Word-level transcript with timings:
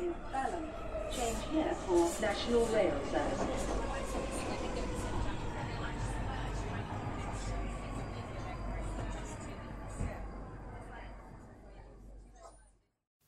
in 0.00 0.12
Balham. 0.32 0.64
Change 1.10 1.40
here 1.52 1.74
for 1.86 2.08
National 2.20 2.64
Rail 2.74 2.96
Services. 3.10 3.62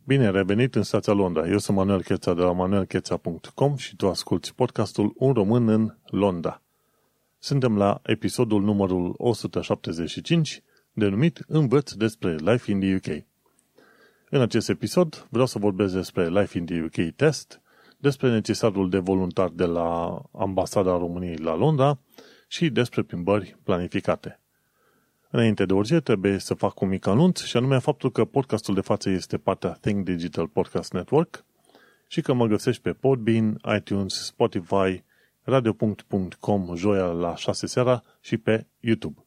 Bine 0.04 0.30
revenit 0.30 0.74
în 0.74 0.82
stația 0.82 1.12
Londra. 1.12 1.48
Eu 1.48 1.58
sunt 1.58 1.76
Manuel 1.76 2.02
Cheța 2.02 2.34
de 2.34 2.40
la 2.40 2.52
manuelcheța.com 2.52 3.76
și 3.76 3.96
tu 3.96 4.08
asculti 4.08 4.52
podcastul 4.54 5.12
Un 5.16 5.32
român 5.32 5.68
în 5.68 5.94
Londra. 6.04 6.62
Suntem 7.38 7.76
la 7.76 8.00
episodul 8.02 8.62
numărul 8.62 9.14
175, 9.16 10.62
denumit 10.92 11.44
Învăț 11.46 11.92
despre 11.92 12.34
Life 12.34 12.70
in 12.70 12.80
the 12.80 12.94
UK. 12.94 13.27
În 14.30 14.40
acest 14.40 14.68
episod 14.68 15.26
vreau 15.30 15.46
să 15.46 15.58
vorbesc 15.58 15.94
despre 15.94 16.28
Life 16.28 16.58
in 16.58 16.64
the 16.64 16.82
UK 16.82 17.14
Test, 17.16 17.60
despre 17.96 18.30
necesarul 18.30 18.90
de 18.90 18.98
voluntar 18.98 19.48
de 19.48 19.64
la 19.64 20.20
Ambasada 20.32 20.98
României 20.98 21.36
la 21.36 21.56
Londra 21.56 21.98
și 22.48 22.70
despre 22.70 23.02
plimbări 23.02 23.56
planificate. 23.62 24.40
Înainte 25.30 25.64
de 25.64 25.72
orice, 25.72 26.00
trebuie 26.00 26.38
să 26.38 26.54
fac 26.54 26.80
un 26.80 26.88
mic 26.88 27.06
anunț 27.06 27.42
și 27.42 27.56
anume 27.56 27.78
faptul 27.78 28.10
că 28.10 28.24
podcastul 28.24 28.74
de 28.74 28.80
față 28.80 29.10
este 29.10 29.38
partea 29.38 29.70
Think 29.80 30.04
Digital 30.04 30.46
Podcast 30.46 30.92
Network 30.92 31.44
și 32.06 32.20
că 32.20 32.32
mă 32.32 32.46
găsești 32.46 32.82
pe 32.82 32.92
Podbean, 32.92 33.60
iTunes, 33.76 34.24
Spotify, 34.24 35.04
radio.com 35.42 36.74
joia 36.74 37.04
la 37.04 37.36
6 37.36 37.66
seara 37.66 38.02
și 38.20 38.36
pe 38.36 38.66
YouTube. 38.80 39.22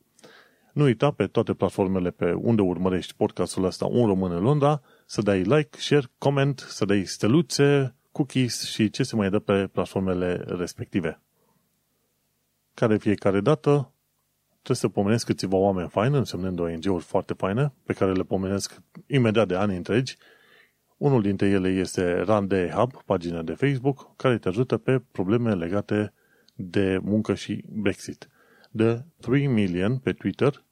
Nu 0.74 0.84
uita 0.84 1.12
pe 1.12 1.28
toate 1.28 1.54
platformele 1.54 2.12
pe 2.12 2.32
unde 2.32 2.62
urmărești 2.62 3.14
podcastul 3.14 3.64
ăsta 3.64 3.86
Un 3.86 4.06
Român 4.06 4.32
în 4.32 4.42
Londra 4.42 4.82
să 5.12 5.22
dai 5.22 5.42
like, 5.42 5.80
share, 5.80 6.06
comment, 6.18 6.60
să 6.68 6.86
dai 6.86 7.06
steluțe, 7.06 7.96
cookies 8.12 8.64
și 8.64 8.90
ce 8.90 9.04
se 9.04 9.16
mai 9.16 9.30
dă 9.30 9.40
pe 9.40 9.68
platformele 9.68 10.44
respective. 10.48 11.22
Care 12.74 12.98
fiecare 12.98 13.42
dată 13.42 13.94
trebuie 14.52 14.78
să 14.78 14.88
pomenesc 14.88 15.26
câțiva 15.26 15.58
oameni 15.58 15.90
faini, 15.90 16.16
însemnând 16.16 16.60
ONG-uri 16.60 17.04
foarte 17.04 17.34
faine, 17.34 17.74
pe 17.84 17.94
care 17.94 18.12
le 18.12 18.24
pomenesc 18.24 18.82
imediat 19.08 19.48
de 19.48 19.56
ani 19.56 19.76
întregi. 19.76 20.18
Unul 20.98 21.22
dintre 21.22 21.48
ele 21.48 21.70
este 21.70 22.22
Rande 22.22 22.72
Hub, 22.76 23.04
pagina 23.06 23.42
de 23.42 23.54
Facebook, 23.54 24.16
care 24.16 24.38
te 24.38 24.48
ajută 24.48 24.78
pe 24.78 25.02
probleme 25.12 25.54
legate 25.54 26.14
de 26.56 27.00
muncă 27.02 27.34
și 27.34 27.64
Brexit. 27.70 28.28
The 28.78 28.98
3 29.20 29.48
Million 29.48 29.98
pe 29.98 30.14
Twitter 30.14 30.64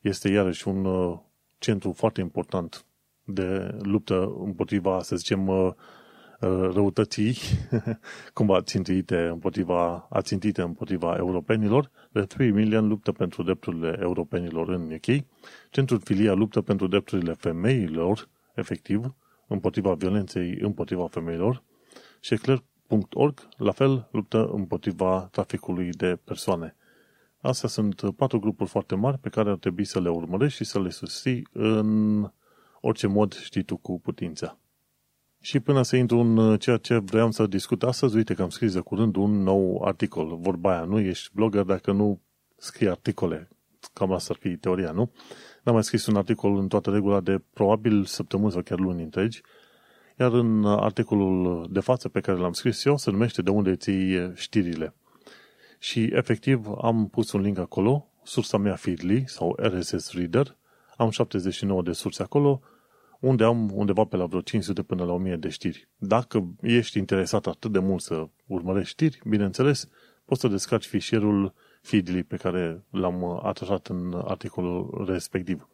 este 0.00 0.28
iarăși 0.28 0.68
un 0.68 0.84
uh, 0.84 1.18
centru 1.58 1.92
foarte 1.92 2.20
important 2.20 2.84
de 3.34 3.76
luptă 3.82 4.32
împotriva, 4.44 5.02
să 5.02 5.16
zicem, 5.16 5.46
uh, 5.48 5.66
uh, 6.40 6.70
răutății 6.72 7.36
cumva 8.34 8.60
țintite 8.60 9.16
împotriva, 9.16 10.06
a 10.10 10.20
țintite 10.20 10.62
împotriva 10.62 11.14
europenilor. 11.18 11.90
The 12.12 12.22
3 12.22 12.50
Million 12.50 12.88
luptă 12.88 13.12
pentru 13.12 13.42
drepturile 13.42 13.96
europenilor 14.00 14.68
în 14.68 14.92
UK. 14.92 15.24
Centrul 15.70 16.00
Filia 16.00 16.32
luptă 16.32 16.60
pentru 16.60 16.86
drepturile 16.86 17.32
femeilor, 17.32 18.28
efectiv, 18.54 19.14
împotriva 19.46 19.94
violenței 19.94 20.56
împotriva 20.60 21.06
femeilor. 21.06 21.62
Și 22.20 22.34
Eclair.org, 22.34 23.48
la 23.56 23.70
fel, 23.72 24.08
luptă 24.12 24.50
împotriva 24.52 25.28
traficului 25.30 25.90
de 25.90 26.18
persoane. 26.24 26.74
Astea 27.42 27.68
sunt 27.68 28.02
patru 28.16 28.38
grupuri 28.38 28.68
foarte 28.70 28.94
mari 28.94 29.18
pe 29.18 29.28
care 29.28 29.50
ar 29.50 29.56
trebui 29.56 29.84
să 29.84 30.00
le 30.00 30.08
urmărești 30.08 30.56
și 30.56 30.70
să 30.70 30.80
le 30.80 30.90
susții 30.90 31.46
în 31.52 32.20
orice 32.80 33.06
mod 33.06 33.32
știi 33.32 33.62
tu 33.62 33.76
cu 33.76 34.00
putința. 34.00 34.58
Și 35.40 35.60
până 35.60 35.82
să 35.82 35.96
intru 35.96 36.18
în 36.18 36.58
ceea 36.58 36.76
ce 36.76 36.98
vreau 36.98 37.30
să 37.30 37.46
discut 37.46 37.82
astăzi, 37.82 38.16
uite 38.16 38.34
că 38.34 38.42
am 38.42 38.48
scris 38.48 38.72
de 38.72 38.80
curând 38.80 39.16
un 39.16 39.42
nou 39.42 39.82
articol. 39.84 40.36
Vorba 40.36 40.72
aia, 40.72 40.84
nu 40.84 40.98
ești 40.98 41.30
blogger 41.34 41.62
dacă 41.62 41.92
nu 41.92 42.20
scrii 42.56 42.88
articole. 42.88 43.48
Cam 43.92 44.12
asta 44.12 44.32
ar 44.32 44.38
fi 44.40 44.56
teoria, 44.56 44.90
nu? 44.90 45.12
N-am 45.62 45.74
mai 45.74 45.84
scris 45.84 46.06
un 46.06 46.16
articol 46.16 46.56
în 46.56 46.68
toată 46.68 46.90
regula 46.90 47.20
de 47.20 47.42
probabil 47.52 48.04
săptămâni 48.04 48.52
sau 48.52 48.62
chiar 48.62 48.78
luni 48.78 49.02
întregi. 49.02 49.42
Iar 50.18 50.32
în 50.32 50.64
articolul 50.64 51.66
de 51.70 51.80
față 51.80 52.08
pe 52.08 52.20
care 52.20 52.38
l-am 52.38 52.52
scris 52.52 52.84
eu 52.84 52.96
se 52.96 53.10
numește 53.10 53.42
De 53.42 53.50
unde 53.50 53.76
ții 53.76 54.32
știrile. 54.34 54.94
Și 55.78 56.10
efectiv 56.12 56.66
am 56.82 57.08
pus 57.08 57.32
un 57.32 57.40
link 57.40 57.58
acolo, 57.58 58.08
sursa 58.22 58.56
mea 58.56 58.74
Feedly 58.74 59.24
sau 59.26 59.56
RSS 59.58 60.12
Reader, 60.12 60.56
am 60.96 61.10
79 61.10 61.82
de 61.82 61.92
surse 61.92 62.22
acolo, 62.22 62.60
unde 63.20 63.44
am 63.44 63.70
undeva 63.74 64.04
pe 64.04 64.16
la 64.16 64.26
vreo 64.26 64.40
500 64.40 64.82
până 64.82 65.04
la 65.04 65.12
1000 65.12 65.36
de 65.36 65.48
știri. 65.48 65.88
Dacă 65.96 66.54
ești 66.60 66.98
interesat 66.98 67.46
atât 67.46 67.72
de 67.72 67.78
mult 67.78 68.02
să 68.02 68.28
urmărești 68.46 68.90
știri, 68.90 69.20
bineînțeles, 69.28 69.88
poți 70.24 70.40
să 70.40 70.48
descarci 70.48 70.86
fișierul 70.86 71.54
Feedly 71.82 72.22
pe 72.22 72.36
care 72.36 72.84
l-am 72.90 73.40
atașat 73.42 73.86
în 73.86 74.22
articolul 74.24 75.04
respectiv. 75.08 75.68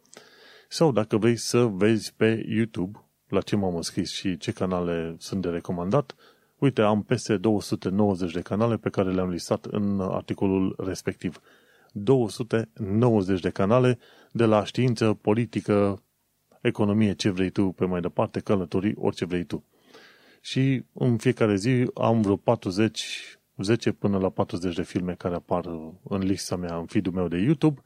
Sau 0.69 0.91
dacă 0.91 1.17
vrei 1.17 1.35
să 1.35 1.65
vezi 1.65 2.13
pe 2.13 2.45
YouTube 2.47 2.99
la 3.27 3.41
ce 3.41 3.55
m-am 3.55 3.75
înscris 3.75 4.11
și 4.11 4.37
ce 4.37 4.51
canale 4.51 5.15
sunt 5.19 5.41
de 5.41 5.49
recomandat, 5.49 6.15
uite, 6.57 6.81
am 6.81 7.03
peste 7.03 7.37
290 7.37 8.31
de 8.31 8.41
canale 8.41 8.77
pe 8.77 8.89
care 8.89 9.11
le-am 9.11 9.29
listat 9.29 9.65
în 9.65 9.99
articolul 9.99 10.75
respectiv. 10.77 11.41
290 11.91 13.39
de 13.39 13.49
canale 13.49 13.97
de 14.31 14.45
la 14.45 14.63
știință, 14.63 15.13
politică, 15.13 16.01
economie, 16.61 17.13
ce 17.13 17.29
vrei 17.29 17.49
tu 17.49 17.71
pe 17.71 17.85
mai 17.85 18.01
departe, 18.01 18.39
călătorii, 18.39 18.93
orice 18.97 19.25
vrei 19.25 19.43
tu. 19.43 19.63
Și 20.41 20.83
în 20.93 21.17
fiecare 21.17 21.55
zi 21.55 21.85
am 21.93 22.21
vreo 22.21 22.35
40, 22.35 23.39
10 23.57 23.91
până 23.91 24.17
la 24.17 24.29
40 24.29 24.75
de 24.75 24.83
filme 24.83 25.13
care 25.13 25.35
apar 25.35 25.65
în 26.03 26.19
lista 26.19 26.55
mea, 26.55 26.77
în 26.77 26.85
feed 26.85 27.07
meu 27.07 27.27
de 27.27 27.37
YouTube 27.37 27.81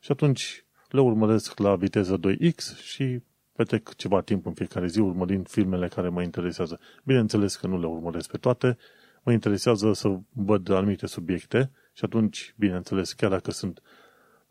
și 0.00 0.12
atunci 0.12 0.64
le 0.88 1.00
urmăresc 1.00 1.58
la 1.58 1.76
viteză 1.76 2.18
2x 2.18 2.82
și 2.82 3.20
petrec 3.52 3.94
ceva 3.94 4.20
timp 4.20 4.46
în 4.46 4.52
fiecare 4.52 4.86
zi 4.86 5.00
urmărind 5.00 5.48
filmele 5.48 5.88
care 5.88 6.08
mă 6.08 6.22
interesează. 6.22 6.80
Bineînțeles 7.04 7.56
că 7.56 7.66
nu 7.66 7.80
le 7.80 7.86
urmăresc 7.86 8.30
pe 8.30 8.36
toate, 8.36 8.76
mă 9.22 9.32
interesează 9.32 9.92
să 9.92 10.18
văd 10.32 10.70
anumite 10.70 11.06
subiecte 11.06 11.70
și 11.92 12.04
atunci, 12.04 12.54
bineînțeles, 12.56 13.12
chiar 13.12 13.30
dacă 13.30 13.50
sunt 13.50 13.82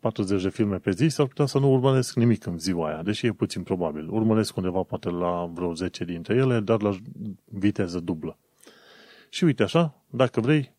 40 0.04 0.42
de 0.42 0.48
filme 0.48 0.78
pe 0.78 0.90
zi, 0.90 1.08
s-ar 1.08 1.26
putea 1.26 1.46
să 1.46 1.58
nu 1.58 1.72
urmăresc 1.72 2.14
nimic 2.14 2.46
în 2.46 2.58
ziua 2.58 2.88
aia, 2.88 3.02
deși 3.02 3.26
e 3.26 3.32
puțin 3.32 3.62
probabil. 3.62 4.08
Urmăresc 4.10 4.56
undeva 4.56 4.82
poate 4.82 5.10
la 5.10 5.50
vreo 5.54 5.74
10 5.74 6.04
dintre 6.04 6.34
ele, 6.34 6.60
dar 6.60 6.82
la 6.82 6.96
viteză 7.44 8.00
dublă. 8.00 8.38
Și 9.28 9.44
uite 9.44 9.62
așa, 9.62 10.04
dacă 10.10 10.40
vrei 10.40 10.74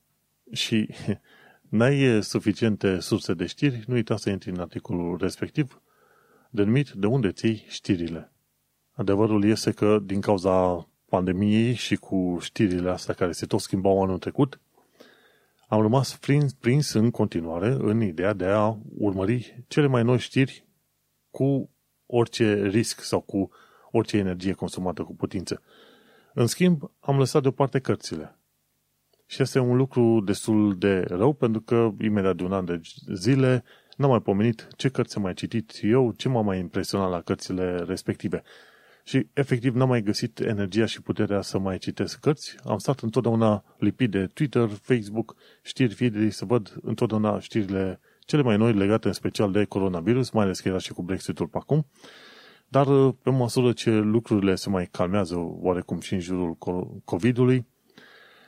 și 0.51 0.89
n-ai 1.77 2.23
suficiente 2.23 2.99
surse 2.99 3.33
de 3.33 3.45
știri, 3.45 3.83
nu 3.87 3.93
uita 3.93 4.17
să 4.17 4.29
intri 4.29 4.49
în 4.49 4.59
articolul 4.59 5.17
respectiv, 5.17 5.81
denumit 6.49 6.89
De 6.89 7.07
unde 7.07 7.31
ții 7.31 7.65
știrile. 7.67 8.31
Adevărul 8.91 9.43
este 9.43 9.71
că 9.71 9.99
din 10.03 10.21
cauza 10.21 10.87
pandemiei 11.05 11.73
și 11.73 11.95
cu 11.95 12.37
știrile 12.41 12.89
astea 12.89 13.13
care 13.13 13.31
se 13.31 13.45
tot 13.45 13.59
schimbau 13.59 14.03
anul 14.03 14.17
trecut, 14.17 14.59
am 15.67 15.81
rămas 15.81 16.17
prins, 16.17 16.53
prins 16.53 16.93
în 16.93 17.11
continuare 17.11 17.67
în 17.79 18.01
ideea 18.01 18.33
de 18.33 18.45
a 18.45 18.77
urmări 18.97 19.63
cele 19.67 19.87
mai 19.87 20.03
noi 20.03 20.17
știri 20.17 20.67
cu 21.29 21.69
orice 22.05 22.67
risc 22.67 23.01
sau 23.01 23.21
cu 23.21 23.49
orice 23.91 24.17
energie 24.17 24.53
consumată 24.53 25.03
cu 25.03 25.15
putință. 25.15 25.61
În 26.33 26.47
schimb, 26.47 26.91
am 26.99 27.17
lăsat 27.17 27.41
deoparte 27.41 27.79
cărțile. 27.79 28.39
Și 29.25 29.41
este 29.41 29.59
un 29.59 29.75
lucru 29.75 30.21
destul 30.25 30.77
de 30.77 30.99
rău, 30.99 31.33
pentru 31.33 31.61
că 31.61 31.91
imediat 32.01 32.35
de 32.35 32.43
un 32.43 32.53
an 32.53 32.65
de 32.65 32.81
zile 33.13 33.63
n-am 33.97 34.09
mai 34.09 34.21
pomenit 34.21 34.67
ce 34.75 34.89
cărți 34.89 35.15
am 35.15 35.21
mai 35.21 35.33
citit 35.33 35.79
eu, 35.81 36.11
ce 36.11 36.29
m-a 36.29 36.41
mai 36.41 36.59
impresionat 36.59 37.09
la 37.09 37.21
cărțile 37.21 37.75
respective. 37.77 38.43
Și 39.07 39.27
efectiv 39.33 39.75
n-am 39.75 39.87
mai 39.87 40.01
găsit 40.01 40.39
energia 40.39 40.85
și 40.85 41.01
puterea 41.01 41.41
să 41.41 41.59
mai 41.59 41.77
citesc 41.77 42.19
cărți. 42.19 42.55
Am 42.63 42.77
stat 42.77 42.99
întotdeauna 42.99 43.63
lipit 43.77 44.11
de 44.11 44.25
Twitter, 44.25 44.69
Facebook, 44.69 45.35
știri 45.61 45.93
feed 45.93 46.31
să 46.31 46.45
văd 46.45 46.77
întotdeauna 46.81 47.39
știrile 47.39 47.99
cele 48.19 48.41
mai 48.41 48.57
noi 48.57 48.73
legate 48.73 49.07
în 49.07 49.13
special 49.13 49.51
de 49.51 49.63
coronavirus, 49.63 50.29
mai 50.29 50.43
ales 50.43 50.59
că 50.59 50.67
era 50.67 50.77
și 50.77 50.93
cu 50.93 51.03
Brexit-ul 51.03 51.47
pe 51.47 51.57
acum. 51.57 51.87
Dar 52.67 53.11
pe 53.11 53.29
măsură 53.29 53.71
ce 53.71 53.91
lucrurile 53.91 54.55
se 54.55 54.69
mai 54.69 54.87
calmează 54.91 55.35
oarecum 55.37 55.99
și 55.99 56.13
în 56.13 56.19
jurul 56.19 56.57
COVID-ului, 57.03 57.67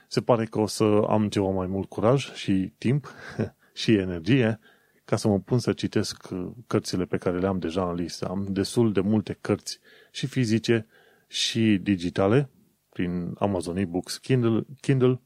se 0.08 0.20
pare 0.20 0.44
că 0.44 0.60
o 0.60 0.66
să 0.66 0.84
am 1.08 1.28
ceva 1.28 1.48
mai 1.48 1.66
mult 1.66 1.88
curaj 1.88 2.32
și 2.32 2.72
timp 2.78 3.12
și 3.80 3.92
energie 3.92 4.58
ca 5.04 5.16
să 5.16 5.28
mă 5.28 5.38
pun 5.38 5.58
să 5.58 5.72
citesc 5.72 6.28
cărțile 6.66 7.04
pe 7.04 7.16
care 7.16 7.38
le 7.38 7.46
am 7.46 7.58
deja 7.58 7.88
în 7.88 7.94
listă. 7.94 8.26
Am 8.28 8.46
destul 8.50 8.92
de 8.92 9.00
multe 9.00 9.38
cărți 9.40 9.78
și 10.10 10.26
fizice 10.26 10.86
și 11.26 11.78
digitale 11.82 12.50
prin 12.88 13.34
Amazon 13.38 13.76
e-books, 13.76 14.18
Kindle, 14.18 14.66
Kindle, 14.80 15.20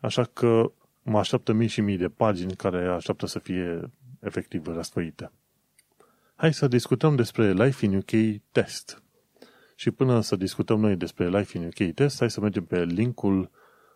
așa 0.00 0.24
că 0.24 0.72
mă 1.02 1.18
așteaptă 1.18 1.52
mii 1.52 1.68
și 1.68 1.80
mii 1.80 1.96
de 1.96 2.08
pagini 2.08 2.56
care 2.56 2.86
așteaptă 2.86 3.26
să 3.26 3.38
fie 3.38 3.90
efectiv 4.20 4.66
răsfăite. 4.66 5.32
Hai 6.34 6.54
să 6.54 6.68
discutăm 6.68 7.16
despre 7.16 7.52
Life 7.52 7.84
in 7.84 7.96
UK 7.96 8.40
Test. 8.52 9.02
Și 9.74 9.90
până 9.90 10.20
să 10.20 10.36
discutăm 10.36 10.80
noi 10.80 10.96
despre 10.96 11.28
Life 11.28 11.58
in 11.58 11.64
UK 11.64 11.94
Test, 11.94 12.18
hai 12.18 12.30
să 12.30 12.40
mergem 12.40 12.64
pe 12.64 12.84
linkul 12.84 13.50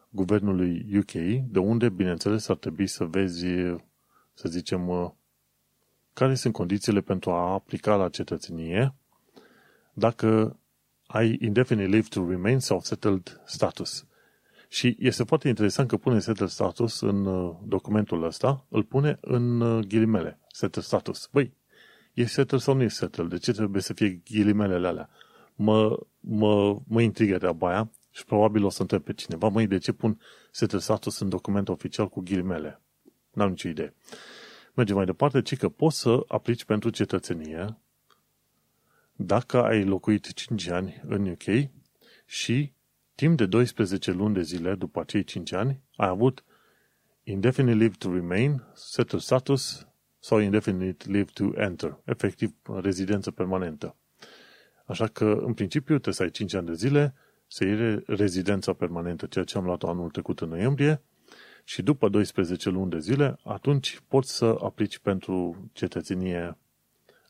guvernului 0.09 0.99
UK, 0.99 1.13
de 1.51 1.59
unde, 1.59 1.89
bineînțeles, 1.89 2.49
ar 2.49 2.57
trebui 2.57 2.87
să 2.87 3.05
vezi, 3.05 3.47
să 4.33 4.49
zicem, 4.49 5.15
care 6.13 6.35
sunt 6.35 6.53
condițiile 6.53 7.01
pentru 7.01 7.31
a 7.31 7.53
aplica 7.53 7.97
la 7.97 8.09
cetățenie 8.09 8.95
dacă 9.99 10.59
ai 11.07 11.39
indefinite 11.41 11.89
leave 11.89 12.07
to 12.09 12.29
remain 12.29 12.59
sau 12.59 12.81
settled 12.81 13.41
status. 13.45 14.07
Și 14.69 14.97
este 14.99 15.23
foarte 15.25 15.49
interesant 15.49 15.89
că 15.89 15.97
pune 15.97 16.19
settled 16.19 16.49
status 16.49 17.01
în 17.01 17.27
uh, 17.27 17.57
documentul 17.65 18.25
ăsta, 18.25 18.67
îl 18.69 18.83
pune 18.83 19.19
în 19.21 19.61
uh, 19.61 19.85
ghilimele, 19.87 20.41
settled 20.49 20.85
status. 20.85 21.29
Băi, 21.33 21.55
e 22.13 22.27
settled 22.27 22.61
sau 22.61 22.75
nu 22.75 22.83
e 22.83 22.89
settled? 22.89 23.29
De 23.29 23.39
ce 23.39 23.53
trebuie 23.53 23.83
să 23.83 23.93
fie 23.93 24.21
ghilimelele 24.31 24.87
alea? 24.87 25.09
Mă, 25.55 25.99
mă, 26.21 26.81
mă 26.87 27.01
intrigă 27.01 27.39
treaba 27.39 27.69
aia 27.69 27.91
și 28.11 28.25
probabil 28.25 28.65
o 28.65 28.69
să 28.69 28.83
întreb 28.83 29.03
pe 29.03 29.13
cineva, 29.13 29.49
măi, 29.49 29.67
de 29.67 29.79
ce 29.79 29.93
pun 29.93 30.21
settled 30.51 30.83
status 30.83 31.19
în 31.19 31.29
document 31.29 31.69
oficial 31.69 32.09
cu 32.09 32.21
ghilimele? 32.21 32.81
N-am 33.33 33.49
nicio 33.49 33.69
idee. 33.69 33.95
Mergem 34.75 34.97
mai 34.97 35.05
departe, 35.05 35.43
ci 35.43 35.57
că 35.57 35.69
poți 35.69 35.99
să 35.99 36.25
aplici 36.29 36.65
pentru 36.65 36.91
cetățenie 36.91 37.79
dacă 39.17 39.63
ai 39.63 39.85
locuit 39.85 40.33
5 40.33 40.69
ani 40.69 41.03
în 41.07 41.29
UK 41.29 41.71
și 42.27 42.73
timp 43.15 43.37
de 43.37 43.47
12 43.47 44.11
luni 44.13 44.35
de 44.35 44.43
zile 44.43 44.75
după 44.75 45.01
acei 45.01 45.25
5 45.25 45.53
ani 45.53 45.81
ai 45.97 46.09
avut 46.09 46.45
indefinite 47.23 47.77
leave 47.77 47.95
to 47.99 48.13
remain, 48.13 48.63
settled 48.75 49.23
status 49.23 49.87
sau 50.19 50.39
indefinite 50.39 51.11
leave 51.11 51.31
to 51.35 51.51
enter, 51.55 51.99
efectiv 52.05 52.55
rezidență 52.81 53.31
permanentă. 53.31 53.97
Așa 54.87 55.07
că, 55.07 55.25
în 55.25 55.55
principiu, 55.55 55.95
trebuie 55.95 56.15
să 56.15 56.23
ai 56.23 56.31
5 56.31 56.55
ani 56.55 56.67
de 56.67 56.75
zile 56.75 57.15
să 57.47 57.65
iei 57.65 58.03
rezidența 58.07 58.73
permanentă, 58.73 59.27
ceea 59.27 59.45
ce 59.45 59.59
am 59.59 59.65
luat 59.65 59.83
anul 59.83 60.11
trecut 60.11 60.41
în 60.41 60.49
noiembrie, 60.49 61.03
și 61.65 61.83
după 61.83 62.09
12 62.09 62.71
luni 62.71 62.91
de 62.91 62.99
zile, 62.99 63.39
atunci 63.45 64.01
poți 64.09 64.37
să 64.37 64.57
aplici 64.63 64.99
pentru 64.99 65.57
cetățenie 65.73 66.59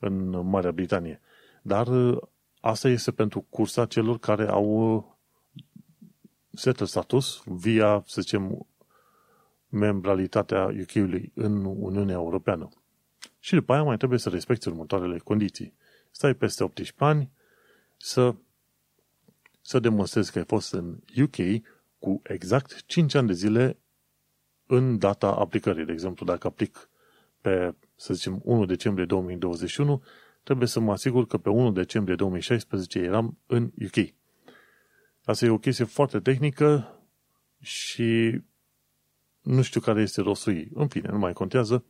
în 0.00 0.46
Marea 0.48 0.72
Britanie. 0.72 1.20
Dar 1.66 1.86
uh, 1.86 2.18
asta 2.60 2.88
este 2.88 3.12
pentru 3.12 3.40
cursa 3.40 3.86
celor 3.86 4.18
care 4.18 4.48
au 4.48 4.94
uh, 4.94 5.04
settled 6.52 6.88
status 6.88 7.42
via, 7.44 8.02
să 8.06 8.20
zicem, 8.20 8.66
membralitatea 9.68 10.64
UK-ului 10.80 11.32
în 11.34 11.64
Uniunea 11.64 12.14
Europeană. 12.14 12.68
Și 13.38 13.54
după 13.54 13.72
aia 13.72 13.82
mai 13.82 13.96
trebuie 13.96 14.18
să 14.18 14.28
respecti 14.28 14.68
următoarele 14.68 15.18
condiții. 15.18 15.74
Stai 16.10 16.34
peste 16.34 16.64
18 16.64 17.04
ani, 17.04 17.30
să, 17.96 18.34
să 19.60 19.78
demonstrezi 19.78 20.32
că 20.32 20.38
ai 20.38 20.44
fost 20.44 20.72
în 20.72 20.98
UK 21.22 21.62
cu 21.98 22.20
exact 22.22 22.86
5 22.86 23.14
ani 23.14 23.26
de 23.26 23.32
zile 23.32 23.78
în 24.66 24.98
data 24.98 25.26
aplicării. 25.26 25.84
De 25.84 25.92
exemplu, 25.92 26.26
dacă 26.26 26.46
aplic 26.46 26.88
pe, 27.40 27.74
să 27.96 28.14
zicem, 28.14 28.40
1 28.44 28.64
decembrie 28.64 29.04
2021, 29.06 30.02
trebuie 30.46 30.68
să 30.68 30.80
mă 30.80 30.92
asigur 30.92 31.26
că 31.26 31.38
pe 31.38 31.48
1 31.48 31.72
decembrie 31.72 32.14
2016 32.14 32.98
eram 32.98 33.38
în 33.46 33.72
UK. 33.84 34.14
Asta 35.24 35.44
e 35.44 35.48
o 35.48 35.58
chestie 35.58 35.84
foarte 35.84 36.20
tehnică 36.20 36.98
și 37.60 38.40
nu 39.40 39.62
știu 39.62 39.80
care 39.80 40.02
este 40.02 40.20
rostul 40.20 40.52
ei. 40.52 40.70
În 40.74 40.88
fine, 40.88 41.08
nu 41.08 41.18
mai 41.18 41.32
contează. 41.32 41.84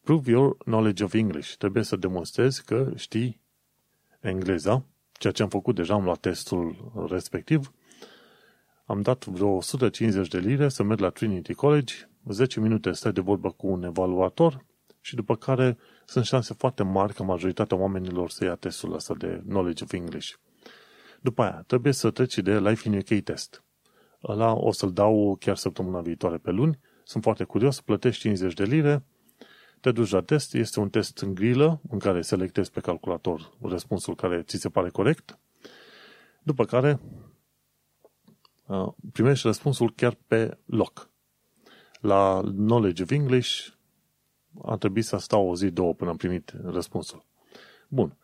Prove 0.00 0.30
your 0.30 0.56
knowledge 0.56 1.04
of 1.04 1.14
English. 1.14 1.54
Trebuie 1.58 1.82
să 1.82 1.96
demonstrezi 1.96 2.64
că 2.64 2.92
știi 2.96 3.40
engleza, 4.20 4.84
ceea 5.12 5.32
ce 5.32 5.42
am 5.42 5.48
făcut 5.48 5.74
deja, 5.74 5.94
am 5.94 6.04
luat 6.04 6.20
testul 6.20 6.92
respectiv. 7.10 7.72
Am 8.84 9.00
dat 9.00 9.24
vreo 9.24 9.48
150 9.48 10.28
de 10.28 10.38
lire 10.38 10.68
să 10.68 10.82
merg 10.82 11.00
la 11.00 11.10
Trinity 11.10 11.54
College, 11.54 11.94
10 12.28 12.60
minute 12.60 12.92
stai 12.92 13.12
de 13.12 13.20
vorbă 13.20 13.50
cu 13.50 13.66
un 13.66 13.82
evaluator 13.82 14.64
și 15.02 15.14
după 15.14 15.36
care 15.36 15.78
sunt 16.04 16.24
șanse 16.24 16.54
foarte 16.54 16.82
mari 16.82 17.14
ca 17.14 17.24
majoritatea 17.24 17.76
oamenilor 17.76 18.30
să 18.30 18.44
ia 18.44 18.54
testul 18.54 18.94
ăsta 18.94 19.14
de 19.14 19.42
Knowledge 19.46 19.84
of 19.84 19.92
English. 19.92 20.32
După 21.20 21.42
aia, 21.42 21.64
trebuie 21.66 21.92
să 21.92 22.10
treci 22.10 22.38
de 22.38 22.60
Life 22.60 22.88
in 22.88 22.96
UK 22.96 23.24
test. 23.24 23.64
Ăla 24.22 24.52
o 24.52 24.72
să-l 24.72 24.92
dau 24.92 25.36
chiar 25.40 25.56
săptămâna 25.56 26.00
viitoare 26.00 26.36
pe 26.36 26.50
luni. 26.50 26.78
Sunt 27.04 27.22
foarte 27.22 27.44
curios, 27.44 27.80
plătești 27.80 28.20
50 28.20 28.54
de 28.54 28.64
lire, 28.64 29.04
te 29.80 29.92
duci 29.92 30.10
la 30.10 30.22
test, 30.22 30.54
este 30.54 30.80
un 30.80 30.90
test 30.90 31.18
în 31.18 31.34
grilă 31.34 31.80
în 31.88 31.98
care 31.98 32.22
selectezi 32.22 32.70
pe 32.70 32.80
calculator 32.80 33.56
răspunsul 33.60 34.14
care 34.14 34.42
ți 34.42 34.56
se 34.56 34.68
pare 34.68 34.88
corect, 34.88 35.38
după 36.42 36.64
care 36.64 37.00
primești 39.12 39.46
răspunsul 39.46 39.92
chiar 39.92 40.16
pe 40.26 40.58
loc. 40.66 41.10
La 42.00 42.40
Knowledge 42.40 43.02
of 43.02 43.10
English 43.10 43.71
a 44.62 44.76
trebuit 44.76 45.04
să 45.04 45.16
stau 45.16 45.48
o 45.48 45.56
zi, 45.56 45.70
două 45.70 45.94
până 45.94 46.10
am 46.10 46.16
primit 46.16 46.52
răspunsul. 46.64 47.24
Bun. 47.88 48.16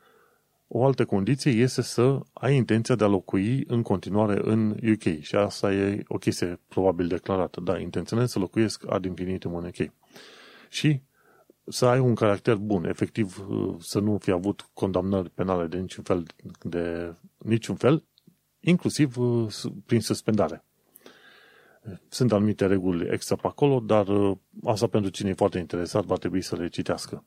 O 0.69 0.85
altă 0.85 1.05
condiție 1.05 1.51
este 1.51 1.83
să 1.83 2.21
ai 2.33 2.57
intenția 2.57 2.95
de 2.95 3.05
a 3.05 3.07
locui 3.07 3.65
în 3.67 3.83
continuare 3.83 4.41
în 4.43 4.71
UK 4.71 5.21
și 5.21 5.35
asta 5.35 5.73
e 5.73 6.03
o 6.09 6.19
chestie 6.19 6.61
probabil 6.69 7.07
declarată. 7.07 7.61
Da, 7.61 7.79
intenționez 7.79 8.31
să 8.31 8.39
locuiesc 8.39 8.93
ad 8.93 9.05
infinitum 9.05 9.55
în 9.55 9.65
UK. 9.65 9.93
Și 10.69 11.01
să 11.67 11.87
ai 11.87 11.99
un 11.99 12.15
caracter 12.15 12.57
bun, 12.57 12.85
efectiv 12.85 13.47
să 13.79 14.01
nu 14.01 14.19
fi 14.19 14.31
avut 14.31 14.69
condamnări 14.73 15.31
penale 15.31 15.67
de 15.67 15.79
niciun 15.79 16.05
fel, 16.05 16.27
de 16.63 17.15
niciun 17.39 17.77
fel 17.77 18.05
inclusiv 18.61 19.17
prin 19.87 20.01
suspendare. 20.01 20.65
Sunt 22.09 22.33
anumite 22.33 22.67
reguli 22.67 23.09
extra 23.11 23.37
pe 23.37 23.47
acolo, 23.47 23.81
dar 23.81 24.07
asta 24.65 24.87
pentru 24.87 25.11
cine 25.11 25.29
e 25.29 25.35
foarte 25.35 25.59
interesat 25.59 26.05
va 26.05 26.17
trebui 26.17 26.43
să 26.43 26.57
le 26.57 26.69
citească. 26.69 27.25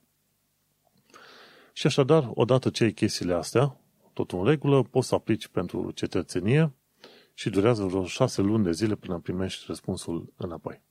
Și 1.74 1.88
așadar, 1.88 2.32
odată 2.34 2.70
ce 2.70 2.84
ai 2.84 2.92
chestiile 2.92 3.34
astea, 3.34 3.80
tot 4.14 4.32
în 4.32 4.46
regulă, 4.46 4.84
poți 4.84 5.08
să 5.08 5.16
aplici 5.16 5.48
pentru 5.48 5.92
cetățenie 5.92 6.74
și 7.34 7.50
durează 7.50 7.84
vreo 7.84 8.06
șase 8.06 8.42
luni 8.42 8.64
de 8.64 8.72
zile 8.72 8.96
până 8.96 9.20
primești 9.20 9.64
răspunsul 9.68 10.34
înapoi. 10.36 10.82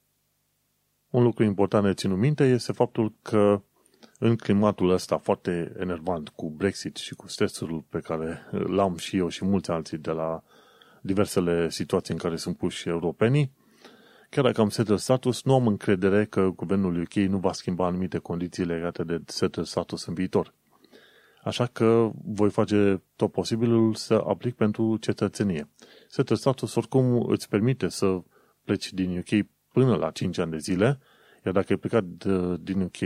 Un 1.10 1.22
lucru 1.22 1.44
important 1.44 1.84
de 1.84 1.94
ținut 1.94 2.18
minte 2.18 2.44
este 2.44 2.72
faptul 2.72 3.14
că 3.22 3.62
în 4.18 4.36
climatul 4.36 4.90
ăsta 4.90 5.18
foarte 5.18 5.72
enervant 5.78 6.28
cu 6.28 6.50
Brexit 6.50 6.96
și 6.96 7.14
cu 7.14 7.28
stresul 7.28 7.84
pe 7.88 8.00
care 8.00 8.46
l-am 8.50 8.96
și 8.96 9.16
eu 9.16 9.28
și 9.28 9.44
mulți 9.44 9.70
alții 9.70 9.98
de 9.98 10.10
la 10.10 10.42
diversele 11.00 11.70
situații 11.70 12.14
în 12.14 12.20
care 12.20 12.36
sunt 12.36 12.56
puși 12.56 12.88
europenii, 12.88 13.52
chiar 14.30 14.44
dacă 14.44 14.60
am 14.60 14.68
settled 14.68 14.98
status, 14.98 15.42
nu 15.42 15.54
am 15.54 15.66
încredere 15.66 16.24
că 16.24 16.50
guvernul 16.56 17.00
UK 17.00 17.14
nu 17.14 17.38
va 17.38 17.52
schimba 17.52 17.86
anumite 17.86 18.18
condiții 18.18 18.64
legate 18.64 19.04
de 19.04 19.20
settled 19.26 19.66
status 19.66 20.06
în 20.06 20.14
viitor. 20.14 20.54
Așa 21.42 21.66
că 21.66 22.10
voi 22.24 22.50
face 22.50 23.02
tot 23.16 23.32
posibilul 23.32 23.94
să 23.94 24.14
aplic 24.14 24.54
pentru 24.54 24.96
cetățenie. 24.96 25.68
Settled 26.08 26.38
status 26.38 26.74
oricum 26.74 27.26
îți 27.28 27.48
permite 27.48 27.88
să 27.88 28.22
pleci 28.64 28.92
din 28.92 29.18
UK 29.18 29.46
până 29.72 29.96
la 29.96 30.10
5 30.10 30.38
ani 30.38 30.50
de 30.50 30.58
zile, 30.58 30.98
iar 31.44 31.54
dacă 31.54 31.66
ai 31.68 31.76
plecat 31.78 32.04
din 32.60 32.80
UK 32.80 33.00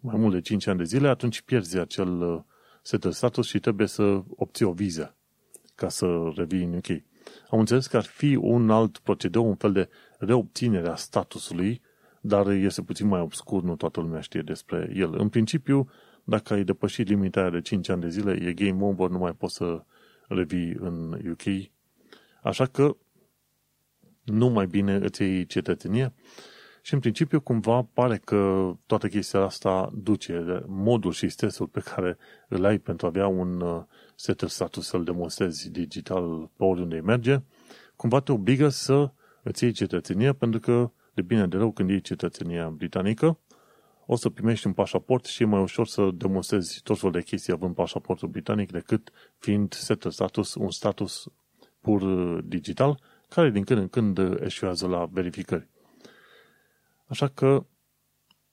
mai 0.00 0.16
mult 0.16 0.32
de 0.32 0.40
5 0.40 0.66
ani 0.66 0.78
de 0.78 0.84
zile, 0.84 1.08
atunci 1.08 1.40
pierzi 1.42 1.78
acel 1.78 2.44
settled 2.82 3.12
status 3.12 3.46
și 3.46 3.58
trebuie 3.58 3.86
să 3.86 4.22
obții 4.36 4.64
o 4.64 4.72
viză 4.72 5.16
ca 5.74 5.88
să 5.88 6.32
revii 6.34 6.64
în 6.64 6.74
UK. 6.74 6.88
Am 7.50 7.58
înțeles 7.58 7.86
că 7.86 7.96
ar 7.96 8.04
fi 8.04 8.34
un 8.34 8.70
alt 8.70 8.98
procedeu, 8.98 9.48
un 9.48 9.54
fel 9.54 9.72
de 9.72 9.88
reobținere 10.18 10.88
a 10.88 10.94
statusului, 10.94 11.80
dar 12.20 12.46
este 12.46 12.82
puțin 12.82 13.06
mai 13.06 13.20
obscur, 13.20 13.62
nu 13.62 13.76
toată 13.76 14.00
lumea 14.00 14.20
știe 14.20 14.42
despre 14.42 14.92
el. 14.94 15.14
În 15.14 15.28
principiu, 15.28 15.90
dacă 16.24 16.54
ai 16.54 16.64
depășit 16.64 17.08
limita 17.08 17.50
de 17.50 17.60
5 17.60 17.88
ani 17.88 18.00
de 18.00 18.08
zile, 18.08 18.32
e 18.32 18.52
game 18.52 18.84
over, 18.84 19.08
nu 19.08 19.18
mai 19.18 19.32
poți 19.32 19.54
să 19.54 19.84
revii 20.28 20.76
în 20.78 21.12
UK. 21.30 21.70
Așa 22.42 22.66
că 22.66 22.96
nu 24.24 24.48
mai 24.48 24.66
bine 24.66 24.94
îți 24.94 25.22
iei 25.22 25.46
cetățenie 25.46 26.12
și 26.82 26.94
în 26.94 27.00
principiu 27.00 27.40
cumva 27.40 27.82
pare 27.82 28.16
că 28.16 28.72
toată 28.86 29.08
chestia 29.08 29.40
asta 29.40 29.90
duce 29.94 30.64
modul 30.66 31.12
și 31.12 31.28
stresul 31.28 31.66
pe 31.66 31.80
care 31.80 32.18
îl 32.48 32.64
ai 32.64 32.78
pentru 32.78 33.06
a 33.06 33.08
avea 33.08 33.26
un 33.26 33.60
uh, 33.60 33.82
setter 34.14 34.48
status 34.48 34.86
să-l 34.86 35.04
demonstrezi 35.04 35.70
digital 35.70 36.50
pe 36.56 36.64
oriunde 36.64 37.00
merge, 37.00 37.42
cumva 37.96 38.20
te 38.20 38.32
obligă 38.32 38.68
să 38.68 39.10
îți 39.48 39.64
iei 39.64 39.72
cetățenia 39.72 40.32
pentru 40.32 40.60
că 40.60 40.90
de 41.14 41.22
bine 41.22 41.46
de 41.46 41.56
rău 41.56 41.72
când 41.72 41.90
iei 41.90 42.00
cetățenia 42.00 42.68
britanică, 42.68 43.38
o 44.06 44.16
să 44.16 44.28
primești 44.28 44.66
un 44.66 44.72
pașaport 44.72 45.24
și 45.24 45.42
e 45.42 45.46
mai 45.46 45.60
ușor 45.60 45.86
să 45.86 46.10
demonstrezi 46.14 46.80
tot 46.82 46.98
felul 46.98 47.12
de 47.12 47.22
chestii 47.22 47.52
având 47.52 47.74
pașaportul 47.74 48.28
britanic 48.28 48.70
decât 48.70 49.10
fiind 49.38 49.72
setter 49.72 50.12
status, 50.12 50.54
un 50.54 50.70
status 50.70 51.28
pur 51.80 52.02
uh, 52.02 52.44
digital, 52.44 53.00
care 53.28 53.50
din 53.50 53.64
când 53.64 53.80
în 53.80 53.88
când 53.88 54.18
eșuează 54.40 54.86
la 54.86 55.08
verificări. 55.10 55.68
Așa 57.06 57.28
că 57.28 57.66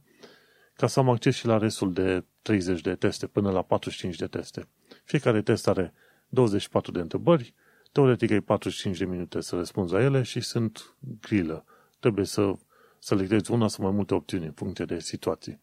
ca 0.73 0.87
să 0.87 0.99
am 0.99 1.09
acces 1.09 1.35
și 1.35 1.45
la 1.45 1.57
restul 1.57 1.93
de 1.93 2.25
30 2.41 2.81
de 2.81 2.95
teste, 2.95 3.27
până 3.27 3.51
la 3.51 3.61
45 3.61 4.15
de 4.15 4.27
teste. 4.27 4.67
Fiecare 5.05 5.41
test 5.41 5.67
are 5.67 5.93
24 6.27 6.91
de 6.91 6.99
întrebări, 6.99 7.53
teoretic 7.91 8.31
ai 8.31 8.41
45 8.41 8.97
de 8.97 9.05
minute 9.05 9.41
să 9.41 9.55
răspunzi 9.55 9.93
la 9.93 10.01
ele 10.01 10.21
și 10.21 10.39
sunt 10.39 10.95
grilă. 11.21 11.65
Trebuie 11.99 12.25
să 12.25 12.53
selectezi 12.99 13.51
una 13.51 13.67
sau 13.67 13.85
mai 13.85 13.93
multe 13.93 14.13
opțiuni 14.13 14.45
în 14.45 14.51
funcție 14.51 14.85
de 14.85 14.99
situații. 14.99 15.59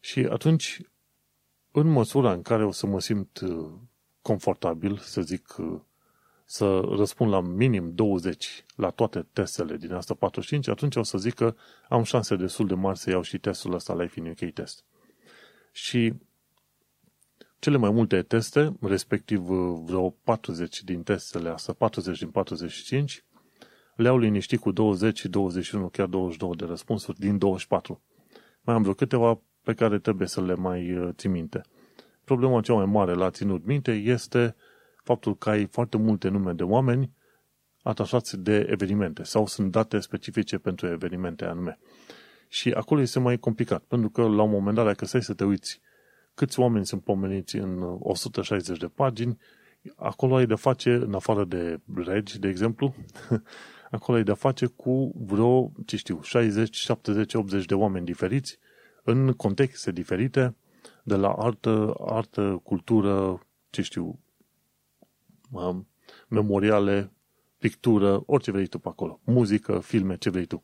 Și 0.00 0.20
atunci, 0.20 0.80
în 1.72 1.86
măsura 1.86 2.32
în 2.32 2.42
care 2.42 2.64
o 2.64 2.70
să 2.70 2.86
mă 2.86 3.00
simt 3.00 3.40
uh, 3.40 3.70
confortabil, 4.22 4.96
să 4.96 5.20
zic, 5.20 5.56
uh, 5.58 5.80
să 6.44 6.80
răspund 6.80 7.30
la 7.30 7.40
minim 7.40 7.94
20 7.94 8.64
la 8.76 8.90
toate 8.90 9.26
testele 9.32 9.76
din 9.76 9.92
asta 9.92 10.14
45, 10.14 10.68
atunci 10.68 10.96
o 10.96 11.02
să 11.02 11.18
zic 11.18 11.34
că 11.34 11.54
am 11.88 12.02
șanse 12.02 12.36
destul 12.36 12.66
de 12.66 12.74
mari 12.74 12.98
să 12.98 13.10
iau 13.10 13.22
și 13.22 13.38
testul 13.38 13.74
ăsta 13.74 13.94
Life 13.94 14.20
in 14.20 14.26
UK 14.26 14.52
Test. 14.52 14.84
Și 15.72 16.14
cele 17.58 17.76
mai 17.76 17.90
multe 17.90 18.22
teste, 18.22 18.76
respectiv 18.80 19.50
uh, 19.50 19.80
vreo 19.84 20.10
40 20.10 20.82
din 20.82 21.02
testele 21.02 21.48
astea, 21.48 21.74
40 21.74 22.18
din 22.18 22.28
45, 22.28 23.24
le-au 23.96 24.18
liniștit 24.18 24.60
cu 24.60 24.72
20, 24.72 25.24
21, 25.24 25.88
chiar 25.88 26.06
22 26.06 26.54
de 26.56 26.64
răspunsuri 26.64 27.18
din 27.18 27.38
24. 27.38 28.02
Mai 28.60 28.74
am 28.74 28.82
vreo 28.82 28.94
câteva 28.94 29.40
pe 29.62 29.74
care 29.74 29.98
trebuie 29.98 30.28
să 30.28 30.42
le 30.42 30.54
mai 30.54 30.92
uh, 30.92 31.08
țin 31.12 31.30
minte. 31.30 31.62
Problema 32.24 32.60
cea 32.60 32.74
mai 32.74 32.86
mare 32.86 33.14
la 33.14 33.30
ținut 33.30 33.64
minte 33.64 33.92
este 33.92 34.56
faptul 35.04 35.36
că 35.36 35.50
ai 35.50 35.66
foarte 35.66 35.96
multe 35.96 36.28
nume 36.28 36.52
de 36.52 36.62
oameni 36.62 37.10
atașați 37.82 38.38
de 38.38 38.66
evenimente 38.70 39.22
sau 39.22 39.46
sunt 39.46 39.70
date 39.70 39.98
specifice 39.98 40.58
pentru 40.58 40.86
evenimente 40.86 41.44
anume. 41.44 41.78
Și 42.48 42.70
acolo 42.70 43.00
este 43.00 43.18
mai 43.18 43.38
complicat, 43.38 43.82
pentru 43.82 44.08
că 44.08 44.22
la 44.22 44.42
un 44.42 44.50
moment 44.50 44.76
dat, 44.76 44.84
dacă 44.84 45.04
stai 45.04 45.22
să 45.22 45.34
te 45.34 45.44
uiți 45.44 45.80
câți 46.38 46.60
oameni 46.60 46.86
sunt 46.86 47.02
pomeniți 47.02 47.56
în 47.56 47.96
160 47.98 48.78
de 48.78 48.86
pagini, 48.86 49.38
acolo 49.96 50.34
ai 50.36 50.46
de 50.46 50.54
face, 50.54 50.92
în 50.92 51.14
afară 51.14 51.44
de 51.44 51.80
regi, 51.94 52.38
de 52.38 52.48
exemplu, 52.48 52.94
acolo 53.90 54.18
ai 54.18 54.24
de 54.24 54.32
face 54.32 54.66
cu 54.66 55.12
vreo, 55.16 55.72
ce 55.86 55.96
știu, 55.96 56.20
60, 56.22 56.76
70, 56.76 57.34
80 57.34 57.64
de 57.64 57.74
oameni 57.74 58.04
diferiți, 58.04 58.58
în 59.02 59.32
contexte 59.32 59.92
diferite, 59.92 60.56
de 61.02 61.14
la 61.16 61.28
artă, 61.28 61.94
artă 62.06 62.60
cultură, 62.62 63.40
ce 63.70 63.82
știu, 63.82 64.18
memoriale, 66.28 67.12
pictură, 67.58 68.22
orice 68.26 68.50
vrei 68.50 68.66
tu 68.66 68.78
pe 68.78 68.88
acolo, 68.88 69.20
muzică, 69.24 69.78
filme, 69.78 70.16
ce 70.16 70.30
vrei 70.30 70.46
tu. 70.46 70.62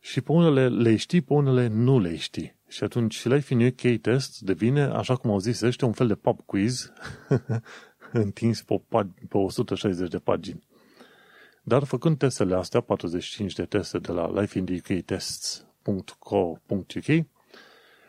Și 0.00 0.20
pe 0.20 0.32
unele 0.32 0.68
le 0.68 0.96
știi, 0.96 1.20
pe 1.20 1.32
unele 1.32 1.66
nu 1.66 2.00
le 2.00 2.16
știi. 2.16 2.60
Și 2.72 2.84
atunci 2.84 3.24
Life 3.24 3.54
in 3.54 3.66
UK 3.66 4.00
Test 4.00 4.40
devine, 4.40 4.82
așa 4.82 5.16
cum 5.16 5.30
au 5.30 5.38
zis 5.38 5.60
ăștia, 5.60 5.86
un 5.86 5.92
fel 5.92 6.06
de 6.06 6.14
pub 6.14 6.40
quiz 6.46 6.92
întins 8.12 8.62
pe, 8.62 8.80
pe 9.28 9.36
160 9.36 10.10
de 10.10 10.18
pagini. 10.18 10.66
Dar 11.62 11.84
făcând 11.84 12.18
testele 12.18 12.54
astea, 12.54 12.80
45 12.80 13.52
de 13.52 13.64
teste 13.64 13.98
de 13.98 14.12
la 14.12 14.40
lifeintheuktests.co.uk, 14.40 17.26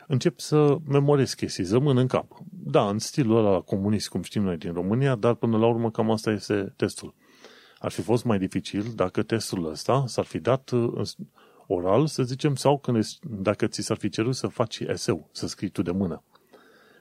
încep 0.08 0.40
să 0.40 0.78
memorez 0.88 1.34
chestii, 1.34 1.68
rămân 1.70 1.98
în 1.98 2.08
cap. 2.08 2.38
Da, 2.50 2.90
în 2.90 3.00
stilul 3.00 3.46
ăla 3.46 3.62
comunist, 3.62 4.10
cum 4.10 4.22
știm 4.22 4.44
noi 4.44 4.58
din 4.58 4.74
România, 4.74 5.16
dar 5.16 5.34
până 5.34 5.58
la 5.58 5.68
urmă 5.68 5.92
cam 5.92 6.12
asta 6.12 6.32
este 6.32 6.74
testul. 6.76 7.14
Ar 7.80 7.92
fi 7.92 8.02
fost 8.02 8.24
mai 8.24 8.38
dificil 8.38 8.86
dacă 8.96 9.24
testul 9.24 9.70
ăsta 9.70 10.04
s-ar 10.08 10.26
fi 10.26 10.40
dat 10.40 10.72
oral, 11.74 12.08
să 12.08 12.24
zicem, 12.24 12.56
sau 12.56 12.80
când, 12.80 13.06
dacă 13.22 13.68
ți 13.68 13.82
s-ar 13.82 13.98
fi 13.98 14.10
cerut 14.10 14.36
să 14.36 14.48
faci 14.48 14.80
eseu, 14.80 15.30
să 15.32 15.48
scrii 15.48 15.70
tu 15.70 15.82
de 15.82 15.92
mână. 15.92 16.24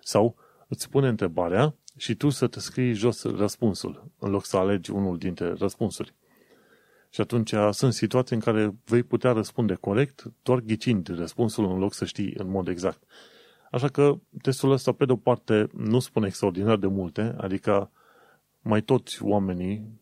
Sau 0.02 0.36
îți 0.68 0.90
pune 0.90 1.08
întrebarea 1.08 1.74
și 1.96 2.14
tu 2.14 2.28
să 2.28 2.46
te 2.46 2.60
scrii 2.60 2.92
jos 2.92 3.22
răspunsul, 3.22 4.10
în 4.18 4.30
loc 4.30 4.44
să 4.44 4.56
alegi 4.56 4.90
unul 4.90 5.18
dintre 5.18 5.52
răspunsuri. 5.52 6.14
Și 7.10 7.20
atunci 7.20 7.54
sunt 7.70 7.92
situații 7.92 8.36
în 8.36 8.42
care 8.42 8.74
vei 8.84 9.02
putea 9.02 9.32
răspunde 9.32 9.74
corect, 9.74 10.32
doar 10.42 10.60
ghicind 10.60 11.18
răspunsul 11.18 11.64
în 11.64 11.78
loc 11.78 11.94
să 11.94 12.04
știi 12.04 12.34
în 12.36 12.50
mod 12.50 12.68
exact. 12.68 13.02
Așa 13.70 13.88
că 13.88 14.18
testul 14.42 14.70
ăsta, 14.70 14.92
pe 14.92 15.04
de-o 15.04 15.16
parte, 15.16 15.68
nu 15.72 15.98
spune 15.98 16.26
extraordinar 16.26 16.76
de 16.76 16.86
multe, 16.86 17.34
adică 17.38 17.90
mai 18.60 18.80
toți 18.80 19.22
oamenii 19.22 20.00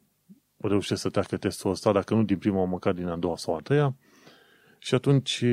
reușesc 0.56 1.00
să 1.00 1.08
treacă 1.08 1.36
testul 1.36 1.70
ăsta, 1.70 1.92
dacă 1.92 2.14
nu 2.14 2.22
din 2.22 2.38
prima, 2.38 2.64
măcar 2.64 2.92
din 2.92 3.06
a 3.06 3.16
doua 3.16 3.36
sau 3.36 3.54
a 3.54 3.60
treia, 3.60 3.96
și 4.82 4.94
atunci, 4.94 5.44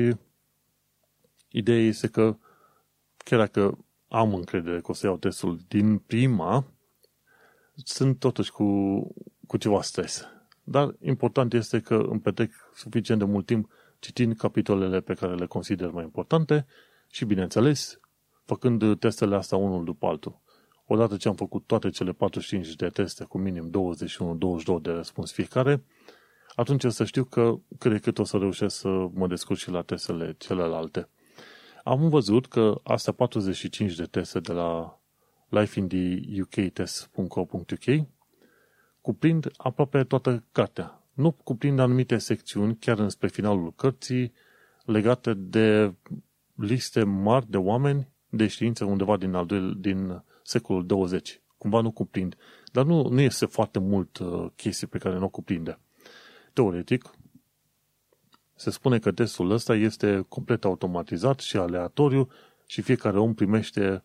ideea 1.48 1.80
este 1.80 2.08
că, 2.08 2.36
chiar 3.16 3.38
dacă 3.38 3.84
am 4.08 4.34
încredere 4.34 4.80
că 4.80 4.90
o 4.90 4.94
să 4.94 5.06
iau 5.06 5.16
testul 5.16 5.58
din 5.68 5.98
prima, 5.98 6.64
sunt 7.74 8.18
totuși 8.18 8.50
cu, 8.50 9.00
cu 9.46 9.56
ceva 9.56 9.82
stres. 9.82 10.26
Dar 10.62 10.94
important 11.00 11.52
este 11.52 11.80
că 11.80 11.94
îmi 11.94 12.20
petrec 12.20 12.52
suficient 12.74 13.20
de 13.20 13.26
mult 13.26 13.46
timp 13.46 13.70
citind 13.98 14.36
capitolele 14.36 15.00
pe 15.00 15.14
care 15.14 15.34
le 15.34 15.46
consider 15.46 15.90
mai 15.90 16.04
importante 16.04 16.66
și, 17.10 17.24
bineînțeles, 17.24 18.00
făcând 18.44 18.98
testele 18.98 19.36
astea 19.36 19.58
unul 19.58 19.84
după 19.84 20.06
altul. 20.06 20.40
Odată 20.86 21.16
ce 21.16 21.28
am 21.28 21.34
făcut 21.34 21.66
toate 21.66 21.90
cele 21.90 22.12
45 22.12 22.74
de 22.74 22.88
teste 22.88 23.24
cu 23.24 23.38
minim 23.38 23.70
21-22 24.78 24.82
de 24.82 24.90
răspuns 24.90 25.32
fiecare, 25.32 25.84
atunci 26.58 26.84
să 26.84 27.04
știu 27.04 27.24
că 27.24 27.58
cred 27.78 28.00
că 28.00 28.20
o 28.20 28.24
să 28.24 28.36
reușesc 28.36 28.76
să 28.76 29.08
mă 29.12 29.26
descurc 29.26 29.58
și 29.58 29.70
la 29.70 29.82
testele 29.82 30.34
celelalte. 30.38 31.08
Am 31.84 32.08
văzut 32.08 32.46
că 32.46 32.80
astea 32.82 33.12
45 33.12 33.94
de 33.94 34.04
teste 34.04 34.40
de 34.40 34.52
la 34.52 35.00
lifeintheUKtest.co.uk 35.48 38.06
cuprind 39.00 39.50
aproape 39.56 40.04
toată 40.04 40.44
cartea. 40.52 41.02
Nu 41.12 41.30
cuprind 41.30 41.78
anumite 41.78 42.18
secțiuni, 42.18 42.76
chiar 42.76 42.98
înspre 42.98 43.28
finalul 43.28 43.74
cărții, 43.74 44.32
legate 44.84 45.34
de 45.34 45.94
liste 46.54 47.02
mari 47.02 47.50
de 47.50 47.56
oameni 47.56 48.08
de 48.28 48.46
știință 48.46 48.84
undeva 48.84 49.16
din, 49.16 49.34
al 49.34 49.46
doilea, 49.46 49.74
din 49.76 50.22
secolul 50.42 50.86
20. 50.86 51.40
Cumva 51.58 51.80
nu 51.80 51.90
cuprind. 51.90 52.36
Dar 52.72 52.84
nu, 52.84 53.08
nu 53.08 53.20
este 53.20 53.46
foarte 53.46 53.78
mult 53.78 54.18
uh, 54.18 54.46
chestii 54.56 54.86
pe 54.86 54.98
care 54.98 55.18
nu 55.18 55.24
o 55.24 55.28
cuprinde. 55.28 55.78
Teoretic, 56.52 57.10
se 58.54 58.70
spune 58.70 58.98
că 58.98 59.12
testul 59.12 59.50
ăsta 59.50 59.74
este 59.74 60.24
complet 60.28 60.64
automatizat 60.64 61.40
și 61.40 61.56
aleatoriu 61.56 62.28
și 62.66 62.82
fiecare 62.82 63.18
om 63.18 63.34
primește 63.34 64.04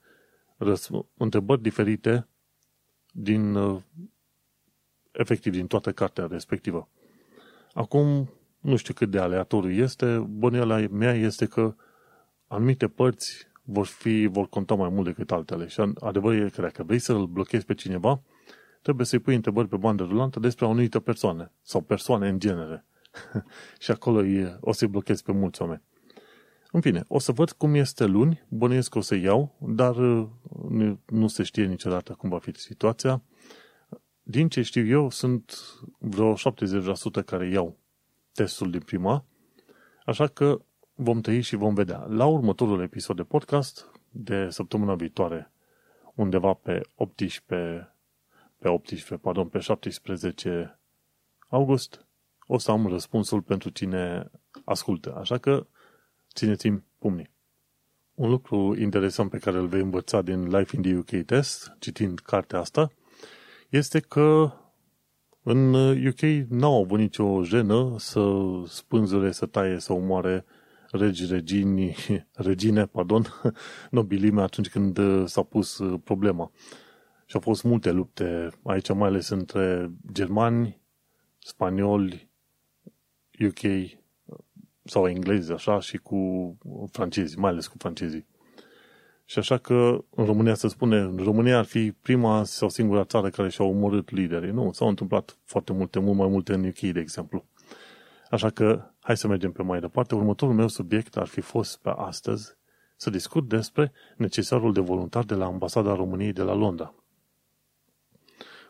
răs- 0.58 0.90
întrebări 1.18 1.62
diferite 1.62 2.28
din 3.12 3.56
uh, 3.56 3.82
efectiv 5.12 5.54
din 5.54 5.68
toată 5.68 5.92
cartea 5.92 6.28
respectivă. 6.30 6.90
Acum, 7.74 8.30
nu 8.60 8.76
știu 8.76 8.94
cât 8.94 9.10
de 9.10 9.20
aleatoriu 9.20 9.84
este, 9.84 10.26
bănuiala 10.30 10.88
mea 10.92 11.14
este 11.14 11.46
că 11.46 11.76
anumite 12.48 12.88
părți 12.88 13.48
vor, 13.64 13.86
fi, 13.86 14.26
vor 14.26 14.50
conta 14.50 14.76
mai 14.76 14.90
mult 14.90 15.06
decât 15.06 15.32
altele. 15.32 15.68
Și 15.68 15.94
adevărul 16.00 16.46
e 16.46 16.50
că 16.50 16.62
dacă 16.62 16.84
vrei 16.84 17.00
să-l 17.00 17.26
blochezi 17.26 17.66
pe 17.66 17.74
cineva, 17.74 18.22
trebuie 18.84 19.06
să-i 19.06 19.20
pui 19.20 19.36
întrebări 19.36 19.68
pe 19.68 19.78
bandă 19.78 20.04
rulantă 20.04 20.40
despre 20.40 20.66
o 20.66 20.70
anumită 20.70 21.00
persoană 21.00 21.52
sau 21.62 21.82
persoane 21.82 22.30
în 22.30 22.40
genere. 22.40 22.86
și 23.84 23.92
acolo 23.92 24.25
e, 24.25 24.58
o 24.60 24.72
să-i 24.72 24.88
blochezi 24.88 25.24
pe 25.24 25.32
mulți 25.32 25.62
oameni. 25.62 25.82
În 26.72 26.82
fine, 26.82 27.04
o 27.08 27.20
să 27.20 27.32
văd 27.32 27.52
cum 27.52 27.74
este 27.74 28.06
luni, 28.06 28.46
bănuiesc 28.48 28.90
că 28.90 28.98
o 28.98 29.02
să 29.02 29.16
iau, 29.16 29.56
dar 29.60 29.96
uh, 29.96 30.28
nu 31.06 31.28
se 31.28 31.44
știe 31.44 31.66
niciodată 31.66 32.13
cum 32.13 32.30
va 32.30 32.40
fi 32.40 32.52
situația. 32.56 33.22
Din 34.24 34.50
ce 34.50 34.62
știu 34.62 34.86
eu, 34.86 35.10
sunt 35.10 35.54
vreo 36.00 36.34
70% 36.34 37.25
care 37.25 37.50
iau 37.50 37.78
testul 38.32 38.72
din 38.72 38.80
prima, 38.80 39.25
așa 40.06 40.28
că 40.28 40.62
vom 40.96 41.22
tăi 41.22 41.42
și 41.42 41.56
vom 41.56 41.74
vedea. 41.74 42.06
La 42.10 42.25
următorul 42.25 42.82
episod 42.82 43.16
de 43.16 43.24
podcast, 43.24 43.92
de 44.10 44.50
săptămâna 44.50 44.96
viitoare, 44.96 45.52
undeva 46.16 46.54
pe 46.54 46.82
18, 46.96 47.93
pe 48.63 48.70
18, 48.70 49.15
pardon, 49.15 49.48
pe 49.48 49.60
17 49.60 50.79
august, 51.50 52.05
o 52.48 52.58
să 52.58 52.72
am 52.72 52.88
răspunsul 52.88 53.41
pentru 53.41 53.70
cine 53.70 54.32
ascultă. 54.65 55.15
Așa 55.15 55.38
că 55.38 55.67
țineți-mi 56.34 56.84
pumnii. 56.98 57.32
Un 58.13 58.29
lucru 58.29 58.75
interesant 58.79 59.29
pe 59.29 59.38
care 59.38 59.58
îl 59.58 59.67
vei 59.67 59.82
învăța 59.82 60.22
din 60.22 60.58
Life 60.58 60.75
in 60.75 60.82
the 60.82 60.96
UK 60.96 61.25
Test, 61.25 61.75
citind 61.79 62.20
cartea 62.20 62.60
asta, 62.60 62.91
este 63.70 64.00
că 64.00 64.51
în 65.43 65.74
UK 66.08 66.22
n-au 66.50 66.82
avut 66.82 67.00
nicio 67.00 67.43
jenă 67.43 67.96
să 67.98 68.34
spânzure, 68.67 69.32
să 69.32 69.46
taie, 69.46 69.79
să 69.79 69.93
omoare 69.93 70.46
regi, 70.91 71.25
regini, 71.25 71.96
regine, 72.50 72.86
pardon, 72.86 73.25
nobilime 73.89 74.41
atunci 74.41 74.70
când 74.70 75.00
s-a 75.27 75.41
pus 75.41 75.82
problema. 76.03 76.51
Și 77.25 77.36
au 77.36 77.42
fost 77.42 77.63
multe 77.63 77.92
lupte 77.92 78.50
aici, 78.63 78.94
mai 78.94 79.08
ales 79.08 79.30
între 79.30 79.92
germani, 80.12 80.82
spanioli, 81.39 82.30
UK 83.48 83.92
sau 84.84 85.08
englezi, 85.08 85.51
așa, 85.51 85.80
și 85.80 85.98
cu 85.98 86.58
francezi, 86.92 87.39
mai 87.39 87.50
ales 87.50 87.68
cu 87.68 87.75
francezii. 87.77 88.25
Și 89.25 89.39
așa 89.39 89.58
că 89.58 90.03
în 90.10 90.25
România 90.25 90.53
se 90.53 90.68
spune, 90.68 90.98
în 90.98 91.18
România 91.18 91.58
ar 91.58 91.65
fi 91.65 91.92
prima 91.92 92.44
sau 92.44 92.70
singura 92.70 93.03
țară 93.03 93.30
care 93.30 93.50
și-a 93.50 93.65
omorât 93.65 94.10
liderii. 94.10 94.51
Nu, 94.51 94.72
s-au 94.72 94.88
întâmplat 94.88 95.38
foarte 95.44 95.74
multe, 95.74 96.00
mult 96.00 96.18
mai 96.18 96.27
multe 96.27 96.53
în 96.53 96.65
UK, 96.65 96.80
de 96.80 97.00
exemplu. 97.00 97.46
Așa 98.30 98.50
că 98.50 98.92
hai 99.00 99.18
să 99.18 99.27
mergem 99.27 99.51
pe 99.51 99.63
mai 99.63 99.80
departe. 99.80 100.15
Următorul 100.15 100.53
meu 100.53 100.68
subiect 100.68 101.18
ar 101.18 101.27
fi 101.27 101.42
fost 101.42 101.77
pe 101.82 101.89
astăzi 101.96 102.58
să 102.96 103.10
discut 103.10 103.48
despre 103.48 103.92
necesarul 104.18 104.74
de 104.74 104.80
voluntar 104.80 105.24
de 105.24 105.34
la 105.34 105.46
Ambasada 105.46 105.96
României 105.96 106.34
de 106.34 106.42
la 106.42 106.53
Londra. 106.53 106.94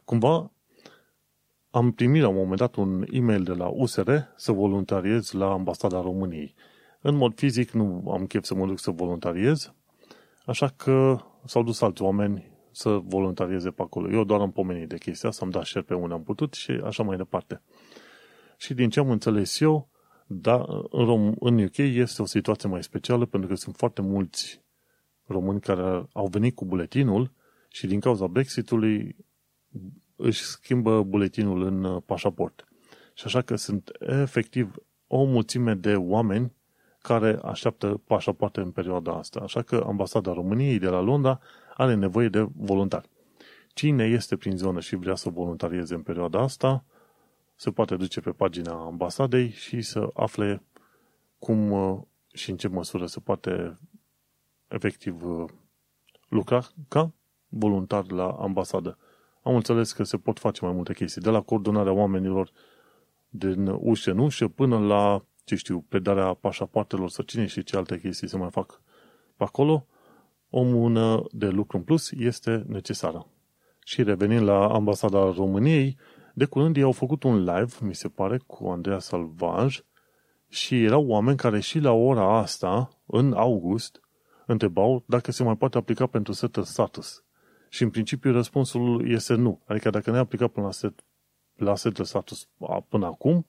Cumva 0.05 0.51
am 1.69 1.91
primit 1.91 2.21
la 2.21 2.27
un 2.27 2.35
moment 2.35 2.57
dat 2.57 2.75
un 2.75 3.05
e-mail 3.11 3.43
de 3.43 3.53
la 3.53 3.67
USR 3.67 4.11
să 4.35 4.51
voluntariez 4.51 5.31
la 5.31 5.51
Ambasada 5.51 6.01
României. 6.01 6.53
În 7.01 7.15
mod 7.15 7.35
fizic 7.35 7.71
nu 7.71 8.11
am 8.11 8.25
chef 8.25 8.43
să 8.43 8.55
mă 8.55 8.65
duc 8.65 8.79
să 8.79 8.91
voluntariez, 8.91 9.73
așa 10.45 10.67
că 10.67 11.19
s-au 11.45 11.63
dus 11.63 11.81
alți 11.81 12.01
oameni 12.01 12.51
să 12.71 12.89
voluntarieze 13.03 13.69
pe 13.69 13.81
acolo. 13.81 14.11
Eu 14.11 14.23
doar 14.23 14.39
am 14.39 14.51
pomenit 14.51 14.89
de 14.89 14.97
chestia 14.97 15.31
să-mi 15.31 15.51
da 15.51 15.63
share 15.63 15.85
pe 15.85 15.93
unde 15.93 16.13
am 16.13 16.23
putut 16.23 16.53
și 16.53 16.71
așa 16.71 17.03
mai 17.03 17.17
departe. 17.17 17.61
Și 18.57 18.73
din 18.73 18.89
ce 18.89 18.99
am 18.99 19.09
înțeles 19.09 19.59
eu, 19.59 19.89
da, 20.27 20.65
în, 20.89 21.05
Rom- 21.05 21.37
în 21.39 21.63
UK 21.63 21.77
este 21.77 22.21
o 22.21 22.25
situație 22.25 22.69
mai 22.69 22.83
specială 22.83 23.25
pentru 23.25 23.49
că 23.49 23.55
sunt 23.55 23.75
foarte 23.75 24.01
mulți 24.01 24.61
români 25.25 25.59
care 25.59 26.05
au 26.13 26.27
venit 26.27 26.55
cu 26.55 26.65
buletinul 26.65 27.31
și 27.69 27.87
din 27.87 27.99
cauza 27.99 28.27
Brexitului 28.27 29.15
își 30.15 30.43
schimbă 30.43 31.03
buletinul 31.03 31.61
în 31.61 31.83
uh, 31.83 32.01
pașaport. 32.05 32.67
Și 33.13 33.23
așa 33.25 33.41
că 33.41 33.55
sunt 33.55 33.91
efectiv 33.99 34.75
o 35.07 35.23
mulțime 35.23 35.73
de 35.73 35.95
oameni 35.95 36.53
care 37.01 37.39
așteaptă 37.43 38.01
pașapoarte 38.07 38.59
în 38.59 38.71
perioada 38.71 39.13
asta. 39.13 39.39
Așa 39.39 39.61
că 39.61 39.83
ambasada 39.87 40.33
României 40.33 40.79
de 40.79 40.87
la 40.87 40.99
Londra 40.99 41.39
are 41.75 41.93
nevoie 41.93 42.29
de 42.29 42.47
voluntari. 42.55 43.09
Cine 43.73 44.03
este 44.03 44.35
prin 44.35 44.57
zonă 44.57 44.79
și 44.79 44.95
vrea 44.95 45.15
să 45.15 45.29
voluntarieze 45.29 45.93
în 45.93 46.01
perioada 46.01 46.39
asta, 46.39 46.83
se 47.55 47.71
poate 47.71 47.95
duce 47.95 48.21
pe 48.21 48.31
pagina 48.31 48.85
ambasadei 48.85 49.49
și 49.49 49.81
să 49.81 50.09
afle 50.13 50.63
cum 51.39 51.71
uh, 51.71 52.01
și 52.33 52.49
în 52.49 52.57
ce 52.57 52.67
măsură 52.67 53.05
se 53.05 53.19
poate 53.19 53.79
efectiv 54.67 55.25
uh, 55.25 55.49
lucra 56.27 56.61
ca 56.87 57.13
voluntar 57.47 58.11
la 58.11 58.29
ambasadă 58.29 58.97
am 59.43 59.55
înțeles 59.55 59.91
că 59.91 60.03
se 60.03 60.17
pot 60.17 60.39
face 60.39 60.65
mai 60.65 60.73
multe 60.73 60.93
chestii, 60.93 61.21
de 61.21 61.29
la 61.29 61.41
coordonarea 61.41 61.91
oamenilor 61.91 62.51
din 63.29 63.67
ușă 63.67 64.11
în 64.11 64.17
ușă 64.17 64.47
până 64.47 64.79
la, 64.79 65.25
ce 65.43 65.55
știu, 65.55 65.85
predarea 65.89 66.33
pașapoartelor 66.33 67.09
să 67.09 67.21
cine 67.21 67.45
și 67.45 67.63
ce 67.63 67.77
alte 67.77 67.99
chestii 67.99 68.27
se 68.27 68.37
mai 68.37 68.49
fac 68.49 68.81
pe 69.37 69.43
acolo, 69.43 69.87
o 70.49 70.63
mână 70.63 71.23
de 71.31 71.47
lucru 71.47 71.77
în 71.77 71.83
plus 71.83 72.11
este 72.11 72.63
necesară. 72.67 73.27
Și 73.85 74.03
revenind 74.03 74.43
la 74.43 74.67
ambasada 74.67 75.31
României, 75.31 75.97
de 76.33 76.45
curând 76.45 76.77
ei 76.77 76.83
au 76.83 76.91
făcut 76.91 77.23
un 77.23 77.37
live, 77.37 77.73
mi 77.81 77.95
se 77.95 78.07
pare, 78.07 78.37
cu 78.47 78.67
Andreea 78.67 78.99
Salvaj 78.99 79.79
și 80.49 80.83
erau 80.83 81.07
oameni 81.07 81.37
care 81.37 81.59
și 81.59 81.79
la 81.79 81.91
ora 81.91 82.37
asta, 82.37 82.89
în 83.05 83.33
august, 83.33 83.99
întrebau 84.45 85.03
dacă 85.07 85.31
se 85.31 85.43
mai 85.43 85.57
poate 85.57 85.77
aplica 85.77 86.07
pentru 86.07 86.33
setul 86.33 86.63
status. 86.63 87.23
Și 87.73 87.83
în 87.83 87.89
principiu 87.89 88.31
răspunsul 88.31 89.09
este 89.09 89.35
nu. 89.35 89.61
Adică 89.65 89.89
dacă 89.89 90.09
ne-ai 90.09 90.21
aplicat 90.21 90.49
până 90.49 90.65
la 90.65 90.71
set, 90.71 91.03
la 91.55 91.75
set 91.75 91.93
de 91.93 92.03
status 92.03 92.47
până 92.87 93.05
acum, 93.05 93.47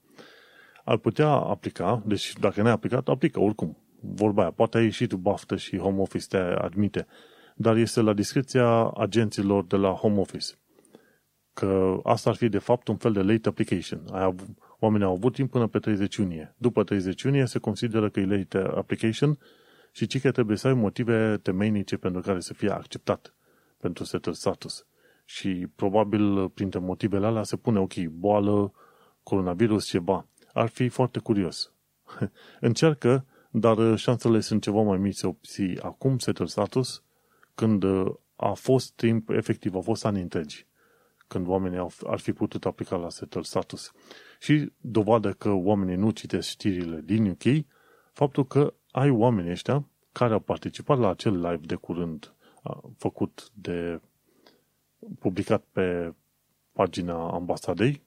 ar 0.83 0.97
putea 0.97 1.27
aplica, 1.27 2.03
deci 2.05 2.33
dacă 2.39 2.61
ne-ai 2.61 2.73
aplicat, 2.73 3.07
aplică 3.07 3.39
oricum. 3.39 3.77
Vorba 4.01 4.41
aia, 4.41 4.51
poate 4.51 4.77
ai 4.77 4.83
ieșit 4.83 5.13
baftă 5.13 5.55
și 5.55 5.77
home 5.77 6.01
office 6.01 6.27
te 6.27 6.37
admite, 6.37 7.07
dar 7.55 7.75
este 7.75 8.01
la 8.01 8.13
discreția 8.13 8.89
agenților 8.89 9.65
de 9.65 9.75
la 9.75 9.89
home 9.89 10.19
office. 10.19 10.53
Că 11.53 11.99
asta 12.03 12.29
ar 12.29 12.35
fi 12.35 12.49
de 12.49 12.59
fapt 12.59 12.87
un 12.87 12.97
fel 12.97 13.13
de 13.13 13.21
late 13.21 13.49
application. 13.49 14.01
Ai 14.11 14.35
oamenii 14.79 15.05
au 15.05 15.13
avut 15.13 15.33
timp 15.33 15.51
până 15.51 15.67
pe 15.67 15.79
30 15.79 16.15
iunie. 16.15 16.55
După 16.57 16.83
30 16.83 17.21
iunie 17.21 17.45
se 17.45 17.59
consideră 17.59 18.09
că 18.09 18.19
e 18.19 18.25
late 18.25 18.57
application 18.57 19.37
și 19.91 20.07
ci 20.07 20.21
că 20.21 20.31
trebuie 20.31 20.57
să 20.57 20.67
ai 20.67 20.73
motive 20.73 21.37
temeinice 21.37 21.97
pentru 21.97 22.21
care 22.21 22.39
să 22.39 22.53
fie 22.53 22.69
acceptat 22.69 23.35
pentru 23.85 24.03
setul 24.03 24.33
status. 24.33 24.85
Și 25.25 25.67
probabil 25.75 26.49
printre 26.49 26.79
motivele 26.79 27.25
alea 27.25 27.43
se 27.43 27.55
pune, 27.55 27.79
ok, 27.79 27.93
boală, 28.05 28.73
coronavirus, 29.23 29.85
ceva. 29.85 30.27
Ar 30.53 30.67
fi 30.67 30.87
foarte 30.87 31.19
curios. 31.19 31.71
Încearcă, 32.59 33.25
dar 33.49 33.97
șansele 33.97 34.39
sunt 34.39 34.61
ceva 34.61 34.81
mai 34.81 34.97
mici 34.97 35.15
să 35.15 35.27
obții 35.27 35.79
acum 35.79 36.17
setul 36.17 36.47
status 36.47 37.03
când 37.55 37.83
a 38.35 38.53
fost 38.53 38.93
timp, 38.93 39.29
efectiv, 39.29 39.75
a 39.75 39.79
fost 39.79 40.05
ani 40.05 40.21
întregi 40.21 40.67
când 41.27 41.47
oamenii 41.47 41.77
au, 41.77 41.91
ar 42.05 42.19
fi 42.19 42.33
putut 42.33 42.65
aplica 42.65 42.95
la 42.95 43.09
setul 43.09 43.43
status. 43.43 43.91
Și 44.39 44.71
dovadă 44.77 45.33
că 45.33 45.51
oamenii 45.51 45.95
nu 45.95 46.09
citesc 46.09 46.47
știrile 46.47 47.01
din 47.03 47.29
UK, 47.29 47.65
faptul 48.11 48.45
că 48.47 48.73
ai 48.91 49.09
oamenii 49.09 49.51
ăștia 49.51 49.87
care 50.11 50.33
au 50.33 50.39
participat 50.39 50.99
la 50.99 51.09
acel 51.09 51.35
live 51.41 51.65
de 51.65 51.75
curând 51.75 52.34
făcut 52.97 53.49
de 53.53 54.01
publicat 55.19 55.63
pe 55.71 56.13
pagina 56.71 57.31
ambasadei, 57.31 58.01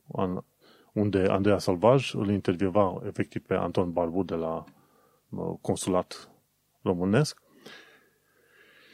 unde 0.93 1.19
Andreea 1.19 1.59
Salvaj 1.59 2.15
îl 2.15 2.31
intervieva 2.31 3.03
efectiv 3.07 3.43
pe 3.43 3.55
Anton 3.55 3.93
Barbu 3.93 4.23
de 4.23 4.35
la 4.35 4.65
consulat 5.61 6.31
românesc. 6.83 7.43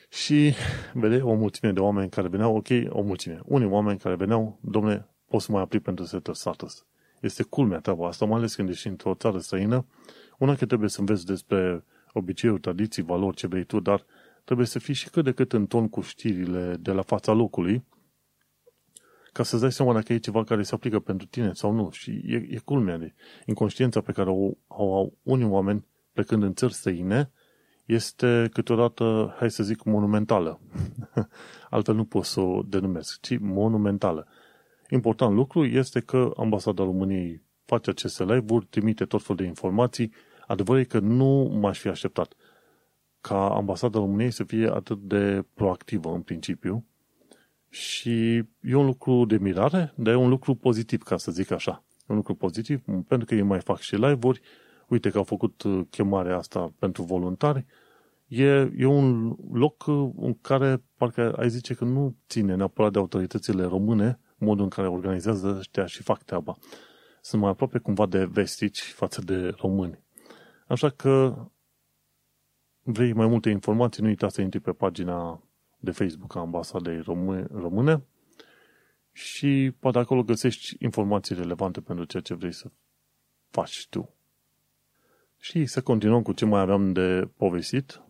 Și 0.09 0.55
vede 0.92 1.20
o 1.20 1.35
mulțime 1.35 1.72
de 1.72 1.81
oameni 1.81 2.11
care 2.11 2.29
veneau, 2.29 2.57
ok, 2.57 2.68
o 2.88 3.03
mulțime, 3.03 3.40
unii 3.44 3.68
oameni 3.68 3.98
care 3.98 4.14
veneau, 4.14 4.59
domne, 4.61 5.09
poți 5.29 5.44
să 5.44 5.53
mai 5.53 5.62
aplic 5.62 5.83
pentru 5.83 6.05
setul 6.05 6.35
status. 6.35 6.85
Este 7.20 7.42
culmea 7.42 7.81
treaba 7.81 8.07
asta, 8.07 8.24
mai 8.24 8.38
ales 8.38 8.55
când 8.55 8.68
ești 8.68 8.87
într-o 8.87 9.14
țară 9.14 9.38
străină, 9.38 9.87
una 10.38 10.55
că 10.55 10.66
trebuie 10.66 10.88
să 10.88 11.00
înveți 11.00 11.27
despre 11.27 11.85
obiceiuri, 12.12 12.61
tradiții, 12.61 13.03
valori, 13.03 13.37
ce 13.37 13.46
vrei 13.46 13.64
tu, 13.64 13.81
dar 13.81 14.05
trebuie 14.44 14.66
să 14.66 14.78
fii 14.78 14.94
și 14.94 15.11
cât 15.11 15.24
de 15.24 15.33
cât 15.33 15.52
în 15.52 15.66
ton 15.66 15.88
cu 15.88 16.00
știrile 16.00 16.76
de 16.80 16.92
la 16.92 17.02
fața 17.02 17.33
locului, 17.33 17.85
ca 19.33 19.42
să-ți 19.42 19.62
dai 19.62 19.72
seama 19.72 19.92
dacă 19.92 20.12
e 20.12 20.18
ceva 20.18 20.44
care 20.44 20.62
se 20.62 20.74
aplică 20.74 20.98
pentru 20.98 21.26
tine 21.26 21.52
sau 21.52 21.72
nu. 21.72 21.90
Și 21.90 22.11
e, 22.26 22.46
e 22.50 22.59
culmea 22.64 22.98
de 22.98 23.14
inconștiența 23.46 24.00
pe 24.00 24.12
care 24.12 24.30
o, 24.30 24.50
o 24.66 24.94
au 24.94 25.18
unii 25.22 25.46
oameni 25.46 25.87
plecând 26.12 26.42
în 26.42 26.54
țări 26.54 26.74
străine 26.74 27.30
este 27.85 28.48
câteodată, 28.52 29.35
hai 29.38 29.50
să 29.50 29.62
zic, 29.62 29.83
monumentală. 29.83 30.61
Altfel 31.70 31.94
nu 31.94 32.04
pot 32.04 32.24
să 32.24 32.40
o 32.40 32.62
denumesc, 32.62 33.20
ci 33.20 33.38
monumentală. 33.38 34.26
Important 34.90 35.35
lucru 35.35 35.64
este 35.64 36.00
că 36.00 36.30
ambasada 36.37 36.85
României 36.85 37.42
face 37.64 37.90
aceste 37.90 38.24
live-uri, 38.24 38.66
trimite 38.66 39.04
tot 39.04 39.22
felul 39.22 39.37
de 39.37 39.48
informații. 39.48 40.12
Adevărul 40.46 40.80
e 40.80 40.85
că 40.85 40.98
nu 40.98 41.59
m-aș 41.61 41.78
fi 41.78 41.88
așteptat 41.88 42.35
ca 43.28 43.48
ambasada 43.48 43.98
României 43.98 44.30
să 44.30 44.44
fie 44.44 44.68
atât 44.68 44.98
de 44.98 45.44
proactivă 45.54 46.12
în 46.12 46.20
principiu 46.20 46.84
și 47.68 48.37
e 48.60 48.74
un 48.74 48.84
lucru 48.84 49.24
de 49.24 49.38
mirare, 49.38 49.92
dar 49.96 50.14
e 50.14 50.16
un 50.16 50.28
lucru 50.28 50.54
pozitiv, 50.54 51.02
ca 51.02 51.16
să 51.16 51.30
zic 51.30 51.50
așa. 51.50 51.84
E 51.98 52.04
un 52.06 52.16
lucru 52.16 52.34
pozitiv, 52.34 52.82
pentru 53.08 53.26
că 53.26 53.34
ei 53.34 53.42
mai 53.42 53.60
fac 53.60 53.78
și 53.78 53.94
live-uri, 53.94 54.40
uite 54.88 55.10
că 55.10 55.18
au 55.18 55.24
făcut 55.24 55.62
uh, 55.62 55.80
chemarea 55.90 56.37
asta 56.37 56.72
pentru 56.78 57.02
voluntari, 57.02 57.66
e, 58.26 58.70
e 58.76 58.84
un 58.84 59.37
loc 59.52 59.87
uh, 59.87 60.10
în 60.16 60.34
care 60.40 60.82
parcă 60.96 61.32
ai 61.32 61.48
zice 61.48 61.74
că 61.74 61.84
nu 61.84 62.16
ține 62.28 62.54
neapărat 62.54 62.92
de 62.92 62.98
autoritățile 62.98 63.64
române 63.64 64.20
modul 64.37 64.64
în 64.64 64.70
care 64.70 64.88
organizează 64.88 65.56
ăștia 65.58 65.87
și 65.87 66.02
fac 66.02 66.22
treaba. 66.22 66.56
Sunt 67.20 67.40
mai 67.42 67.50
aproape 67.50 67.78
cumva 67.78 68.06
de 68.06 68.24
vestici 68.24 68.80
față 68.80 69.20
de 69.20 69.54
români. 69.56 70.02
Așa 70.66 70.88
că 70.88 71.34
vrei 72.85 73.12
mai 73.12 73.27
multe 73.27 73.51
informații, 73.51 74.03
nu 74.03 74.09
uita 74.09 74.29
să 74.29 74.40
intri 74.40 74.61
pe 74.61 74.73
pagina 74.73 75.42
de 75.79 75.90
Facebook 75.90 76.37
a 76.37 76.40
Ambasadei 76.40 77.01
Române 77.51 78.03
și 79.12 79.73
poate 79.79 79.99
acolo 79.99 80.23
găsești 80.23 80.77
informații 80.79 81.35
relevante 81.35 81.81
pentru 81.81 82.05
ceea 82.05 82.23
ce 82.23 82.35
vrei 82.35 82.53
să 82.53 82.70
faci 83.51 83.87
tu. 83.90 84.14
Și 85.38 85.66
să 85.66 85.83
continuăm 85.83 86.23
cu 86.23 86.33
ce 86.33 86.44
mai 86.44 86.61
aveam 86.61 86.92
de 86.92 87.29
povestit. 87.37 88.03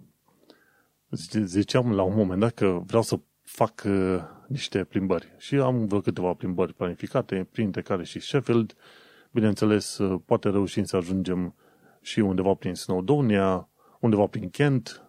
Ziceam 1.45 1.93
la 1.93 2.03
un 2.03 2.15
moment 2.15 2.41
dat 2.41 2.55
că 2.55 2.81
vreau 2.87 3.03
să 3.03 3.21
fac 3.43 3.83
uh, 3.87 4.19
niște 4.49 4.85
plimbări. 4.85 5.35
Și 5.39 5.55
am 5.55 5.87
vreo 5.87 6.01
câteva 6.01 6.33
plimbări 6.33 6.75
planificate, 6.75 7.49
printre 7.51 7.83
care 7.83 8.05
și 8.05 8.21
Sheffield. 8.21 8.75
Bineînțeles, 9.31 9.99
uh, 9.99 10.21
poate 10.27 10.49
reușim 10.49 10.85
să 10.85 10.97
ajungem 10.97 11.55
și 12.01 12.21
undeva 12.21 12.55
prin 12.55 12.75
Snowdonia, 12.75 13.69
undeva 14.05 14.27
prin 14.27 14.51
Kent, 14.51 15.03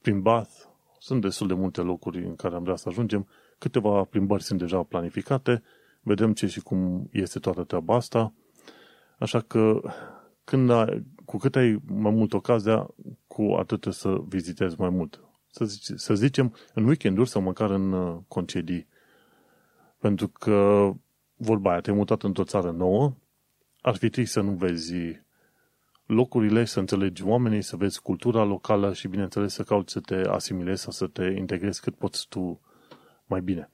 prin 0.00 0.22
Bath. 0.22 0.52
Sunt 0.98 1.20
destul 1.20 1.46
de 1.46 1.54
multe 1.54 1.80
locuri 1.80 2.24
în 2.24 2.36
care 2.36 2.54
am 2.54 2.62
vrea 2.62 2.76
să 2.76 2.88
ajungem. 2.88 3.26
Câteva 3.58 4.04
plimbări 4.04 4.42
sunt 4.42 4.58
deja 4.58 4.82
planificate. 4.82 5.62
Vedem 6.00 6.32
ce 6.32 6.46
și 6.46 6.60
cum 6.60 7.08
este 7.12 7.38
toată 7.38 7.64
treaba 7.64 7.94
asta. 7.94 8.32
Așa 9.18 9.40
că 9.40 9.80
când 10.44 10.70
ai, 10.70 11.04
cu 11.24 11.36
cât 11.36 11.56
ai 11.56 11.82
mai 11.86 12.12
mult 12.12 12.32
ocazia, 12.32 12.86
cu 13.26 13.42
atât 13.42 13.86
să 13.90 14.16
vizitezi 14.28 14.80
mai 14.80 14.88
mult. 14.88 15.20
Să, 15.50 15.64
zice, 15.64 15.96
să 15.96 16.14
zicem 16.14 16.54
în 16.74 16.84
weekenduri 16.84 17.28
sau 17.28 17.42
măcar 17.42 17.70
în 17.70 17.92
uh, 17.92 18.18
concedii. 18.28 18.86
Pentru 19.98 20.28
că 20.28 20.90
vorba 21.36 21.70
aia, 21.70 21.80
te-ai 21.80 21.96
mutat 21.96 22.22
într-o 22.22 22.44
țară 22.44 22.70
nouă, 22.70 23.14
ar 23.80 23.96
fi 23.96 24.08
trist 24.08 24.32
să 24.32 24.40
nu 24.40 24.52
vezi 24.52 24.94
locurile, 26.06 26.64
să 26.64 26.78
înțelegi 26.78 27.24
oamenii, 27.24 27.62
să 27.62 27.76
vezi 27.76 28.00
cultura 28.00 28.44
locală 28.44 28.92
și, 28.92 29.08
bineînțeles, 29.08 29.52
să 29.52 29.62
cauți 29.62 29.92
să 29.92 30.00
te 30.00 30.14
asimilezi 30.14 30.82
sau 30.82 30.92
să 30.92 31.06
te 31.06 31.24
integrezi 31.24 31.80
cât 31.80 31.94
poți 31.94 32.26
tu 32.28 32.60
mai 33.26 33.40
bine. 33.40 33.70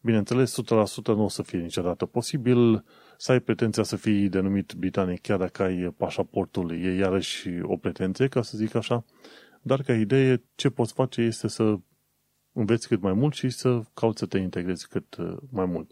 Bineînțeles, 0.00 0.60
100% 0.62 0.64
nu 1.04 1.24
o 1.24 1.28
să 1.28 1.42
fie 1.42 1.58
niciodată 1.58 2.06
posibil 2.06 2.84
să 3.16 3.32
ai 3.32 3.40
pretenția 3.40 3.82
să 3.82 3.96
fii 3.96 4.28
denumit 4.28 4.72
britanic 4.72 5.20
chiar 5.20 5.38
dacă 5.38 5.62
ai 5.62 5.94
pașaportul, 5.96 6.70
e 6.70 6.94
iarăși 6.94 7.48
o 7.62 7.76
pretenție, 7.76 8.28
ca 8.28 8.42
să 8.42 8.56
zic 8.56 8.74
așa, 8.74 9.04
dar 9.62 9.82
ca 9.82 9.94
idee 9.94 10.42
ce 10.54 10.70
poți 10.70 10.92
face 10.92 11.20
este 11.20 11.48
să 11.48 11.76
înveți 12.52 12.88
cât 12.88 13.00
mai 13.00 13.12
mult 13.12 13.34
și 13.34 13.48
să 13.48 13.82
cauți 13.94 14.18
să 14.18 14.26
te 14.26 14.38
integrezi 14.38 14.88
cât 14.88 15.16
uh, 15.16 15.36
mai 15.50 15.64
mult. 15.64 15.90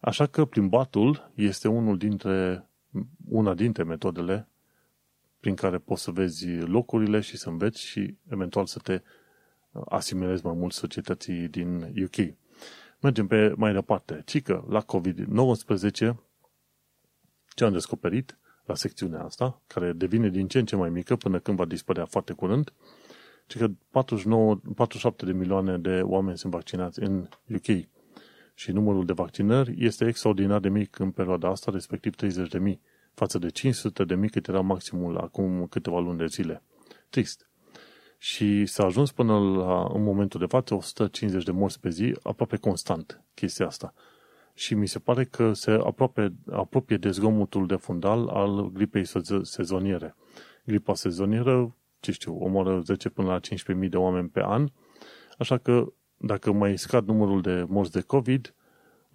Așa 0.00 0.26
că 0.26 0.44
plimbatul 0.44 1.32
este 1.34 1.68
unul 1.68 1.98
dintre, 1.98 2.68
una 3.28 3.54
dintre 3.54 3.82
metodele 3.82 4.48
prin 5.40 5.54
care 5.54 5.78
poți 5.78 6.02
să 6.02 6.10
vezi 6.10 6.48
locurile 6.50 7.20
și 7.20 7.36
să 7.36 7.48
înveți 7.48 7.80
și 7.80 8.16
eventual 8.30 8.66
să 8.66 8.78
te 8.78 9.02
asimilezi 9.84 10.44
mai 10.44 10.54
mult 10.54 10.72
societății 10.72 11.48
din 11.48 11.94
UK. 12.04 12.34
Mergem 13.00 13.26
pe 13.26 13.52
mai 13.56 13.72
departe. 13.72 14.22
Cică, 14.24 14.66
la 14.68 14.84
COVID-19, 14.84 15.90
ce 17.54 17.64
am 17.64 17.72
descoperit 17.72 18.38
la 18.64 18.74
secțiunea 18.74 19.22
asta, 19.24 19.62
care 19.66 19.92
devine 19.92 20.28
din 20.28 20.48
ce 20.48 20.58
în 20.58 20.64
ce 20.64 20.76
mai 20.76 20.90
mică 20.90 21.16
până 21.16 21.38
când 21.38 21.56
va 21.56 21.64
dispărea 21.64 22.04
foarte 22.04 22.32
curând, 22.32 22.72
ci 23.46 23.56
că 23.56 23.70
49, 23.90 24.60
47 24.74 25.24
de 25.24 25.32
milioane 25.32 25.78
de 25.78 26.00
oameni 26.02 26.38
sunt 26.38 26.52
vaccinați 26.52 27.02
în 27.02 27.28
UK 27.54 27.86
și 28.54 28.72
numărul 28.72 29.06
de 29.06 29.12
vaccinări 29.12 29.84
este 29.84 30.06
extraordinar 30.06 30.60
de 30.60 30.68
mic 30.68 30.98
în 30.98 31.10
perioada 31.10 31.48
asta, 31.48 31.70
respectiv 31.70 32.14
30 32.14 32.48
de 32.48 32.58
mii, 32.58 32.80
față 33.18 33.38
de 33.38 33.48
500 33.48 34.04
de 34.04 34.14
mii 34.14 34.28
cât 34.28 34.48
era 34.48 34.60
maximul 34.60 35.16
acum 35.16 35.66
câteva 35.66 35.98
luni 35.98 36.18
de 36.18 36.26
zile. 36.26 36.62
Trist. 37.10 37.50
Și 38.18 38.66
s-a 38.66 38.84
ajuns 38.84 39.12
până 39.12 39.38
la, 39.38 39.90
în 39.94 40.02
momentul 40.02 40.40
de 40.40 40.46
față, 40.46 40.74
150 40.74 41.44
de 41.44 41.50
morți 41.50 41.80
pe 41.80 41.88
zi, 41.88 42.14
aproape 42.22 42.56
constant 42.56 43.22
chestia 43.34 43.66
asta. 43.66 43.94
Și 44.54 44.74
mi 44.74 44.88
se 44.88 44.98
pare 44.98 45.24
că 45.24 45.52
se 45.52 45.70
apropie, 45.70 46.34
apropie 46.50 46.96
de 46.96 47.10
zgomotul 47.10 47.66
de 47.66 47.76
fundal 47.76 48.28
al 48.28 48.70
gripei 48.72 49.04
sezoniere. 49.42 50.14
Gripa 50.64 50.94
sezonieră, 50.94 51.76
ce 52.00 52.12
știu, 52.12 52.36
omoară 52.40 52.80
10 52.80 53.08
până 53.08 53.28
la 53.28 53.40
15.000 53.82 53.88
de 53.88 53.96
oameni 53.96 54.28
pe 54.28 54.42
an, 54.44 54.68
așa 55.38 55.58
că 55.58 55.92
dacă 56.16 56.52
mai 56.52 56.78
scad 56.78 57.06
numărul 57.06 57.40
de 57.40 57.64
morți 57.68 57.92
de 57.92 58.00
COVID, 58.00 58.54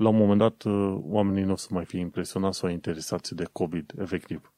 la 0.03 0.09
un 0.09 0.17
moment 0.17 0.39
dat 0.39 0.63
oamenii 1.01 1.43
nu 1.43 1.51
o 1.51 1.55
să 1.55 1.67
mai 1.71 1.85
fie 1.85 1.99
impresionați 1.99 2.57
sau 2.57 2.69
interesați 2.69 3.35
de 3.35 3.43
COVID, 3.51 3.93
efectiv. 3.97 4.53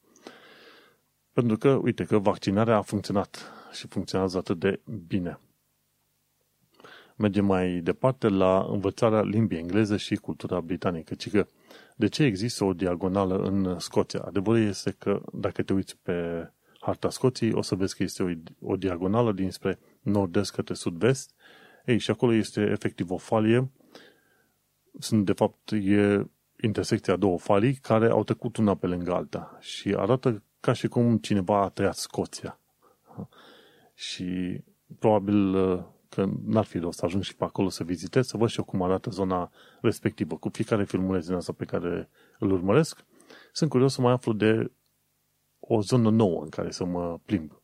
Pentru 1.33 1.57
că, 1.57 1.69
uite, 1.69 2.03
că 2.03 2.17
vaccinarea 2.17 2.77
a 2.77 2.81
funcționat 2.81 3.51
și 3.71 3.87
funcționează 3.87 4.37
atât 4.37 4.59
de 4.59 4.81
bine. 5.07 5.39
Mergem 7.15 7.45
mai 7.45 7.79
departe 7.79 8.27
la 8.27 8.67
învățarea 8.69 9.21
limbii 9.21 9.57
engleze 9.57 9.97
și 9.97 10.15
cultura 10.15 10.61
britanică. 10.61 11.15
Ci 11.15 11.29
că 11.29 11.47
de 11.95 12.07
ce 12.07 12.23
există 12.23 12.63
o 12.63 12.73
diagonală 12.73 13.37
în 13.37 13.79
Scoția? 13.79 14.19
Adevărul 14.19 14.61
este 14.61 14.95
că 14.97 15.21
dacă 15.33 15.63
te 15.63 15.73
uiți 15.73 15.97
pe 15.97 16.49
harta 16.79 17.09
Scoției, 17.09 17.53
o 17.53 17.61
să 17.61 17.75
vezi 17.75 17.95
că 17.95 18.03
este 18.03 18.23
o, 18.23 18.29
o 18.71 18.75
diagonală 18.75 19.31
dinspre 19.31 19.79
nord-est 20.01 20.51
către 20.51 20.73
sud-vest. 20.73 21.33
Ei, 21.85 21.97
și 21.97 22.11
acolo 22.11 22.33
este 22.33 22.61
efectiv 22.61 23.11
o 23.11 23.17
falie. 23.17 23.71
Sunt, 24.99 25.25
de 25.25 25.33
fapt, 25.33 25.71
e 25.71 26.25
intersecția 26.61 27.15
două 27.15 27.37
falii 27.37 27.73
care 27.73 28.09
au 28.09 28.23
trecut 28.23 28.57
una 28.57 28.75
pe 28.75 28.87
lângă 28.87 29.13
alta 29.13 29.57
și 29.59 29.95
arată 29.97 30.43
ca 30.59 30.73
și 30.73 30.87
cum 30.87 31.17
cineva 31.17 31.61
a 31.61 31.69
tăiat 31.69 31.95
Scoția. 31.95 32.59
Și 33.93 34.61
probabil 34.99 35.55
uh, 35.55 35.83
că 36.09 36.29
n-ar 36.45 36.63
fi 36.63 36.77
rost 36.77 36.97
să 36.97 37.05
ajung 37.05 37.23
și 37.23 37.35
pe 37.35 37.43
acolo 37.43 37.69
să 37.69 37.83
vizitez, 37.83 38.27
să 38.27 38.37
văd 38.37 38.49
și 38.49 38.57
eu 38.57 38.63
cum 38.63 38.81
arată 38.81 39.09
zona 39.09 39.51
respectivă. 39.81 40.37
Cu 40.37 40.49
fiecare 40.49 40.83
filmuleț 40.83 41.25
din 41.25 41.35
asta 41.35 41.53
pe 41.53 41.65
care 41.65 42.09
îl 42.39 42.51
urmăresc, 42.51 43.05
sunt 43.51 43.69
curios 43.69 43.93
să 43.93 44.01
mai 44.01 44.11
aflu 44.11 44.33
de 44.33 44.71
o 45.59 45.81
zonă 45.81 46.09
nouă 46.09 46.43
în 46.43 46.49
care 46.49 46.71
să 46.71 46.85
mă 46.85 47.19
plimb. 47.25 47.61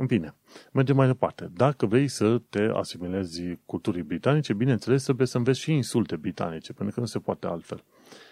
În 0.00 0.06
fine, 0.06 0.34
mergem 0.72 0.96
mai 0.96 1.06
departe. 1.06 1.50
Dacă 1.54 1.86
vrei 1.86 2.08
să 2.08 2.38
te 2.50 2.60
asimilezi 2.60 3.42
culturii 3.66 4.02
britanice, 4.02 4.52
bineînțeles, 4.52 5.02
trebuie 5.02 5.26
să 5.26 5.36
înveți 5.36 5.60
și 5.60 5.72
insulte 5.72 6.16
britanice, 6.16 6.72
pentru 6.72 6.94
că 6.94 7.00
nu 7.00 7.06
se 7.06 7.18
poate 7.18 7.46
altfel. 7.46 7.84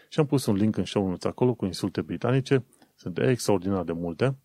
Și 0.09 0.21
am 0.21 0.27
pus 0.27 0.47
un 0.47 0.55
link 0.55 0.77
în 0.77 0.85
show 0.85 1.09
notes 1.09 1.25
acolo 1.25 1.55
cu 1.55 1.65
insulte 1.65 2.01
britanice. 2.01 2.65
Sunt 2.95 3.19
extraordinar 3.19 3.85
de 3.85 3.93
multe. 3.93 4.39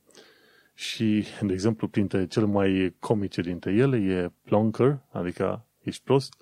Și, 0.73 1.25
de 1.41 1.53
exemplu, 1.53 1.87
printre 1.87 2.27
cele 2.27 2.45
mai 2.45 2.95
comice 2.99 3.41
dintre 3.41 3.73
ele 3.73 3.97
e 3.97 4.31
plonker, 4.43 5.01
adică 5.11 5.65
ești 5.79 6.03
prost. 6.03 6.33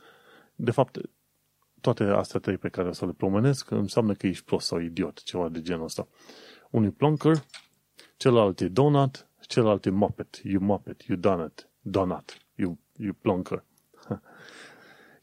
De 0.56 0.72
fapt, 0.72 0.98
toate 1.82 2.04
astea 2.04 2.40
trei 2.40 2.58
pe 2.58 2.70
care 2.70 2.88
o 2.88 2.92
să 2.92 3.06
le 3.06 3.12
promenesc 3.12 3.72
înseamnă 3.72 4.14
că 4.14 4.28
ești 4.28 4.44
prost 4.44 4.68
sau 4.68 4.80
idiot, 4.80 5.24
ceva 5.24 5.50
de 5.50 5.62
genul 5.62 5.84
ăsta. 5.84 6.08
Unul 6.70 6.88
e 6.88 6.92
plonker, 6.92 7.44
celălalt 8.18 8.60
e 8.60 8.68
donut, 8.68 9.29
celălalt 9.50 9.86
e 9.86 9.90
muppet, 9.90 10.42
you 10.44 10.62
muppet, 10.62 11.02
you 11.02 11.18
donut, 11.18 11.70
donut, 11.82 12.38
you, 12.56 12.78
you 12.96 13.14
plonker. 13.14 13.64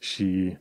și 0.09 0.57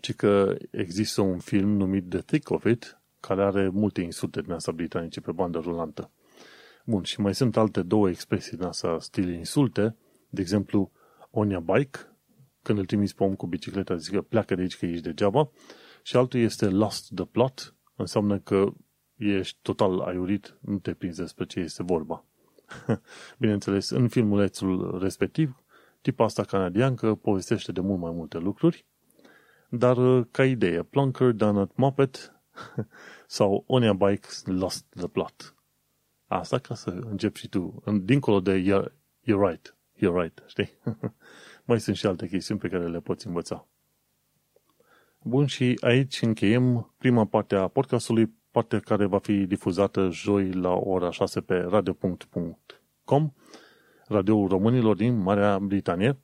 ci 0.00 0.14
că 0.14 0.56
există 0.70 1.20
un 1.20 1.38
film 1.38 1.68
numit 1.68 2.08
The 2.08 2.20
Thick 2.20 2.50
of 2.50 2.64
It, 2.64 3.00
care 3.20 3.44
are 3.44 3.68
multe 3.68 4.00
insulte 4.00 4.40
din 4.40 4.52
asta 4.52 4.72
britanice 4.72 5.20
pe 5.20 5.32
bandă 5.32 5.58
rulantă. 5.58 6.10
Bun, 6.84 7.02
și 7.02 7.20
mai 7.20 7.34
sunt 7.34 7.56
alte 7.56 7.82
două 7.82 8.08
expresii 8.08 8.56
din 8.56 8.66
asta 8.66 8.98
stil 9.00 9.32
insulte, 9.32 9.96
de 10.28 10.40
exemplu, 10.40 10.90
on 11.30 11.50
your 11.50 11.62
bike, 11.62 11.98
când 12.62 12.78
îl 12.78 12.84
trimiți 12.84 13.14
pe 13.14 13.24
om 13.24 13.34
cu 13.34 13.46
bicicleta, 13.46 13.96
zic 13.96 14.12
că 14.12 14.22
pleacă 14.22 14.54
de 14.54 14.60
aici 14.60 14.76
că 14.76 14.86
ești 14.86 15.02
degeaba, 15.02 15.50
și 16.02 16.16
altul 16.16 16.40
este 16.40 16.68
lost 16.68 17.14
the 17.14 17.24
plot, 17.24 17.74
înseamnă 17.96 18.38
că 18.38 18.72
ești 19.16 19.58
total 19.62 20.00
aiurit, 20.00 20.56
nu 20.60 20.78
te 20.78 20.94
prinzi 20.94 21.20
despre 21.20 21.44
ce 21.44 21.60
este 21.60 21.82
vorba. 21.82 22.24
Bineînțeles, 23.38 23.90
în 23.90 24.08
filmulețul 24.08 24.98
respectiv, 25.00 25.62
tipa 26.00 26.24
asta 26.24 26.42
canadiancă 26.42 27.14
povestește 27.14 27.72
de 27.72 27.80
mult 27.80 28.00
mai 28.00 28.10
multe 28.10 28.38
lucruri, 28.38 28.86
dar 29.68 29.96
uh, 29.96 30.26
ca 30.30 30.44
idee, 30.44 30.82
Plunker 30.82 31.30
Done 31.30 31.60
at 31.60 31.76
Muppet 31.76 32.34
sau 33.26 33.64
Onia 33.66 33.92
Bike 33.92 34.28
Lost 34.44 34.86
the 34.96 35.06
Plot. 35.06 35.54
Asta 36.26 36.58
ca 36.58 36.74
să 36.74 36.90
începi 36.90 37.38
și 37.38 37.48
tu, 37.48 37.82
dincolo 38.02 38.40
de 38.40 38.62
you're, 38.62 38.92
you're 39.22 39.48
right, 39.48 39.76
you're 39.96 40.22
right, 40.22 40.44
știi? 40.46 40.70
mai 41.64 41.80
sunt 41.80 41.96
și 41.96 42.06
alte 42.06 42.28
chestiuni 42.28 42.60
pe 42.60 42.68
care 42.68 42.88
le 42.88 43.00
poți 43.00 43.26
învăța. 43.26 43.66
Bun, 45.22 45.46
și 45.46 45.78
aici 45.80 46.22
încheiem 46.22 46.94
prima 46.98 47.24
parte 47.24 47.54
a 47.54 47.68
podcastului, 47.68 48.35
partea 48.56 48.80
care 48.80 49.06
va 49.06 49.18
fi 49.18 49.46
difuzată 49.46 50.08
joi 50.10 50.52
la 50.52 50.72
ora 50.72 51.10
6 51.10 51.40
pe 51.40 51.54
radio.com, 51.54 53.32
radioul 54.06 54.48
românilor 54.48 54.96
din 54.96 55.18
Marea 55.18 55.58
Britanie. 55.58 56.18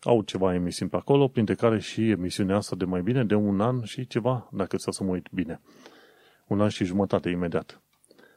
Au 0.00 0.22
ceva 0.22 0.54
emisiuni 0.54 0.90
pe 0.90 0.96
acolo, 0.96 1.28
printre 1.28 1.54
care 1.54 1.78
și 1.78 2.10
emisiunea 2.10 2.56
asta 2.56 2.76
de 2.76 2.84
mai 2.84 3.02
bine 3.02 3.24
de 3.24 3.34
un 3.34 3.60
an 3.60 3.82
și 3.82 4.06
ceva, 4.06 4.48
dacă 4.52 4.76
să 4.76 4.90
să 4.90 5.04
mă 5.04 5.10
uit 5.10 5.28
bine. 5.32 5.60
Un 6.46 6.60
an 6.60 6.68
și 6.68 6.84
jumătate 6.84 7.28
imediat. 7.28 7.82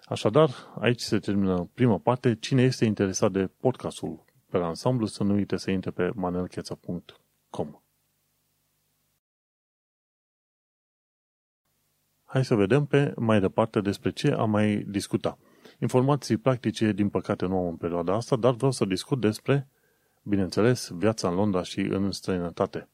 Așadar, 0.05 0.49
aici 0.79 1.01
se 1.01 1.19
termină 1.19 1.69
prima 1.73 1.97
parte. 1.97 2.35
Cine 2.35 2.61
este 2.61 2.85
interesat 2.85 3.31
de 3.31 3.49
podcastul 3.59 4.23
pe 4.49 4.57
ansamblu, 4.57 5.05
să 5.05 5.23
nu 5.23 5.33
uite 5.33 5.57
să 5.57 5.71
intre 5.71 5.91
pe 5.91 6.11
manelcheța.com. 6.15 7.82
Hai 12.33 12.45
să 12.45 12.55
vedem 12.55 12.85
pe 12.85 13.13
mai 13.15 13.39
departe 13.39 13.81
despre 13.81 14.11
ce 14.11 14.31
am 14.31 14.49
mai 14.49 14.85
discutat. 14.87 15.37
Informații 15.79 16.37
practice, 16.37 16.91
din 16.91 17.09
păcate, 17.09 17.45
nu 17.45 17.57
am 17.57 17.67
în 17.67 17.75
perioada 17.75 18.13
asta, 18.13 18.35
dar 18.35 18.53
vreau 18.53 18.71
să 18.71 18.85
discut 18.85 19.19
despre, 19.19 19.67
bineînțeles, 20.23 20.89
viața 20.93 21.27
în 21.27 21.35
Londra 21.35 21.63
și 21.63 21.79
în 21.79 22.11
străinătate. 22.11 22.89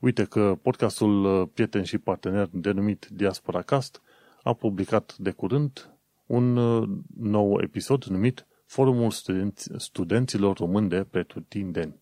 Uite 0.00 0.24
că 0.24 0.58
podcastul 0.62 1.24
uh, 1.24 1.48
prieten 1.54 1.82
și 1.82 1.98
partener 1.98 2.48
denumit 2.50 3.08
Diaspora 3.10 3.62
Cast 3.62 4.02
a 4.42 4.52
publicat 4.52 5.16
de 5.18 5.30
curând 5.30 5.96
un 6.26 6.56
uh, 6.56 6.88
nou 7.16 7.60
episod 7.62 8.04
numit 8.04 8.46
Forumul 8.66 9.10
Studenți, 9.10 9.70
Studenților 9.76 10.56
Români 10.56 10.88
de 10.88 11.06
Pretutindeni. 11.10 12.00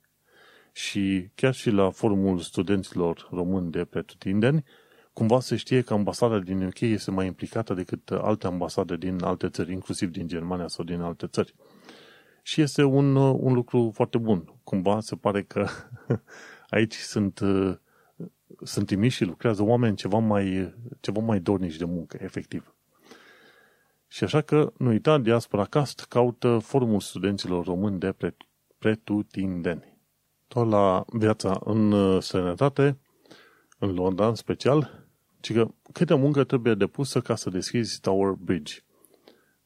Și 0.73 1.31
chiar 1.35 1.55
și 1.55 1.71
la 1.71 1.91
Forumul 1.91 2.39
Studenților 2.39 3.29
Români 3.31 3.71
de 3.71 3.85
Pretutindeni 3.85 4.65
cumva 5.21 5.41
se 5.41 5.57
știe 5.57 5.81
că 5.81 5.93
ambasada 5.93 6.39
din 6.39 6.63
UK 6.67 6.81
este 6.81 7.11
mai 7.11 7.27
implicată 7.27 7.75
decât 7.75 8.11
alte 8.11 8.47
ambasade 8.47 8.97
din 8.97 9.23
alte 9.23 9.49
țări, 9.49 9.73
inclusiv 9.73 10.11
din 10.11 10.27
Germania 10.27 10.69
sau 10.69 10.85
din 10.85 11.01
alte 11.01 11.27
țări. 11.27 11.55
Și 12.43 12.61
este 12.61 12.83
un, 12.83 13.17
un 13.17 13.53
lucru 13.53 13.91
foarte 13.95 14.19
bun. 14.19 14.55
Cumva 14.65 15.01
se 15.01 15.17
pare 15.17 15.43
că 15.43 15.67
aici 16.77 16.95
sunt, 16.95 17.41
sunt 18.63 18.87
trimiși 18.87 19.17
și 19.17 19.25
lucrează 19.25 19.63
oameni 19.63 19.97
ceva 19.97 20.19
mai, 20.19 20.75
ceva 21.01 21.21
mai 21.21 21.41
dornici 21.41 21.77
de 21.77 21.85
muncă, 21.85 22.19
efectiv. 22.21 22.75
Și 24.07 24.25
așa 24.25 24.41
că, 24.41 24.73
nu 24.77 24.89
uita, 24.89 25.19
Diaspora 25.19 25.65
Cast 25.65 26.05
caută 26.09 26.59
formul 26.59 27.01
studenților 27.01 27.65
români 27.65 27.99
de 27.99 28.15
pretutindeni. 28.79 29.99
Tot 30.49 30.69
la 30.69 31.05
viața 31.13 31.61
în 31.65 32.21
străinătate, 32.21 32.99
în 33.79 33.95
Londra 33.95 34.29
în 34.29 34.35
special, 34.35 35.00
ci 35.41 35.53
că 35.53 35.71
câte 35.93 36.15
muncă 36.15 36.45
trebuie 36.45 36.75
depusă 36.75 37.21
ca 37.21 37.35
să 37.35 37.51
deschizi 37.51 38.01
Tower 38.01 38.33
Bridge. 38.33 38.75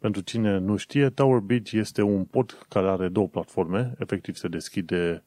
Pentru 0.00 0.22
cine 0.22 0.58
nu 0.58 0.76
știe, 0.76 1.10
Tower 1.10 1.38
Bridge 1.38 1.78
este 1.78 2.02
un 2.02 2.24
pod 2.24 2.66
care 2.68 2.88
are 2.88 3.08
două 3.08 3.28
platforme, 3.28 3.94
efectiv 3.98 4.34
se 4.36 4.48
deschide 4.48 5.24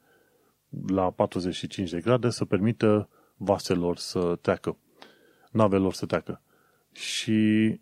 la 0.87 1.11
45 1.11 1.89
de 1.89 1.99
grade 1.99 2.29
să 2.29 2.45
permită 2.45 3.09
vaselor 3.35 3.97
să 3.97 4.37
treacă, 4.41 4.77
navelor 5.51 5.93
să 5.93 6.05
treacă. 6.05 6.41
Și 6.91 7.79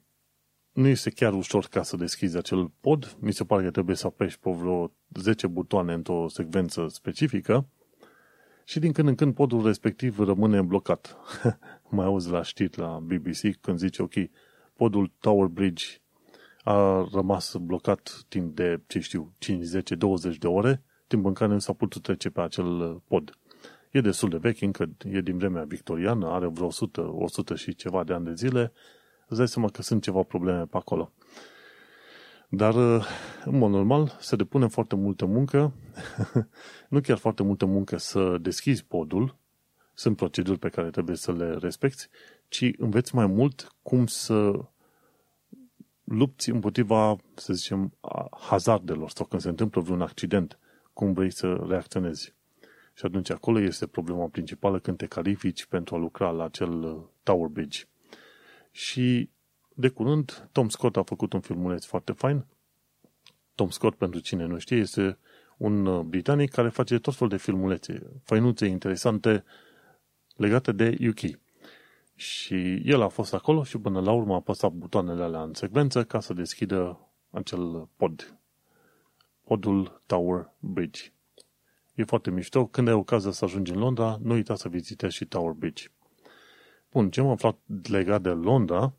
nu 0.72 0.88
este 0.88 1.10
chiar 1.10 1.34
ușor 1.34 1.66
ca 1.66 1.84
să 1.84 1.98
deschizi 1.98 2.38
acel 2.38 2.72
pod, 2.80 3.18
mi 3.20 3.34
se 3.34 3.44
pare 3.44 3.64
că 3.64 3.72
trebuie 3.72 3.96
să 3.96 4.08
apeși 4.08 4.40
pe 4.40 4.52
vreo 4.52 4.92
10 5.14 5.48
butoane 5.48 5.94
într-o 5.94 6.28
secvență 6.28 6.88
specifică 6.90 7.68
și 8.64 8.80
din 8.80 8.92
când 8.92 9.08
în 9.08 9.16
când 9.16 9.34
podul 9.34 9.66
respectiv 9.66 10.20
rămâne 10.20 10.62
blocat. 10.62 11.18
Mai 11.96 12.06
auzi 12.06 12.30
la 12.30 12.42
știri 12.42 12.80
la 12.80 13.00
BBC 13.02 13.60
când 13.62 13.78
zice, 13.78 14.02
ok, 14.02 14.14
podul 14.74 15.12
Tower 15.20 15.48
Bridge 15.48 15.86
a 16.64 17.08
rămas 17.14 17.56
blocat 17.56 18.26
timp 18.28 18.56
de, 18.56 18.82
ce 18.88 19.00
știu, 19.00 19.34
5, 19.38 19.64
10, 19.64 19.96
20 19.96 20.38
de 20.38 20.48
ore, 20.48 20.84
timp 21.08 21.26
în 21.26 21.34
care 21.34 21.52
nu 21.52 21.60
s-a 21.60 21.74
putut 21.74 22.02
trece 22.02 22.30
pe 22.30 22.42
acel 22.42 23.02
pod. 23.08 23.38
E 23.92 24.02
destul 24.02 24.30
de 24.30 24.38
vechi, 24.38 24.62
încă 24.62 24.90
e 25.04 25.22
din 25.22 25.38
vremea 25.38 25.64
victoriană, 25.64 26.28
are 26.28 26.48
vreo 26.48 26.66
100, 26.66 27.02
100 27.02 27.56
și 27.56 27.76
ceva 27.76 28.04
de 28.04 28.14
ani 28.14 28.26
de 28.26 28.34
zile, 28.34 28.72
îți 29.28 29.38
dai 29.38 29.48
seama 29.48 29.70
că 29.70 29.82
sunt 29.82 30.02
ceva 30.04 30.22
probleme 30.22 30.66
pe 30.66 30.78
acolo. 30.78 31.12
Dar, 32.50 32.76
în 33.46 33.58
mod 33.58 33.72
normal, 33.72 34.18
se 34.20 34.36
depune 34.36 34.68
foarte 34.68 34.96
multă 34.96 35.26
muncă, 35.26 35.74
nu 36.90 37.02
chiar 37.02 37.18
foarte 37.18 37.44
multă 37.44 37.66
muncă 37.66 37.98
să 37.98 38.38
deschizi 38.42 38.86
podul, 38.86 39.36
sunt 39.96 40.16
proceduri 40.16 40.60
pe 40.60 40.70
care 40.70 40.90
trebuie 40.90 41.16
să 41.16 41.32
le 41.32 41.54
respecti, 41.54 42.08
ci 42.48 42.72
înveți 42.78 43.16
mai 43.16 43.26
mult 43.26 43.76
cum 43.82 44.08
să 44.08 44.66
lupți 46.04 46.50
împotriva, 46.50 47.16
să 47.36 47.54
zicem, 47.54 47.94
hazardelor 48.40 49.10
sau 49.10 49.26
când 49.26 49.42
se 49.42 49.50
întâmplă 49.50 49.82
vreun 49.82 50.02
accident, 50.02 50.60
cum 50.94 51.14
vrei 51.14 51.32
să 51.32 51.66
reacționezi. 51.68 52.34
Și 52.94 53.06
atunci 53.06 53.30
acolo 53.30 53.60
este 53.60 53.88
problema 53.88 54.28
principală 54.28 54.80
când 54.80 54.98
te 54.98 55.06
califici 55.06 55.66
pentru 55.66 55.96
a 55.96 55.98
lucra 55.98 56.30
la 56.30 56.44
acel 56.44 57.04
Tower 57.24 57.48
Bridge. 57.48 57.84
Și 58.72 59.30
de 59.74 59.90
curând, 59.90 60.50
Tom 60.52 60.70
Scott 60.70 60.98
a 60.98 61.04
făcut 61.04 61.34
un 61.34 61.40
filmuleț 61.40 61.86
foarte 61.86 62.12
fain. 62.12 62.46
Tom 63.56 63.70
Scott, 63.70 63.98
pentru 63.98 64.20
cine 64.20 64.46
nu 64.46 64.58
știe, 64.58 64.78
este 64.78 65.18
un 65.58 65.86
uh, 65.86 66.00
britanic 66.00 66.52
care 66.52 66.70
face 66.70 67.00
tot 67.00 67.16
fel 67.16 67.28
de 67.28 67.38
filmulețe, 67.38 68.02
fainuțe 68.24 68.66
interesante 68.66 69.44
legate 70.36 70.72
de 70.72 70.98
UK. 71.10 71.40
Și 72.16 72.82
el 72.86 73.02
a 73.02 73.08
fost 73.08 73.34
acolo 73.34 73.64
și 73.64 73.78
până 73.78 74.02
la 74.02 74.12
urmă 74.12 74.34
a 74.34 74.36
apăsat 74.36 74.72
butoanele 74.72 75.24
alea 75.24 75.42
în 75.42 75.54
secvență 75.54 76.04
ca 76.04 76.20
să 76.20 76.34
deschidă 76.34 77.00
acel 77.30 77.90
pod. 77.96 78.40
Podul 79.44 80.02
Tower 80.06 80.54
Bridge. 80.60 81.02
E 81.96 82.04
foarte 82.04 82.32
mișto. 82.32 82.66
Când 82.66 82.88
ai 82.88 82.94
ocazia 82.94 83.32
să 83.32 83.46
ajungi 83.46 83.72
în 83.72 83.78
Londra, 83.78 84.18
nu 84.22 84.34
uita 84.34 84.56
să 84.56 84.70
vizitezi 84.70 85.16
și 85.16 85.26
Tower 85.26 85.52
Bridge. 85.52 85.86
Bun, 86.92 87.10
ce 87.10 87.20
am 87.20 87.28
aflat 87.28 87.58
legat 87.90 88.22
de 88.22 88.30
Londra 88.30 88.94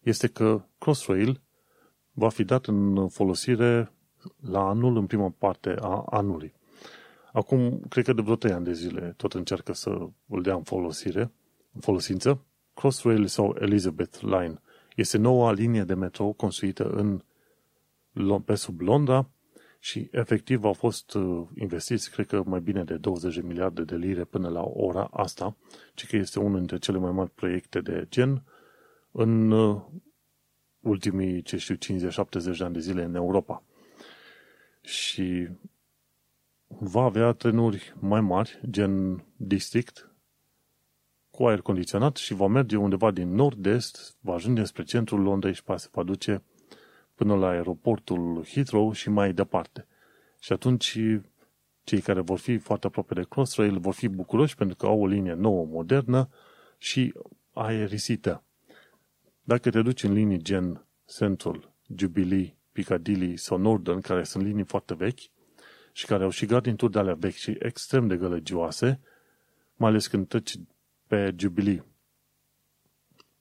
este 0.00 0.26
că 0.26 0.64
Crossrail 0.78 1.40
va 2.12 2.28
fi 2.28 2.44
dat 2.44 2.66
în 2.66 3.08
folosire 3.08 3.92
la 4.40 4.68
anul, 4.68 4.96
în 4.96 5.06
prima 5.06 5.30
parte 5.38 5.74
a 5.80 6.04
anului. 6.10 6.53
Acum, 7.34 7.80
cred 7.88 8.04
că 8.04 8.12
de 8.12 8.22
vreo 8.22 8.36
3 8.36 8.52
ani 8.52 8.64
de 8.64 8.72
zile 8.72 9.14
tot 9.16 9.32
încearcă 9.32 9.72
să 9.72 10.08
îl 10.28 10.42
dea 10.42 10.54
în 10.54 10.62
folosire, 10.62 11.30
în 11.72 11.80
folosință. 11.80 12.44
Crossrail 12.74 13.26
sau 13.26 13.56
Elizabeth 13.60 14.18
Line 14.20 14.60
este 14.96 15.18
noua 15.18 15.52
linie 15.52 15.82
de 15.82 15.94
metrou 15.94 16.32
construită 16.32 16.84
în, 16.84 17.22
pe 18.44 18.54
sub 18.54 18.80
Londra 18.80 19.30
și 19.78 20.08
efectiv 20.10 20.64
au 20.64 20.72
fost 20.72 21.14
uh, 21.14 21.46
investiți, 21.58 22.10
cred 22.10 22.26
că 22.26 22.42
mai 22.46 22.60
bine 22.60 22.84
de 22.84 22.96
20 22.96 23.34
de 23.34 23.46
miliarde 23.46 23.82
de 23.82 23.96
lire 23.96 24.24
până 24.24 24.48
la 24.48 24.62
ora 24.62 25.08
asta, 25.12 25.56
ci 25.94 26.06
că 26.06 26.16
este 26.16 26.38
unul 26.38 26.58
dintre 26.58 26.78
cele 26.78 26.98
mai 26.98 27.12
mari 27.12 27.30
proiecte 27.30 27.80
de 27.80 28.06
gen 28.08 28.42
în 29.10 29.50
uh, 29.50 29.82
ultimii, 30.80 31.42
ce 31.42 31.56
știu, 31.56 31.74
50-70 31.74 31.78
de 32.58 32.64
ani 32.64 32.72
de 32.72 32.80
zile 32.80 33.02
în 33.02 33.14
Europa. 33.14 33.62
Și 34.80 35.48
va 36.78 37.02
avea 37.02 37.32
trenuri 37.32 37.94
mai 38.00 38.20
mari, 38.20 38.60
gen 38.70 39.24
district, 39.36 40.14
cu 41.30 41.44
aer 41.44 41.60
condiționat 41.60 42.16
și 42.16 42.34
va 42.34 42.46
merge 42.46 42.76
undeva 42.76 43.10
din 43.10 43.34
nord-est, 43.34 44.16
va 44.20 44.34
ajunge 44.34 44.64
spre 44.64 44.82
centrul 44.82 45.20
Londrei 45.20 45.54
și 45.54 45.62
se 45.76 45.88
va 45.92 46.02
duce 46.02 46.42
până 47.14 47.34
la 47.34 47.48
aeroportul 47.48 48.44
Heathrow 48.44 48.92
și 48.92 49.10
mai 49.10 49.32
departe. 49.32 49.86
Și 50.40 50.52
atunci 50.52 50.98
cei 51.84 52.00
care 52.00 52.20
vor 52.20 52.38
fi 52.38 52.58
foarte 52.58 52.86
aproape 52.86 53.14
de 53.14 53.26
Crossrail 53.28 53.78
vor 53.78 53.94
fi 53.94 54.08
bucuroși 54.08 54.54
pentru 54.54 54.76
că 54.76 54.86
au 54.86 55.00
o 55.00 55.06
linie 55.06 55.32
nouă, 55.32 55.66
modernă 55.66 56.28
și 56.78 57.14
aerisită. 57.52 58.44
Dacă 59.42 59.70
te 59.70 59.82
duci 59.82 60.02
în 60.02 60.12
linii 60.12 60.42
gen 60.42 60.86
Central, 61.16 61.74
Jubilee, 61.96 62.56
Piccadilly 62.72 63.36
sau 63.36 63.58
Northern, 63.58 64.00
care 64.00 64.24
sunt 64.24 64.44
linii 64.44 64.64
foarte 64.64 64.94
vechi, 64.94 65.20
și 65.96 66.06
care 66.06 66.24
au 66.24 66.30
și 66.30 66.46
garnituri 66.46 66.92
de 66.92 66.98
alea 66.98 67.14
vechi 67.14 67.34
și 67.34 67.56
extrem 67.58 68.06
de 68.06 68.16
gălăgioase, 68.16 69.00
mai 69.76 69.90
ales 69.90 70.06
când 70.06 70.28
treci 70.28 70.54
pe 71.06 71.34
Jubilee. 71.36 71.84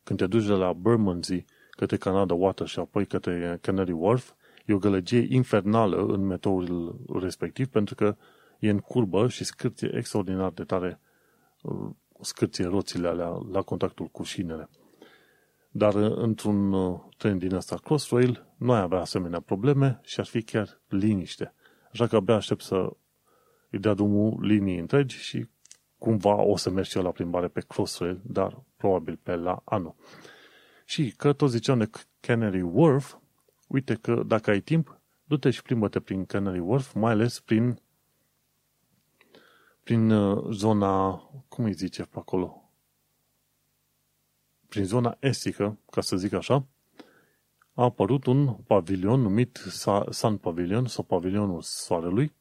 Când 0.04 0.20
te 0.20 0.28
duci 0.28 0.46
de 0.46 0.54
la 0.54 0.74
Bermondsey 0.74 1.46
către 1.70 1.98
Canada 1.98 2.34
Water 2.34 2.68
și 2.68 2.80
apoi 2.80 3.06
către 3.06 3.58
Canary 3.62 3.92
Wharf, 3.92 4.32
e 4.66 4.74
o 4.74 4.78
gălăgie 4.78 5.26
infernală 5.30 6.06
în 6.06 6.26
metoul 6.26 7.00
respectiv 7.22 7.68
pentru 7.68 7.96
că 7.96 8.16
e 8.60 8.70
în 8.70 8.80
curbă 8.80 9.28
și 9.28 9.44
scârție 9.44 9.96
extraordinar 9.96 10.52
de 10.52 10.64
tare 10.64 11.00
scârție 12.22 12.66
roțile 12.66 13.08
alea 13.08 13.42
la 13.52 13.62
contactul 13.62 14.08
cu 14.08 14.24
șinele. 14.24 14.70
Dar 15.70 15.96
într-un 15.96 16.74
uh, 16.74 17.00
tren 17.18 17.38
din 17.38 17.54
ăsta 17.54 17.76
Crossrail 17.76 18.46
nu 18.58 18.72
ai 18.72 18.82
avea 18.82 19.00
asemenea 19.00 19.40
probleme 19.40 20.00
și 20.04 20.20
ar 20.20 20.26
fi 20.26 20.42
chiar 20.42 20.82
liniște. 20.88 21.54
Așa 21.94 22.08
că 22.08 22.16
abia 22.16 22.36
aștept 22.36 22.62
să 22.62 22.90
îi 23.70 23.80
dea 23.80 23.94
drumul 23.94 24.46
linii 24.46 24.80
întregi 24.80 25.18
și 25.18 25.48
cumva 25.98 26.42
o 26.42 26.58
să 26.58 26.70
merg 26.70 26.86
și 26.86 26.98
eu 26.98 27.04
la 27.04 27.12
plimbare 27.12 27.48
pe 27.48 27.62
Crossrail, 27.68 28.22
dar 28.24 28.64
probabil 28.78 29.20
pe 29.24 29.36
la 29.36 29.62
anul. 29.64 29.96
Și 30.86 31.14
că 31.18 31.34
tot 31.34 31.50
ziceam 31.50 31.78
de 31.78 31.90
Canary 32.20 32.62
Wharf, 32.62 33.16
uite 33.68 33.96
că 33.96 34.24
dacă 34.26 34.50
ai 34.50 34.60
timp, 34.60 35.00
du-te 35.24 35.50
și 35.50 35.62
plimbă-te 35.62 36.00
prin 36.00 36.26
Canary 36.26 36.60
Wharf, 36.60 36.94
mai 36.94 37.12
ales 37.12 37.40
prin 37.40 37.82
prin 39.84 40.12
uh, 40.12 40.52
zona, 40.52 41.12
cum 41.48 41.64
îi 41.64 41.74
zice 41.74 42.04
pe 42.04 42.18
acolo? 42.20 42.72
Prin 44.68 44.86
zona 44.86 45.18
estică, 45.20 45.80
ca 45.92 46.02
să 46.02 46.16
zic 46.16 46.34
așa, 46.34 46.68
a 47.74 47.84
apărut 47.84 48.26
un 48.26 48.54
pavilion 48.54 49.22
numit 49.22 49.58
Sun 50.10 50.38
Pavilion 50.38 50.86
sau 50.86 51.04
Pavilionul 51.04 51.62
Soarelui. 51.62 52.34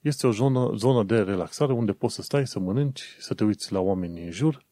Este 0.00 0.26
o 0.26 0.30
zonă, 0.30 0.70
zonă 0.74 1.02
de 1.02 1.22
relaxare 1.22 1.72
unde 1.72 1.92
poți 1.92 2.14
să 2.14 2.22
stai, 2.22 2.46
să 2.46 2.58
mănânci, 2.58 3.16
să 3.18 3.34
te 3.34 3.44
uiți 3.44 3.72
la 3.72 3.80
oameni 3.80 4.24
în 4.24 4.30
jur 4.30 4.64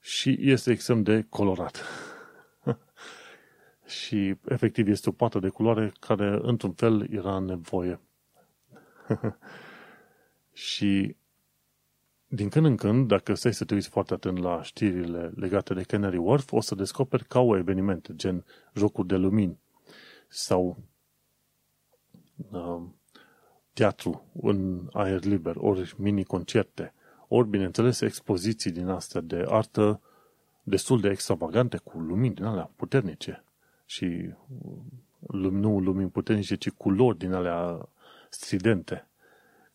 și 0.00 0.36
este 0.40 0.70
extrem 0.70 1.02
de 1.02 1.26
colorat. 1.28 1.84
și 4.00 4.34
efectiv 4.48 4.88
este 4.88 5.08
o 5.08 5.12
pată 5.12 5.38
de 5.38 5.48
culoare 5.48 5.92
care 6.00 6.38
într-un 6.42 6.72
fel 6.72 7.12
era 7.12 7.38
nevoie. 7.38 8.00
Și 10.52 11.16
din 12.32 12.48
când 12.48 12.66
în 12.66 12.76
când, 12.76 13.08
dacă 13.08 13.34
stai 13.34 13.54
să 13.54 13.64
te 13.64 13.74
uiți 13.74 13.88
foarte 13.88 14.14
atent 14.14 14.38
la 14.38 14.62
știrile 14.62 15.32
legate 15.34 15.74
de 15.74 15.82
Canary 15.82 16.16
Wharf, 16.16 16.52
o 16.52 16.60
să 16.60 16.74
descoperi 16.74 17.24
ca 17.24 17.40
o 17.40 17.56
evenimente, 17.56 18.14
gen 18.14 18.44
jocuri 18.74 19.08
de 19.08 19.16
lumini 19.16 19.58
sau 20.28 20.78
uh, 22.50 22.82
teatru 23.72 24.24
în 24.42 24.88
aer 24.92 25.24
liber, 25.24 25.56
ori 25.56 25.94
mini-concerte, 25.96 26.94
ori, 27.28 27.48
bineînțeles, 27.48 28.00
expoziții 28.00 28.70
din 28.70 28.88
astea 28.88 29.20
de 29.20 29.44
artă 29.48 30.00
destul 30.62 31.00
de 31.00 31.08
extravagante, 31.08 31.76
cu 31.76 31.98
lumini 31.98 32.34
din 32.34 32.44
alea 32.44 32.70
puternice 32.76 33.44
și 33.86 34.34
nu 35.50 35.78
lumini 35.78 36.10
puternice, 36.10 36.54
ci 36.54 36.70
culori 36.70 37.18
din 37.18 37.32
alea 37.32 37.88
stridente 38.28 39.09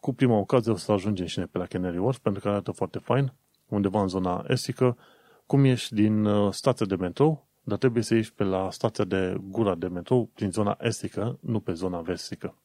cu 0.05 0.13
prima 0.13 0.37
ocazie 0.37 0.71
o 0.71 0.75
să 0.75 0.91
ajungem 0.91 1.25
și 1.25 1.37
noi 1.37 1.47
pe 1.47 1.57
la 1.57 1.65
Canary 1.65 1.97
Wharf, 1.97 2.17
pentru 2.17 2.41
că 2.41 2.47
arată 2.47 2.71
foarte 2.71 2.99
fain, 2.99 3.33
undeva 3.67 4.01
în 4.01 4.07
zona 4.07 4.45
estică, 4.47 4.97
cum 5.45 5.63
ești 5.63 5.93
din 5.93 6.25
uh, 6.25 6.53
stația 6.53 6.85
de 6.85 6.95
metrou, 6.95 7.47
dar 7.63 7.77
trebuie 7.77 8.03
să 8.03 8.15
ieși 8.15 8.33
pe 8.33 8.43
la 8.43 8.71
stația 8.71 9.03
de 9.03 9.37
gura 9.49 9.75
de 9.75 9.87
metrou 9.87 10.25
prin 10.33 10.51
zona 10.51 10.77
estică, 10.81 11.37
nu 11.41 11.59
pe 11.59 11.73
zona 11.73 12.01
vestică. 12.01 12.55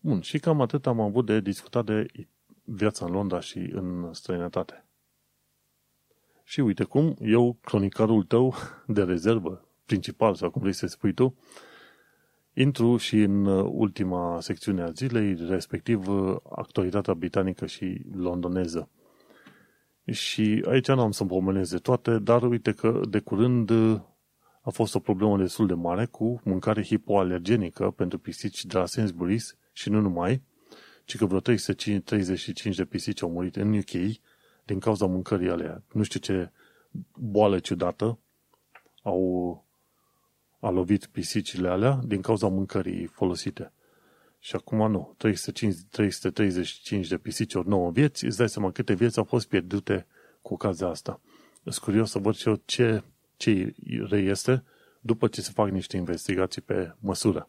Bun, 0.00 0.20
și 0.20 0.38
cam 0.38 0.60
atât 0.60 0.86
am 0.86 1.00
avut 1.00 1.26
de 1.26 1.40
discutat 1.40 1.84
de 1.84 2.06
viața 2.64 3.04
în 3.04 3.12
Londra 3.12 3.40
și 3.40 3.58
în 3.58 4.12
străinătate. 4.12 4.84
Și 6.44 6.60
uite 6.60 6.84
cum, 6.84 7.16
eu, 7.20 7.56
cronicarul 7.60 8.22
tău 8.22 8.54
de 8.86 9.02
rezervă, 9.02 9.64
principal, 9.84 10.34
sau 10.34 10.50
cum 10.50 10.60
vrei 10.60 10.74
să 10.74 10.86
spui 10.86 11.12
tu, 11.12 11.34
Intru 12.60 12.96
și 12.96 13.16
în 13.16 13.44
uh, 13.44 13.70
ultima 13.72 14.40
secțiune 14.40 14.82
a 14.82 14.90
zilei, 14.90 15.36
respectiv 15.48 16.08
uh, 16.08 16.36
actualitatea 16.50 17.14
britanică 17.14 17.66
și 17.66 18.00
londoneză. 18.14 18.88
Și 20.04 20.64
aici 20.68 20.88
nu 20.88 21.00
am 21.00 21.10
să 21.10 21.24
pomenez 21.24 21.70
de 21.70 21.76
toate, 21.76 22.18
dar 22.18 22.42
uite 22.42 22.72
că 22.72 23.00
de 23.08 23.18
curând 23.18 23.70
uh, 23.70 24.00
a 24.62 24.70
fost 24.70 24.94
o 24.94 24.98
problemă 24.98 25.38
destul 25.38 25.66
de 25.66 25.74
mare 25.74 26.06
cu 26.06 26.40
mâncare 26.44 26.84
hipoalergenică 26.84 27.90
pentru 27.90 28.18
pisici 28.18 28.64
de 28.64 28.78
la 28.78 28.84
Sainsbury's 28.84 29.58
și 29.72 29.90
nu 29.90 30.00
numai, 30.00 30.42
ci 31.04 31.16
că 31.16 31.26
vreo 31.26 31.40
335 31.40 32.76
de 32.76 32.84
pisici 32.84 33.22
au 33.22 33.30
murit 33.30 33.56
în 33.56 33.78
UK 33.78 34.20
din 34.64 34.78
cauza 34.78 35.06
mâncării 35.06 35.50
alea. 35.50 35.82
Nu 35.92 36.02
știu 36.02 36.20
ce 36.20 36.50
boală 37.14 37.58
ciudată 37.58 38.18
au 39.02 39.64
a 40.60 40.70
lovit 40.70 41.06
pisicile 41.06 41.68
alea 41.68 42.00
din 42.04 42.20
cauza 42.20 42.48
mâncării 42.48 43.06
folosite. 43.06 43.72
Și 44.38 44.56
acum 44.56 44.90
nu. 44.90 45.14
305, 45.16 45.76
335 45.90 47.06
de 47.06 47.18
pisici 47.18 47.54
ori 47.54 47.68
9 47.68 47.90
vieți, 47.90 48.24
îți 48.24 48.36
dai 48.36 48.48
seama 48.48 48.72
câte 48.72 48.94
vieți 48.94 49.18
au 49.18 49.24
fost 49.24 49.48
pierdute 49.48 50.06
cu 50.42 50.52
ocazia 50.54 50.86
asta. 50.86 51.20
Sunt 51.62 51.76
curios 51.76 52.10
să 52.10 52.18
văd 52.18 52.34
și 52.34 52.48
eu 52.48 52.62
ce, 52.64 53.02
ce 53.36 53.74
reiese 54.08 54.64
după 55.00 55.28
ce 55.28 55.40
se 55.40 55.50
fac 55.54 55.70
niște 55.70 55.96
investigații 55.96 56.62
pe 56.62 56.94
măsură. 56.98 57.48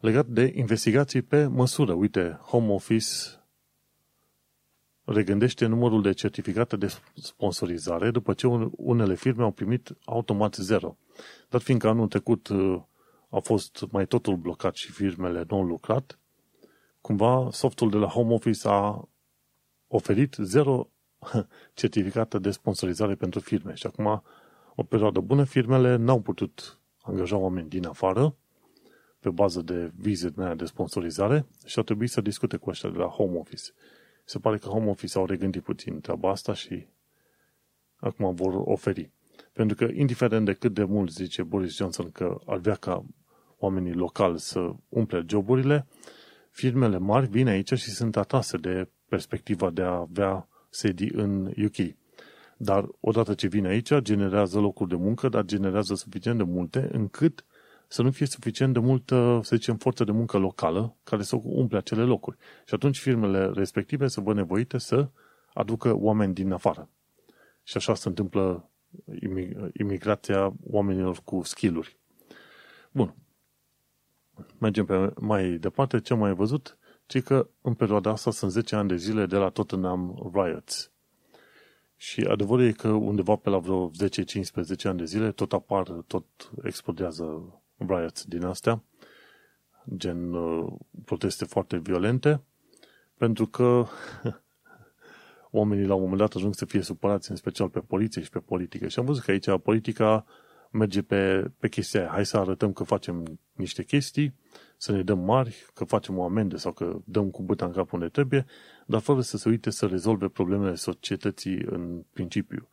Legat 0.00 0.26
de 0.26 0.52
investigații 0.54 1.22
pe 1.22 1.46
măsură, 1.46 1.92
uite, 1.92 2.38
Home 2.42 2.72
Office 2.72 3.06
regândește 5.06 5.66
numărul 5.66 6.02
de 6.02 6.12
certificate 6.12 6.76
de 6.76 6.92
sponsorizare 7.14 8.10
după 8.10 8.32
ce 8.32 8.46
unele 8.70 9.14
firme 9.14 9.42
au 9.42 9.50
primit 9.50 9.96
automat 10.04 10.54
zero. 10.54 10.96
Dar 11.48 11.60
fiindcă 11.60 11.88
anul 11.88 12.08
trecut 12.08 12.48
uh, 12.48 12.82
a 13.30 13.38
fost 13.38 13.84
mai 13.90 14.06
totul 14.06 14.36
blocat 14.36 14.74
și 14.74 14.92
firmele 14.92 15.44
nu 15.48 15.56
au 15.56 15.64
lucrat, 15.64 16.18
cumva 17.00 17.48
softul 17.50 17.90
de 17.90 17.96
la 17.96 18.06
Home 18.06 18.32
Office 18.32 18.68
a 18.68 19.08
oferit 19.88 20.36
zero 20.40 20.90
certificate 21.74 22.38
de 22.38 22.50
sponsorizare 22.50 23.14
pentru 23.14 23.40
firme. 23.40 23.74
Și 23.74 23.86
acum, 23.86 24.22
o 24.74 24.82
perioadă 24.82 25.20
bună, 25.20 25.44
firmele 25.44 25.96
n-au 25.96 26.20
putut 26.20 26.78
angaja 27.02 27.36
oameni 27.36 27.68
din 27.68 27.86
afară 27.86 28.36
pe 29.20 29.30
bază 29.30 29.62
de 29.62 29.92
vize 29.96 30.34
de 30.56 30.64
sponsorizare 30.64 31.46
și 31.64 31.78
au 31.78 31.84
trebuit 31.84 32.10
să 32.10 32.20
discute 32.20 32.56
cu 32.56 32.70
ăștia 32.70 32.90
de 32.90 32.98
la 32.98 33.06
Home 33.06 33.38
Office. 33.38 33.62
Se 34.28 34.38
pare 34.38 34.58
că 34.58 34.68
Home 34.68 34.90
Office 34.90 35.18
au 35.18 35.26
regândit 35.26 35.62
puțin 35.62 36.00
treaba 36.00 36.30
asta 36.30 36.54
și 36.54 36.86
acum 37.96 38.34
vor 38.34 38.54
oferi. 38.54 39.10
Pentru 39.52 39.76
că, 39.76 39.92
indiferent 39.92 40.44
de 40.44 40.52
cât 40.52 40.74
de 40.74 40.84
mult 40.84 41.10
zice 41.10 41.42
Boris 41.42 41.76
Johnson 41.76 42.10
că 42.10 42.38
ar 42.46 42.58
vrea 42.58 42.74
ca 42.74 43.04
oamenii 43.58 43.92
locali 43.92 44.38
să 44.38 44.72
umple 44.88 45.24
joburile, 45.28 45.86
firmele 46.50 46.98
mari 46.98 47.26
vin 47.26 47.48
aici 47.48 47.72
și 47.72 47.90
sunt 47.90 48.16
atrase 48.16 48.56
de 48.56 48.88
perspectiva 49.08 49.70
de 49.70 49.82
a 49.82 49.94
avea 49.94 50.48
sedii 50.70 51.10
în 51.14 51.52
UK. 51.64 51.94
Dar 52.56 52.88
odată 53.00 53.34
ce 53.34 53.46
vin 53.46 53.66
aici, 53.66 53.98
generează 53.98 54.58
locuri 54.58 54.88
de 54.88 54.96
muncă, 54.96 55.28
dar 55.28 55.44
generează 55.44 55.94
suficient 55.94 56.36
de 56.36 56.44
multe 56.44 56.88
încât 56.92 57.44
să 57.88 58.02
nu 58.02 58.10
fie 58.10 58.26
suficient 58.26 58.72
de 58.72 58.78
multă, 58.78 59.40
să 59.42 59.56
zicem, 59.56 59.76
forță 59.76 60.04
de 60.04 60.12
muncă 60.12 60.38
locală 60.38 60.96
care 61.04 61.22
să 61.22 61.38
umple 61.42 61.78
acele 61.78 62.02
locuri. 62.02 62.36
Și 62.66 62.74
atunci 62.74 62.98
firmele 62.98 63.50
respective 63.54 64.06
să 64.08 64.20
vă 64.20 64.34
nevoite 64.34 64.78
să 64.78 65.08
aducă 65.54 65.94
oameni 65.94 66.34
din 66.34 66.52
afară. 66.52 66.88
Și 67.62 67.76
așa 67.76 67.94
se 67.94 68.08
întâmplă 68.08 68.70
imigrația 69.72 70.52
oamenilor 70.70 71.20
cu 71.24 71.42
skill-uri. 71.42 71.96
Bun. 72.90 73.14
Mergem 74.58 74.84
pe 74.84 75.12
mai 75.20 75.48
departe. 75.50 76.00
Ce 76.00 76.12
am 76.12 76.18
mai 76.18 76.34
văzut? 76.34 76.78
Ci 77.06 77.22
că 77.22 77.48
în 77.60 77.74
perioada 77.74 78.10
asta 78.10 78.30
sunt 78.30 78.50
10 78.50 78.76
ani 78.76 78.88
de 78.88 78.96
zile 78.96 79.26
de 79.26 79.36
la 79.36 79.48
Tottenham 79.48 80.30
Riots. 80.34 80.90
Și 81.96 82.20
adevărul 82.20 82.64
e 82.64 82.72
că 82.72 82.88
undeva 82.88 83.36
pe 83.36 83.50
la 83.50 83.58
vreo 83.58 83.90
10-15 83.90 83.92
ani 84.82 84.98
de 84.98 85.04
zile 85.04 85.32
tot 85.32 85.52
apar, 85.52 85.88
tot 86.06 86.24
explodează 86.62 87.60
riots 87.76 88.24
din 88.24 88.44
astea, 88.44 88.82
gen 89.96 90.32
uh, 90.32 90.72
proteste 91.04 91.44
foarte 91.44 91.76
violente, 91.76 92.42
pentru 93.16 93.46
că 93.46 93.84
oamenii 95.50 95.86
la 95.86 95.94
un 95.94 96.00
moment 96.00 96.20
dat 96.20 96.34
ajung 96.34 96.54
să 96.54 96.64
fie 96.64 96.80
supărați 96.82 97.30
în 97.30 97.36
special 97.36 97.68
pe 97.68 97.80
poliție 97.80 98.22
și 98.22 98.30
pe 98.30 98.38
politică. 98.38 98.88
Și 98.88 98.98
am 98.98 99.04
văzut 99.04 99.22
că 99.22 99.30
aici 99.30 99.50
politica 99.62 100.24
merge 100.70 101.02
pe, 101.02 101.50
pe 101.58 101.68
chestia 101.68 102.00
aia. 102.00 102.10
Hai 102.10 102.26
să 102.26 102.36
arătăm 102.36 102.72
că 102.72 102.84
facem 102.84 103.38
niște 103.52 103.82
chestii, 103.82 104.34
să 104.76 104.92
ne 104.92 105.02
dăm 105.02 105.18
mari, 105.18 105.66
că 105.74 105.84
facem 105.84 106.18
o 106.18 106.24
amendă 106.24 106.56
sau 106.56 106.72
că 106.72 106.98
dăm 107.04 107.30
cu 107.30 107.42
băta 107.42 107.64
în 107.64 107.72
cap 107.72 107.92
unde 107.92 108.08
trebuie, 108.08 108.46
dar 108.86 109.00
fără 109.00 109.20
să 109.20 109.36
se 109.36 109.48
uite 109.48 109.70
să 109.70 109.86
rezolve 109.86 110.28
problemele 110.28 110.74
societății 110.74 111.62
în 111.70 112.02
principiu. 112.12 112.68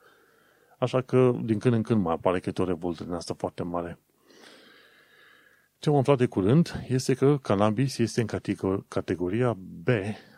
Așa 0.79 1.01
că 1.01 1.35
din 1.43 1.59
când 1.59 1.73
în 1.73 1.81
când 1.81 2.01
mai 2.01 2.13
apare 2.13 2.39
câte 2.39 2.61
o 2.61 2.65
revoltă 2.65 3.03
din 3.03 3.13
asta 3.13 3.33
foarte 3.33 3.63
mare. 3.63 3.99
Ce 5.83 5.89
am 5.89 5.95
aflat 5.95 6.17
de 6.17 6.25
curând 6.25 6.83
este 6.87 7.13
că 7.13 7.37
cannabis 7.37 7.97
este 7.97 8.21
în 8.21 8.27
categoria 8.87 9.53
B 9.83 9.87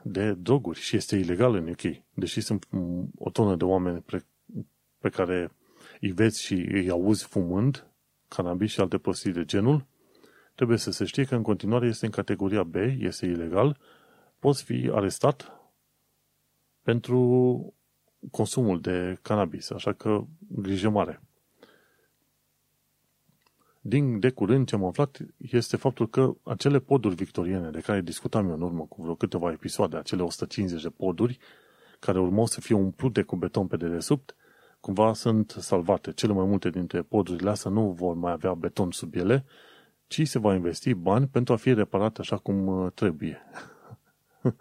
de 0.04 0.34
droguri 0.34 0.80
și 0.80 0.96
este 0.96 1.16
ilegal 1.16 1.56
în 1.56 1.68
UK. 1.68 1.82
Deși 2.14 2.42
sunt 2.42 2.68
o 3.18 3.30
tonă 3.30 3.56
de 3.56 3.64
oameni 3.64 4.02
pe, 4.02 4.24
pe 5.00 5.10
care 5.10 5.52
îi 6.02 6.12
vezi 6.12 6.42
și 6.42 6.54
îi 6.54 6.90
auzi 6.90 7.26
fumând 7.26 7.88
cannabis 8.28 8.72
și 8.72 8.80
alte 8.80 8.98
prostii 8.98 9.32
de 9.32 9.46
genul, 9.46 9.86
trebuie 10.56 10.78
să 10.78 10.92
se 10.92 11.06
știe 11.06 11.24
că 11.24 11.36
în 11.36 11.42
continuare 11.42 11.88
este 11.88 12.06
în 12.06 12.12
categoria 12.12 12.64
B, 12.64 12.76
este 13.00 13.26
ilegal, 13.26 13.78
poți 14.40 14.64
fi 14.64 14.90
arestat 14.94 15.62
pentru 16.82 17.74
consumul 18.32 18.82
de 18.82 19.18
cannabis, 19.22 19.70
așa 19.70 19.94
că 19.94 20.24
grijă 20.48 20.90
mare. 20.90 21.22
Din 23.88 24.20
de 24.20 24.30
curând 24.30 24.68
ce 24.68 24.76
am 24.76 24.84
aflat 24.84 25.18
este 25.38 25.78
faptul 25.78 26.10
că 26.10 26.36
acele 26.44 26.80
poduri 26.80 27.16
victoriene 27.16 27.70
de 27.70 27.80
care 27.80 28.02
discutam 28.02 28.48
eu 28.48 28.54
în 28.54 28.62
urmă 28.62 28.86
cu 28.86 29.02
vreo 29.02 29.16
câteva 29.16 29.52
episoade, 29.52 29.98
acele 29.98 30.22
150 30.22 30.82
de 30.82 30.90
poduri 30.90 31.38
care 32.00 32.20
urmau 32.20 32.46
să 32.46 32.62
fie 32.62 32.76
umplute 32.76 33.22
cu 33.22 33.36
beton 33.36 33.68
pe 33.68 33.78
dedesubt, 33.78 34.36
cumva 34.80 35.14
sunt 35.14 35.56
salvate. 35.60 36.12
Cele 36.12 36.34
mai 36.34 36.46
multe 36.46 36.70
dintre 36.70 37.02
podurile 37.02 37.50
astea 37.50 37.72
nu 37.72 37.92
vor 37.92 38.16
mai 38.16 38.32
avea 38.32 38.54
beton 38.54 38.92
sub 38.92 39.16
ele, 39.16 39.46
ci 40.08 40.28
se 40.28 40.40
va 40.40 40.54
investi 40.54 40.94
bani 40.94 41.28
pentru 41.28 41.54
a 41.54 41.58
fi 41.58 41.74
reparate 41.74 42.22
așa 42.22 42.38
cum 42.38 42.68
uh, 42.68 42.92
trebuie. 42.94 43.42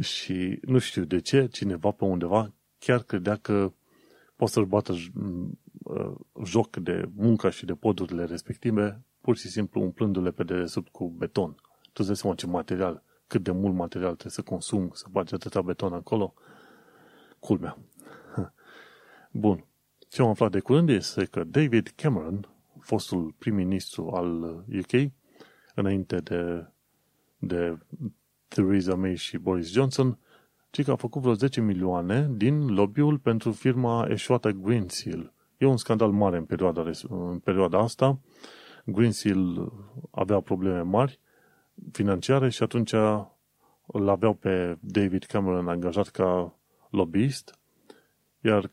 și 0.00 0.58
nu 0.62 0.78
știu 0.78 1.04
de 1.04 1.20
ce, 1.20 1.46
cineva 1.46 1.90
pe 1.90 2.04
undeva 2.04 2.52
chiar 2.78 3.02
credea 3.02 3.36
că 3.36 3.72
poate 4.36 4.52
să-și 4.52 4.66
bată 4.66 4.92
uh, 4.92 5.48
joc 6.44 6.76
de 6.76 7.08
munca 7.14 7.50
și 7.50 7.64
de 7.64 7.74
podurile 7.74 8.24
respective, 8.24 9.02
pur 9.20 9.36
și 9.36 9.48
simplu 9.48 9.80
umplându-le 9.80 10.30
pe 10.30 10.44
dedesubt 10.44 10.88
cu 10.88 11.08
beton. 11.08 11.50
Tu 11.82 11.90
îți 11.94 12.06
dai 12.06 12.16
seama 12.16 12.36
ce 12.36 12.46
material, 12.46 13.02
cât 13.26 13.42
de 13.42 13.50
mult 13.50 13.74
material 13.74 14.12
trebuie 14.12 14.32
să 14.32 14.42
consum, 14.42 14.90
să 14.92 15.06
bagi 15.10 15.34
atâta 15.34 15.62
beton 15.62 15.92
acolo. 15.92 16.34
Culmea. 17.38 17.78
Bun. 19.30 19.64
Ce 20.08 20.22
am 20.22 20.28
aflat 20.28 20.50
de 20.50 20.60
curând 20.60 20.88
este 20.88 21.24
că 21.24 21.44
David 21.44 21.92
Cameron, 21.96 22.48
fostul 22.80 23.34
prim-ministru 23.38 24.10
al 24.10 24.42
UK, 24.78 25.10
înainte 25.74 26.16
de, 26.16 26.66
de 27.38 27.78
Theresa 28.48 28.94
May 28.94 29.16
și 29.16 29.38
Boris 29.38 29.70
Johnson, 29.70 30.18
ci 30.70 30.84
că 30.84 30.90
a 30.90 30.96
făcut 30.96 31.22
vreo 31.22 31.34
10 31.34 31.60
milioane 31.60 32.30
din 32.34 32.74
lobby-ul 32.74 33.18
pentru 33.18 33.52
firma 33.52 34.06
eșuată 34.10 34.50
Greensill. 34.50 35.32
E 35.58 35.66
un 35.66 35.76
scandal 35.76 36.10
mare 36.10 36.36
în 36.36 36.44
perioada, 36.44 36.90
în 37.08 37.38
perioada 37.38 37.78
asta. 37.78 38.18
Greensill 38.84 39.72
avea 40.10 40.40
probleme 40.40 40.80
mari 40.80 41.20
financiare 41.92 42.48
și 42.48 42.62
atunci 42.62 42.92
îl 43.86 44.08
aveau 44.08 44.34
pe 44.34 44.78
David 44.80 45.24
Cameron 45.24 45.68
angajat 45.68 46.08
ca 46.08 46.58
lobbyist, 46.90 47.58
iar 48.40 48.70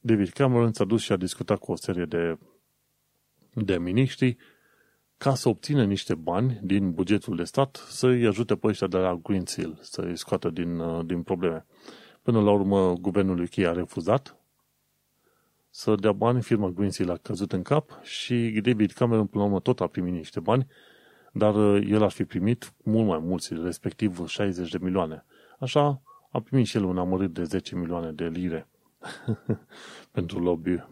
David 0.00 0.28
Cameron 0.28 0.72
s-a 0.72 0.84
dus 0.84 1.02
și 1.02 1.12
a 1.12 1.16
discutat 1.16 1.58
cu 1.58 1.72
o 1.72 1.76
serie 1.76 2.04
de, 2.04 2.38
de 3.54 3.78
miniștri 3.78 4.36
ca 5.16 5.34
să 5.34 5.48
obțină 5.48 5.84
niște 5.84 6.14
bani 6.14 6.60
din 6.62 6.92
bugetul 6.92 7.36
de 7.36 7.44
stat 7.44 7.76
să-i 7.88 8.26
ajute 8.26 8.56
pe 8.56 8.66
ăștia 8.66 8.86
de 8.86 8.96
la 8.96 9.14
Green 9.14 9.46
Seal, 9.46 9.78
să-i 9.80 10.16
scoată 10.16 10.50
din, 10.50 10.78
uh, 10.78 11.06
din 11.06 11.22
probleme. 11.22 11.66
Până 12.22 12.40
la 12.40 12.50
urmă, 12.50 12.92
guvernul 12.92 13.40
UK 13.40 13.58
a 13.58 13.72
refuzat 13.72 14.43
să 15.76 15.94
dea 15.94 16.12
bani, 16.12 16.42
firma 16.42 16.68
Green 16.68 16.90
Seal 16.90 17.10
a 17.10 17.16
căzut 17.16 17.52
în 17.52 17.62
cap 17.62 18.02
și 18.02 18.60
David 18.62 18.92
Cameron 18.92 19.26
până 19.26 19.42
la 19.42 19.48
urmă 19.48 19.60
tot 19.60 19.80
a 19.80 19.86
primit 19.86 20.12
niște 20.12 20.40
bani, 20.40 20.66
dar 21.32 21.54
uh, 21.54 21.86
el 21.90 22.02
ar 22.02 22.10
fi 22.10 22.24
primit 22.24 22.72
mult 22.84 23.06
mai 23.06 23.18
mulți, 23.18 23.54
respectiv 23.54 24.26
60 24.26 24.70
de 24.70 24.78
milioane. 24.80 25.24
Așa 25.58 26.02
a 26.30 26.40
primit 26.40 26.66
și 26.66 26.76
el 26.76 26.84
un 26.84 26.98
amărât 26.98 27.32
de 27.32 27.44
10 27.44 27.76
milioane 27.76 28.12
de 28.12 28.28
lire 28.28 28.68
pentru 30.16 30.38
lobby, 30.38 30.84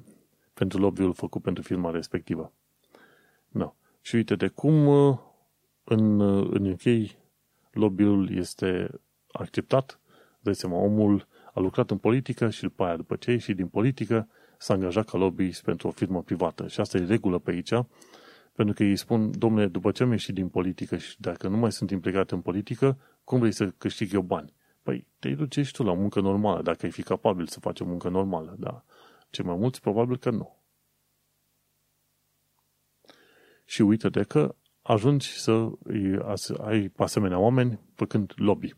pentru 0.55 0.79
lobby-ul 0.79 1.13
făcut 1.13 1.43
pentru 1.43 1.63
firma 1.63 1.91
respectivă. 1.91 2.53
No. 3.49 3.75
Și 4.01 4.15
uite 4.15 4.35
de 4.37 4.49
cum 4.49 4.87
uh, 4.87 5.19
în, 5.85 6.21
uh, 6.21 6.49
în 6.51 6.71
UK 6.71 7.11
lobby-ul 7.71 8.37
este 8.37 8.91
acceptat. 9.33 10.01
Dai 10.41 10.55
seama, 10.55 10.77
omul 10.77 11.27
a 11.55 11.61
lucrat 11.61 11.91
în 11.91 11.99
politică 11.99 12.51
și 12.51 12.63
după 12.63 12.85
aia, 12.85 12.97
după 12.97 13.17
ce 13.17 13.37
și 13.37 13.55
din 13.55 13.67
politică, 13.67 14.29
s-a 14.63 14.75
angajat 14.75 15.09
ca 15.09 15.19
lobbyist 15.19 15.63
pentru 15.63 15.89
o 15.89 15.91
firmă 15.91 16.23
privată. 16.23 16.69
Și 16.69 16.81
asta 16.81 16.99
e 16.99 17.05
regulă 17.05 17.39
pe 17.39 17.51
aici, 17.51 17.73
pentru 18.53 18.75
că 18.75 18.83
îi 18.83 18.97
spun, 18.97 19.39
domnule, 19.39 19.67
după 19.67 19.91
ce 19.91 20.03
am 20.03 20.11
ieșit 20.11 20.35
din 20.35 20.49
politică 20.49 20.97
și 20.97 21.21
dacă 21.21 21.49
nu 21.49 21.57
mai 21.57 21.73
sunt 21.73 21.91
implicat 21.91 22.31
în 22.31 22.41
politică, 22.41 22.99
cum 23.25 23.39
vrei 23.39 23.53
să 23.53 23.71
câștig 23.71 24.13
eu 24.13 24.21
bani? 24.21 24.55
Păi 24.83 25.07
te 25.19 25.35
duci 25.35 25.59
și 25.59 25.73
tu 25.73 25.83
la 25.83 25.95
muncă 25.95 26.21
normală, 26.21 26.63
dacă 26.63 26.79
ai 26.83 26.91
fi 26.91 27.03
capabil 27.03 27.47
să 27.47 27.61
faci 27.61 27.81
o 27.81 27.85
muncă 27.85 28.09
normală, 28.09 28.57
da. 28.59 28.85
Ce 29.31 29.43
mai 29.43 29.57
mulți, 29.57 29.81
probabil 29.81 30.17
că 30.17 30.31
nu. 30.31 30.57
Și 33.65 33.83
uite 33.83 34.09
de 34.09 34.23
că 34.23 34.55
ajungi 34.83 35.29
să 35.29 35.69
ai 36.59 36.93
asemenea 36.97 37.39
oameni 37.39 37.81
făcând 37.95 38.33
lobby 38.37 38.75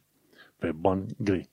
pe 0.58 0.72
bani 0.72 1.06
grei. 1.18 1.50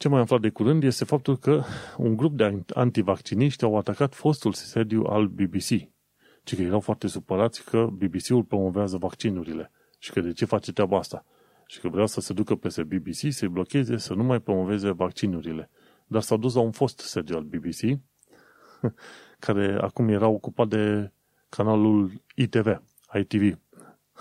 Ce 0.00 0.08
mai 0.08 0.16
am 0.16 0.22
aflat 0.22 0.40
de 0.40 0.48
curând 0.48 0.82
este 0.82 1.04
faptul 1.04 1.38
că 1.38 1.62
un 1.96 2.16
grup 2.16 2.36
de 2.36 2.64
antivacciniști 2.74 3.64
au 3.64 3.76
atacat 3.76 4.14
fostul 4.14 4.52
sediu 4.52 5.02
al 5.02 5.26
BBC. 5.26 5.68
Ci 6.42 6.54
că 6.54 6.62
erau 6.62 6.80
foarte 6.80 7.06
supărați 7.06 7.64
că 7.64 7.86
BBC-ul 7.86 8.42
promovează 8.42 8.96
vaccinurile 8.96 9.70
și 9.98 10.12
că 10.12 10.20
de 10.20 10.32
ce 10.32 10.44
face 10.44 10.72
treaba 10.72 10.98
asta 10.98 11.24
și 11.66 11.80
că 11.80 11.88
vreau 11.88 12.06
să 12.06 12.20
se 12.20 12.32
ducă 12.32 12.54
peste 12.54 12.82
BBC, 12.82 13.32
să-i 13.32 13.48
blocheze, 13.48 13.96
să 13.96 14.14
nu 14.14 14.22
mai 14.22 14.40
promoveze 14.40 14.90
vaccinurile. 14.90 15.70
Dar 16.06 16.22
s-au 16.22 16.36
dus 16.36 16.54
la 16.54 16.60
un 16.60 16.72
fost 16.72 16.98
sediu 16.98 17.36
al 17.36 17.42
BBC, 17.42 18.00
care 19.46 19.78
acum 19.80 20.08
era 20.08 20.28
ocupat 20.28 20.68
de 20.68 21.12
canalul 21.48 22.22
ITV, 22.34 22.82
ITV. 23.14 23.58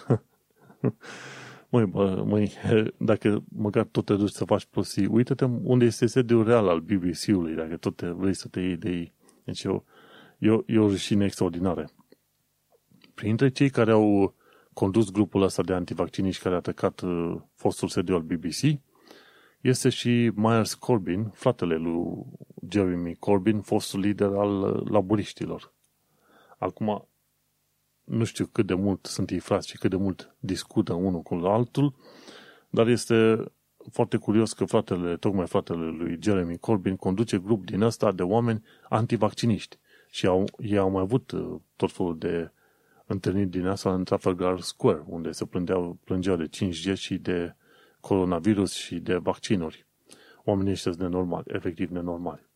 măi, 1.70 1.86
bă, 1.86 2.24
măi, 2.26 2.52
dacă 2.98 3.44
măcar 3.50 3.84
tot 3.84 4.06
te 4.06 4.16
duci 4.16 4.32
să 4.32 4.46
faci 4.46 4.66
prostii, 4.66 5.06
uite-te 5.06 5.46
unde 5.46 5.86
este 5.86 6.06
sediul 6.06 6.44
real 6.44 6.68
al 6.68 6.80
BBC-ului, 6.80 7.56
dacă 7.56 7.78
tot 7.78 7.96
te, 7.96 8.08
vrei 8.08 8.34
să 8.34 8.48
te 8.48 8.60
iei 8.60 8.78
de 8.78 8.90
ei. 8.90 9.14
Deci 9.44 9.64
e 9.64 9.70
o, 9.70 9.84
e 10.38 10.50
o, 10.50 10.62
e 10.66 10.80
o 10.80 10.88
rușine 10.88 11.26
extraordinară. 11.26 11.90
Printre 13.14 13.50
cei 13.50 13.70
care 13.70 13.92
au 13.92 14.36
condus 14.74 15.12
grupul 15.12 15.42
ăsta 15.42 15.64
de 15.64 15.74
antivacciniști 15.74 16.44
care 16.44 16.56
a 16.56 16.58
atacat 16.58 17.02
uh, 17.02 17.36
fostul 17.56 17.88
sediu 17.88 18.16
al 18.16 18.22
BBC, 18.22 18.80
este 19.62 19.90
și 19.90 20.32
Myers 20.36 20.74
Corbyn, 20.74 21.30
fratele 21.30 21.76
lui 21.76 22.26
Jeremy 22.70 23.16
Corbyn, 23.16 23.62
fostul 23.62 24.00
lider 24.00 24.28
al 24.28 24.62
uh, 24.62 24.90
laburiștilor. 24.90 25.74
Acum, 26.58 27.09
nu 28.10 28.24
știu 28.24 28.46
cât 28.46 28.66
de 28.66 28.74
mult 28.74 29.06
sunt 29.06 29.30
ei 29.30 29.40
frați 29.40 29.68
și 29.68 29.78
cât 29.78 29.90
de 29.90 29.96
mult 29.96 30.36
discută 30.40 30.94
unul 30.94 31.22
cu 31.22 31.34
altul, 31.34 31.94
dar 32.70 32.88
este 32.88 33.46
foarte 33.92 34.18
curios 34.18 34.54
că 34.54 34.66
fratele, 34.66 35.18
tocmai 35.18 35.48
fratele 35.48 35.86
lui 35.86 36.18
Jeremy 36.22 36.58
Corbyn 36.58 36.96
conduce 36.96 37.38
grup 37.38 37.66
din 37.66 37.82
ăsta 37.82 38.12
de 38.12 38.24
oameni 38.24 38.64
antivacciniști. 38.90 39.78
Și 40.10 40.26
au, 40.26 40.46
ei 40.58 40.78
au 40.78 40.90
mai 40.90 41.02
avut 41.02 41.32
uh, 41.32 41.56
tot 41.76 41.92
felul 41.92 42.18
de 42.18 42.52
întâlnit 43.06 43.50
din 43.50 43.66
asta 43.66 43.94
în 43.94 44.04
Trafalgar 44.04 44.60
Square, 44.60 45.04
unde 45.06 45.32
se 45.32 45.46
plângeau, 45.46 45.98
plângeau 46.04 46.36
de 46.36 46.50
5G 46.50 46.94
și 46.94 47.18
de 47.18 47.56
coronavirus 48.00 48.74
și 48.74 48.96
de 48.96 49.16
vaccinuri. 49.16 49.86
Oamenii 50.44 50.72
ăștia 50.72 50.92
sunt 50.92 51.04
nenormali, 51.04 51.46
efectiv 51.48 51.90
nenormali. 51.90 52.48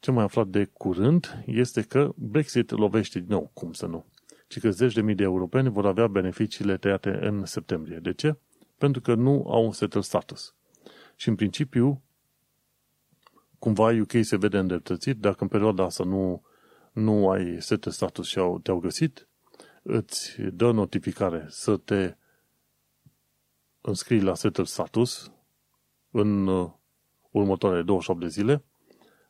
Ce 0.00 0.10
mai 0.10 0.24
aflat 0.24 0.46
de 0.46 0.64
curând 0.64 1.42
este 1.46 1.82
că 1.82 2.12
Brexit 2.16 2.70
lovește 2.70 3.18
din 3.18 3.28
nou, 3.28 3.50
cum 3.54 3.72
să 3.72 3.86
nu. 3.86 4.04
Ci 4.50 4.60
că 4.60 4.70
zeci 4.70 4.92
de 4.92 5.00
mii 5.00 5.14
de 5.14 5.22
europeni 5.22 5.68
vor 5.68 5.86
avea 5.86 6.06
beneficiile 6.06 6.76
tăiate 6.76 7.18
în 7.20 7.44
septembrie. 7.44 7.98
De 7.98 8.12
ce? 8.12 8.36
Pentru 8.78 9.00
că 9.00 9.14
nu 9.14 9.44
au 9.48 9.64
un 9.64 9.72
settled 9.72 10.02
status. 10.02 10.54
Și 11.16 11.28
în 11.28 11.34
principiu, 11.34 12.02
cumva 13.58 13.92
UK 14.00 14.12
se 14.20 14.36
vede 14.36 14.58
îndreptățit, 14.58 15.18
dacă 15.18 15.36
în 15.40 15.48
perioada 15.48 15.84
asta 15.84 16.04
nu, 16.04 16.42
nu 16.92 17.28
ai 17.28 17.62
settled 17.62 17.94
status 17.94 18.26
și 18.26 18.38
au, 18.38 18.58
te-au 18.58 18.78
găsit, 18.78 19.28
îți 19.82 20.40
dă 20.42 20.70
notificare 20.70 21.46
să 21.48 21.76
te 21.76 22.14
înscrii 23.80 24.20
la 24.20 24.34
Settle 24.34 24.64
Status 24.64 25.32
în 26.10 26.46
uh, 26.46 26.70
următoarele 27.30 27.82
28 27.82 28.20
de 28.20 28.28
zile. 28.28 28.64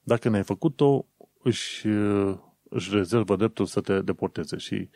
Dacă 0.02 0.28
n-ai 0.28 0.42
făcut-o, 0.42 1.06
își, 1.42 1.86
uh, 1.86 2.38
își 2.62 2.94
rezervă 2.94 3.36
dreptul 3.36 3.66
să 3.66 3.80
te 3.80 4.00
deporteze 4.00 4.56
și 4.56 4.88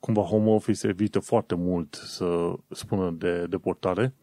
cumva 0.00 0.22
Home 0.22 0.50
Office 0.50 0.86
evită 0.86 1.18
foarte 1.18 1.54
mult 1.54 1.94
să 1.94 2.54
spună 2.70 3.10
de 3.10 3.46
deportare, 3.46 4.14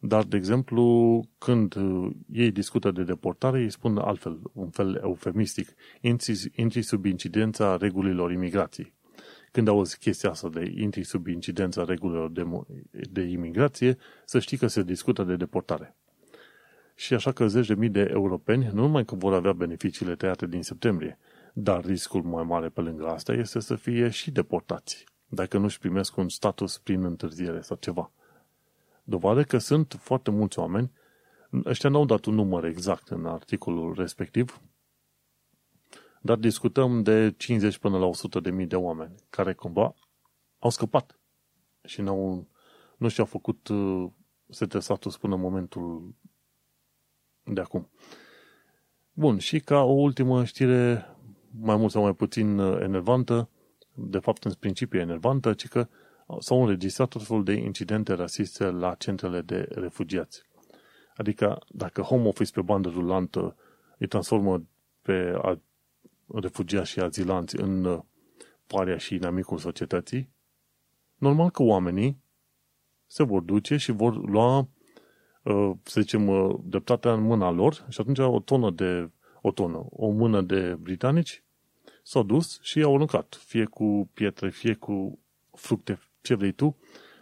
dar, 0.00 0.24
de 0.24 0.36
exemplu, 0.36 1.24
când 1.38 1.74
uh, 1.74 2.10
ei 2.32 2.50
discută 2.50 2.90
de 2.90 3.02
deportare, 3.02 3.60
ei 3.60 3.70
spun 3.70 3.98
altfel, 3.98 4.40
un 4.52 4.70
fel 4.70 5.00
eufemistic, 5.02 5.68
intri, 6.00 6.52
intri 6.54 6.82
sub 6.82 7.04
incidența 7.04 7.76
regulilor 7.76 8.32
imigrației. 8.32 8.92
când 9.52 9.68
auzi 9.68 9.98
chestia 9.98 10.30
asta 10.30 10.48
de 10.48 10.72
intri 10.76 11.04
sub 11.04 11.26
incidența 11.26 11.84
regulilor 11.84 12.30
de, 12.30 12.46
de 13.10 13.20
imigrație, 13.20 13.96
să 14.24 14.38
știi 14.38 14.56
că 14.56 14.66
se 14.66 14.82
discută 14.82 15.22
de 15.22 15.36
deportare. 15.36 15.96
Și 16.94 17.14
așa 17.14 17.32
că 17.32 17.46
zeci 17.46 17.66
de 17.66 17.74
mii 17.74 17.88
de 17.88 18.08
europeni 18.10 18.70
nu 18.72 18.80
numai 18.80 19.04
că 19.04 19.14
vor 19.14 19.34
avea 19.34 19.52
beneficiile 19.52 20.14
tăiate 20.14 20.46
din 20.46 20.62
septembrie, 20.62 21.18
dar 21.60 21.84
riscul 21.84 22.22
mai 22.22 22.44
mare 22.44 22.68
pe 22.68 22.80
lângă 22.80 23.06
asta 23.06 23.32
este 23.32 23.60
să 23.60 23.74
fie 23.74 24.08
și 24.08 24.30
deportați, 24.30 25.04
dacă 25.26 25.58
nu-și 25.58 25.78
primesc 25.78 26.16
un 26.16 26.28
status 26.28 26.78
prin 26.78 27.04
întârziere 27.04 27.60
sau 27.60 27.76
ceva. 27.76 28.10
Dovadă 29.04 29.42
că 29.42 29.58
sunt 29.58 29.96
foarte 30.00 30.30
mulți 30.30 30.58
oameni, 30.58 30.92
ăștia 31.64 31.90
n-au 31.90 32.04
dat 32.04 32.24
un 32.24 32.34
număr 32.34 32.64
exact 32.64 33.08
în 33.08 33.26
articolul 33.26 33.94
respectiv, 33.94 34.60
dar 36.20 36.36
discutăm 36.36 37.02
de 37.02 37.34
50 37.36 37.78
până 37.78 37.98
la 37.98 38.06
100 38.06 38.40
de 38.40 38.50
mii 38.50 38.66
de 38.66 38.76
oameni 38.76 39.14
care 39.30 39.52
cumva 39.52 39.94
au 40.58 40.70
scăpat 40.70 41.20
și 41.84 42.00
n-au, 42.00 42.48
nu 42.96 43.08
și-au 43.08 43.26
făcut 43.26 43.68
uh, 43.68 44.10
sete 44.48 44.78
status 44.78 45.16
până 45.16 45.34
în 45.34 45.40
momentul 45.40 46.14
de 47.42 47.60
acum. 47.60 47.90
Bun, 49.12 49.38
și 49.38 49.60
ca 49.60 49.82
o 49.82 49.92
ultimă 49.92 50.44
știre 50.44 51.12
mai 51.50 51.76
mult 51.76 51.90
sau 51.90 52.02
mai 52.02 52.14
puțin 52.14 52.58
uh, 52.58 52.80
enervantă, 52.82 53.48
de 53.94 54.18
fapt 54.18 54.44
în 54.44 54.52
principiu 54.52 55.00
enervantă, 55.00 55.52
ci 55.52 55.68
că 55.68 55.88
s-au 56.38 56.62
înregistrat 56.62 57.08
tot 57.08 57.22
felul 57.22 57.44
de 57.44 57.52
incidente 57.52 58.12
rasiste 58.12 58.64
la 58.64 58.94
centrele 58.94 59.40
de 59.40 59.68
refugiați. 59.70 60.42
Adică 61.16 61.58
dacă 61.68 62.00
home 62.00 62.28
office 62.28 62.52
pe 62.52 62.62
bandă 62.62 62.88
rulantă 62.88 63.56
îi 63.98 64.06
transformă 64.06 64.62
pe 65.02 65.40
refugiați 66.34 66.90
și 66.90 67.00
azilanți 67.00 67.60
în 67.60 67.84
uh, 67.84 68.00
paria 68.66 68.96
și 68.96 69.14
inamicul 69.14 69.58
societății, 69.58 70.30
normal 71.16 71.50
că 71.50 71.62
oamenii 71.62 72.22
se 73.06 73.22
vor 73.22 73.42
duce 73.42 73.76
și 73.76 73.92
vor 73.92 74.16
lua, 74.16 74.68
uh, 75.42 75.72
să 75.82 76.00
zicem, 76.00 76.28
uh, 76.28 76.54
dreptatea 76.64 77.12
în 77.12 77.22
mâna 77.22 77.50
lor 77.50 77.86
și 77.88 78.00
atunci 78.00 78.18
o 78.18 78.40
tonă 78.40 78.70
de, 78.70 79.10
o 79.42 79.50
tonă, 79.50 79.86
o 79.90 80.10
mână 80.10 80.42
de 80.42 80.76
britanici 80.80 81.42
s-au 82.02 82.22
dus 82.22 82.60
și 82.62 82.78
i-au 82.78 82.94
aruncat, 82.94 83.38
fie 83.44 83.64
cu 83.64 84.10
pietre, 84.14 84.50
fie 84.50 84.74
cu 84.74 85.18
fructe, 85.52 86.00
ce 86.20 86.34
vrei 86.34 86.52
tu, 86.52 86.76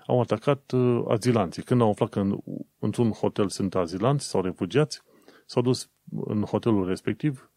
au 0.07 0.21
atacat 0.21 0.73
azilanții. 1.09 1.63
Când 1.63 1.81
au 1.81 1.91
aflat 1.91 2.09
că 2.09 2.21
în, 2.21 2.39
într-un 2.79 3.11
hotel 3.11 3.49
sunt 3.49 3.75
azilanți 3.75 4.27
sau 4.27 4.43
refugiați, 4.43 5.03
s-au 5.47 5.63
dus 5.63 5.91
în 6.25 6.43
hotelul 6.43 6.87
respectiv 6.87 7.51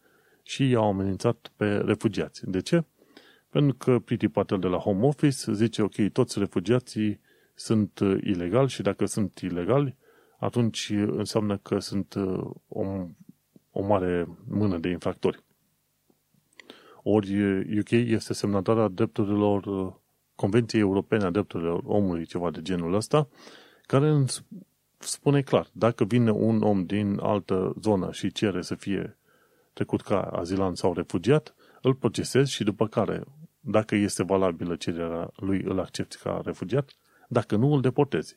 și 0.43 0.69
i-au 0.69 0.87
amenințat 0.87 1.51
pe 1.55 1.77
refugiați. 1.77 2.49
De 2.49 2.61
ce? 2.61 2.83
Pentru 3.49 3.75
că 3.75 3.99
Priti 3.99 4.27
Patel 4.27 4.59
de 4.59 4.67
la 4.67 4.77
Home 4.77 5.05
Office 5.05 5.53
zice, 5.53 5.81
ok, 5.81 5.95
toți 6.13 6.39
refugiații 6.39 7.19
sunt 7.55 7.99
uh, 7.99 8.17
ilegali 8.23 8.69
și 8.69 8.81
dacă 8.81 9.05
sunt 9.05 9.39
ilegali, 9.39 9.97
atunci 10.39 10.89
înseamnă 10.89 11.57
că 11.57 11.79
sunt 11.79 12.13
uh, 12.13 12.51
o, 13.79 13.83
o 13.83 13.85
mare 13.85 14.27
mână 14.47 14.77
de 14.77 14.89
infractori. 14.89 15.43
Ori 17.03 17.41
UK 17.79 17.91
uh, 17.91 18.03
este 18.07 18.33
semnatarea 18.33 18.87
drepturilor 18.87 19.93
Convenției 20.35 20.81
Europene 20.81 21.23
a 21.23 21.29
Drepturilor 21.29 21.81
Omului, 21.85 22.25
ceva 22.25 22.51
de 22.51 22.61
genul 22.61 22.93
ăsta, 22.93 23.27
care 23.81 24.25
spune 24.97 25.41
clar, 25.41 25.67
dacă 25.71 26.03
vine 26.03 26.31
un 26.31 26.61
om 26.61 26.85
din 26.85 27.19
altă 27.21 27.75
zonă 27.81 28.11
și 28.11 28.31
cere 28.31 28.61
să 28.61 28.75
fie 28.75 29.17
trecut 29.73 30.01
ca 30.01 30.21
azilant 30.21 30.77
sau 30.77 30.93
refugiat, 30.93 31.55
îl 31.81 31.93
procesezi 31.93 32.51
și 32.51 32.63
după 32.63 32.87
care, 32.87 33.23
dacă 33.59 33.95
este 33.95 34.23
valabilă 34.23 34.75
cererea 34.75 35.31
lui, 35.35 35.61
îl 35.61 35.79
accepti 35.79 36.17
ca 36.17 36.41
refugiat, 36.43 36.91
dacă 37.27 37.55
nu, 37.55 37.73
îl 37.73 37.81
deportezi. 37.81 38.35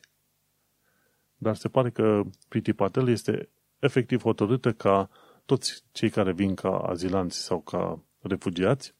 Dar 1.37 1.55
se 1.55 1.67
pare 1.67 1.89
că 1.89 2.21
Priti 2.47 2.73
Patel 2.73 3.09
este 3.09 3.49
efectiv 3.79 4.21
hotărâtă 4.21 4.71
ca 4.71 5.09
toți 5.45 5.83
cei 5.91 6.09
care 6.09 6.31
vin 6.31 6.55
ca 6.55 6.77
azilanți 6.77 7.37
sau 7.37 7.61
ca 7.61 8.03
refugiați 8.21 8.95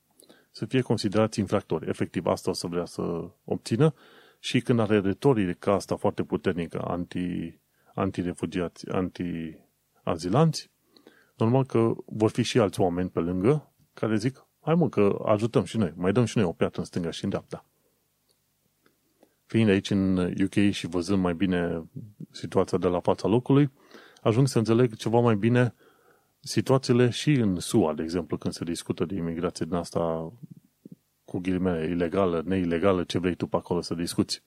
să 0.51 0.65
fie 0.65 0.81
considerați 0.81 1.39
infractori. 1.39 1.89
Efectiv, 1.89 2.25
asta 2.25 2.49
o 2.49 2.53
să 2.53 2.67
vrea 2.67 2.85
să 2.85 3.29
obțină 3.43 3.93
și 4.39 4.61
când 4.61 4.79
are 4.79 4.99
retorica 4.99 5.73
asta 5.73 5.95
foarte 5.95 6.23
puternică 6.23 6.81
anti, 6.87 7.59
anti-refugiați, 7.93 8.89
anti-azilanți, 8.89 10.71
normal 11.35 11.65
că 11.65 11.93
vor 12.05 12.29
fi 12.29 12.41
și 12.41 12.59
alți 12.59 12.79
oameni 12.79 13.09
pe 13.09 13.19
lângă 13.19 13.73
care 13.93 14.15
zic, 14.15 14.47
hai 14.59 14.75
mă 14.75 14.89
că 14.89 15.21
ajutăm 15.25 15.63
și 15.63 15.77
noi, 15.77 15.93
mai 15.95 16.11
dăm 16.11 16.25
și 16.25 16.37
noi 16.37 16.45
o 16.45 16.51
piatră 16.51 16.79
în 16.79 16.85
stânga 16.85 17.11
și 17.11 17.23
în 17.23 17.29
dreapta. 17.29 17.65
Fiind 19.45 19.69
aici 19.69 19.89
în 19.89 20.17
UK 20.17 20.71
și 20.71 20.87
văzând 20.87 21.21
mai 21.21 21.33
bine 21.33 21.83
situația 22.31 22.77
de 22.77 22.87
la 22.87 22.99
fața 22.99 23.27
locului, 23.27 23.71
ajung 24.21 24.47
să 24.47 24.57
înțeleg 24.57 24.95
ceva 24.95 25.19
mai 25.19 25.35
bine 25.35 25.73
situațiile 26.43 27.09
și 27.09 27.31
în 27.31 27.59
SUA, 27.59 27.93
de 27.93 28.03
exemplu, 28.03 28.37
când 28.37 28.53
se 28.53 28.63
discută 28.63 29.05
de 29.05 29.15
imigrație 29.15 29.65
din 29.65 29.75
asta 29.75 30.33
cu 31.25 31.39
ghilimele, 31.39 31.85
ilegală, 31.85 32.41
neilegală, 32.45 33.03
ce 33.03 33.19
vrei 33.19 33.35
tu 33.35 33.47
pe 33.47 33.55
acolo 33.55 33.81
să 33.81 33.93
discuți. 33.93 34.43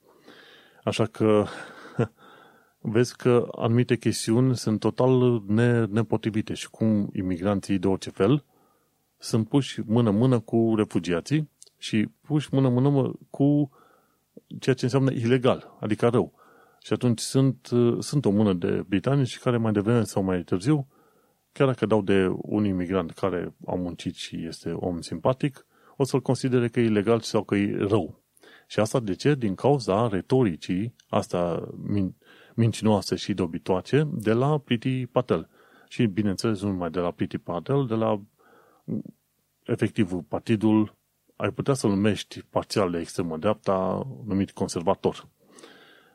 Așa 0.85 1.07
că 1.07 1.45
vezi 2.95 3.17
că 3.17 3.49
anumite 3.53 3.97
chestiuni 3.97 4.57
sunt 4.57 4.81
total 4.81 5.43
ne, 5.47 5.85
nepotrivite 5.85 6.55
și 6.55 6.71
cum 6.71 7.11
imigranții 7.13 7.79
de 7.79 7.87
orice 7.87 8.11
fel 8.11 8.45
sunt 9.19 9.49
puși 9.49 9.81
mână-mână 9.87 10.41
cu 10.41 10.75
refugiații 10.77 11.51
și 11.79 12.09
puși 12.21 12.49
mână-mână 12.55 13.13
cu 13.31 13.71
ceea 14.61 14.75
ce 14.75 14.85
înseamnă 14.85 15.11
ilegal, 15.11 15.77
adică 15.81 16.09
rău. 16.09 16.33
Și 16.83 16.93
atunci 16.93 17.21
sunt, 17.21 17.69
sunt 17.99 18.25
o 18.25 18.31
mână 18.31 18.53
de 18.53 18.85
britanici 18.89 19.39
care 19.39 19.57
mai 19.57 19.73
devreme 19.73 20.05
sau 20.05 20.23
mai 20.23 20.43
târziu, 20.43 20.87
chiar 21.57 21.67
dacă 21.67 21.87
dau 21.87 22.03
de 22.03 22.29
un 22.31 22.65
imigrant 22.65 23.11
care 23.11 23.55
a 23.67 23.75
muncit 23.75 24.15
și 24.15 24.47
este 24.47 24.71
om 24.71 25.01
simpatic, 25.01 25.67
o 25.97 26.05
să-l 26.05 26.21
considere 26.21 26.69
că 26.69 26.81
e 26.81 26.85
ilegal 26.85 27.21
sau 27.21 27.45
că 27.45 27.55
e 27.55 27.77
rău. 27.77 28.23
Și 28.67 28.81
asta 28.81 29.01
de 29.01 29.15
ce? 29.15 29.35
Din 29.35 29.55
cauza 29.55 30.09
retoricii, 30.09 30.95
asta 31.09 31.69
mincinoase 32.55 33.15
și 33.15 33.35
dobitoace 33.35 34.09
de 34.13 34.33
la 34.33 34.59
Priti 34.59 35.07
Patel. 35.07 35.49
Și, 35.89 36.07
bineînțeles, 36.07 36.63
nu 36.63 36.69
numai 36.69 36.91
de 36.91 36.99
la 36.99 37.11
Priti 37.11 37.39
Patel, 37.39 37.87
de 37.87 37.95
la 37.95 38.23
efectiv 39.65 40.13
partidul, 40.29 40.97
ai 41.37 41.51
putea 41.51 41.75
să-l 41.75 41.91
numești 41.91 42.43
parțial 42.43 42.91
de 42.91 42.99
extremă 42.99 43.37
dreapta, 43.37 44.07
numit 44.27 44.51
conservator. 44.51 45.29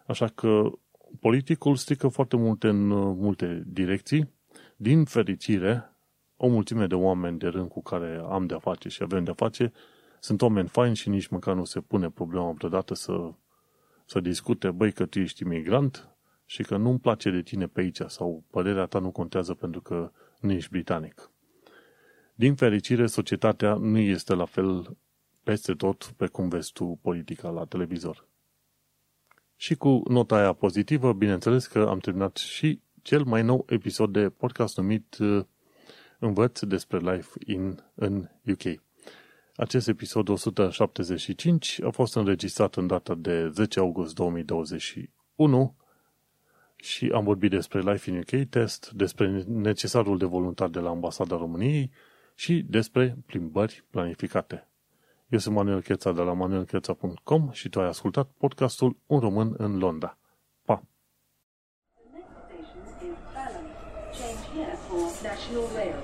Așa 0.08 0.28
că 0.28 0.72
politicul 1.20 1.76
strică 1.76 2.08
foarte 2.08 2.36
multe 2.36 2.68
în 2.68 2.88
multe 3.18 3.64
direcții. 3.66 4.40
Din 4.82 5.06
fericire, 5.06 5.96
o 6.38 6.48
mulțime 6.48 6.88
de 6.88 6.96
oameni 6.96 7.38
de 7.38 7.48
rând 7.48 7.70
cu 7.70 7.82
care 7.82 8.22
am 8.30 8.46
de-a 8.46 8.60
face 8.60 8.90
și 8.90 9.04
avem 9.04 9.24
de-a 9.24 9.34
face 9.34 9.72
sunt 10.20 10.42
oameni 10.42 10.68
faini 10.68 10.96
și 10.96 11.10
nici 11.10 11.28
măcar 11.28 11.56
nu 11.56 11.64
se 11.64 11.82
pune 11.82 12.10
problema 12.10 12.52
vreodată 12.52 12.94
să, 12.94 13.32
să 14.06 14.20
discute, 14.20 14.72
băi, 14.72 14.92
că 14.92 15.06
tu 15.06 15.20
ești 15.20 15.44
imigrant, 15.44 16.10
și 16.46 16.64
că 16.64 16.78
nu-mi 16.78 17.00
place 17.00 17.30
de 17.32 17.42
tine 17.42 17.68
pe 17.68 17.82
aici 17.82 18.02
sau 18.08 18.44
părerea 18.50 18.86
ta 18.86 19.00
nu 19.00 19.12
contează 19.12 19.54
pentru 19.54 19.82
că 19.82 20.12
nu 20.40 20.52
ești 20.52 20.70
britanic. 20.70 21.32
Din 22.36 22.56
fericire, 22.56 23.06
societatea 23.06 23.74
nu 23.74 23.98
este 23.98 24.34
la 24.34 24.46
fel 24.46 24.98
peste 25.44 25.74
tot 25.74 26.14
pe 26.18 26.28
cum 26.28 26.50
vezi 26.50 26.72
tu 26.72 27.00
politica 27.02 27.50
la 27.50 27.66
televizor. 27.66 28.28
Și 29.56 29.76
cu 29.76 30.04
nota 30.08 30.36
aia 30.36 30.54
pozitivă, 30.54 31.14
bineînțeles 31.14 31.68
că 31.68 31.88
am 31.90 32.00
terminat 32.00 32.36
și 32.38 32.82
cel 33.02 33.24
mai 33.24 33.44
nou 33.44 33.66
episod 33.70 34.12
de 34.12 34.30
podcast 34.30 34.78
numit 34.78 35.18
uh, 35.20 35.44
Învăț 36.20 36.60
despre 36.60 36.98
life 36.98 37.30
in, 37.46 37.84
în 37.96 38.30
UK. 38.52 38.82
Acest 39.56 39.88
episod 39.88 40.30
175 40.30 41.82
a 41.84 41.90
fost 41.90 42.16
înregistrat 42.16 42.76
în 42.76 42.88
data 42.88 43.16
de 43.16 43.50
10 43.50 43.80
august 43.80 44.16
2021 44.16 45.76
și 46.76 47.12
am 47.14 47.24
vorbit 47.24 47.50
despre 47.50 47.80
Life 47.80 48.10
in 48.10 48.18
UK 48.18 48.50
test, 48.50 48.92
despre 48.92 49.44
necesarul 49.48 50.18
de 50.18 50.26
voluntar 50.26 50.70
de 50.70 50.80
la 50.80 50.90
Ambasada 50.90 51.38
României 51.38 51.92
și 52.36 52.66
despre 52.70 53.18
plimbări 53.26 53.84
planificate. 53.90 54.68
Eu 55.28 55.40
sunt 55.40 55.56
Manuel 55.56 55.82
Cheța 55.82 56.12
de 56.12 56.22
la 56.22 56.34
manuelcheța.com 56.34 57.52
și 57.52 57.70
tu 57.70 57.80
ai 57.80 57.88
ascultat 57.88 58.30
podcastul 58.38 58.98
Un 59.06 59.20
român 59.20 59.54
în 59.58 59.78
Londra. 59.78 60.18
emotional 65.52 65.76
layer. 65.76 66.01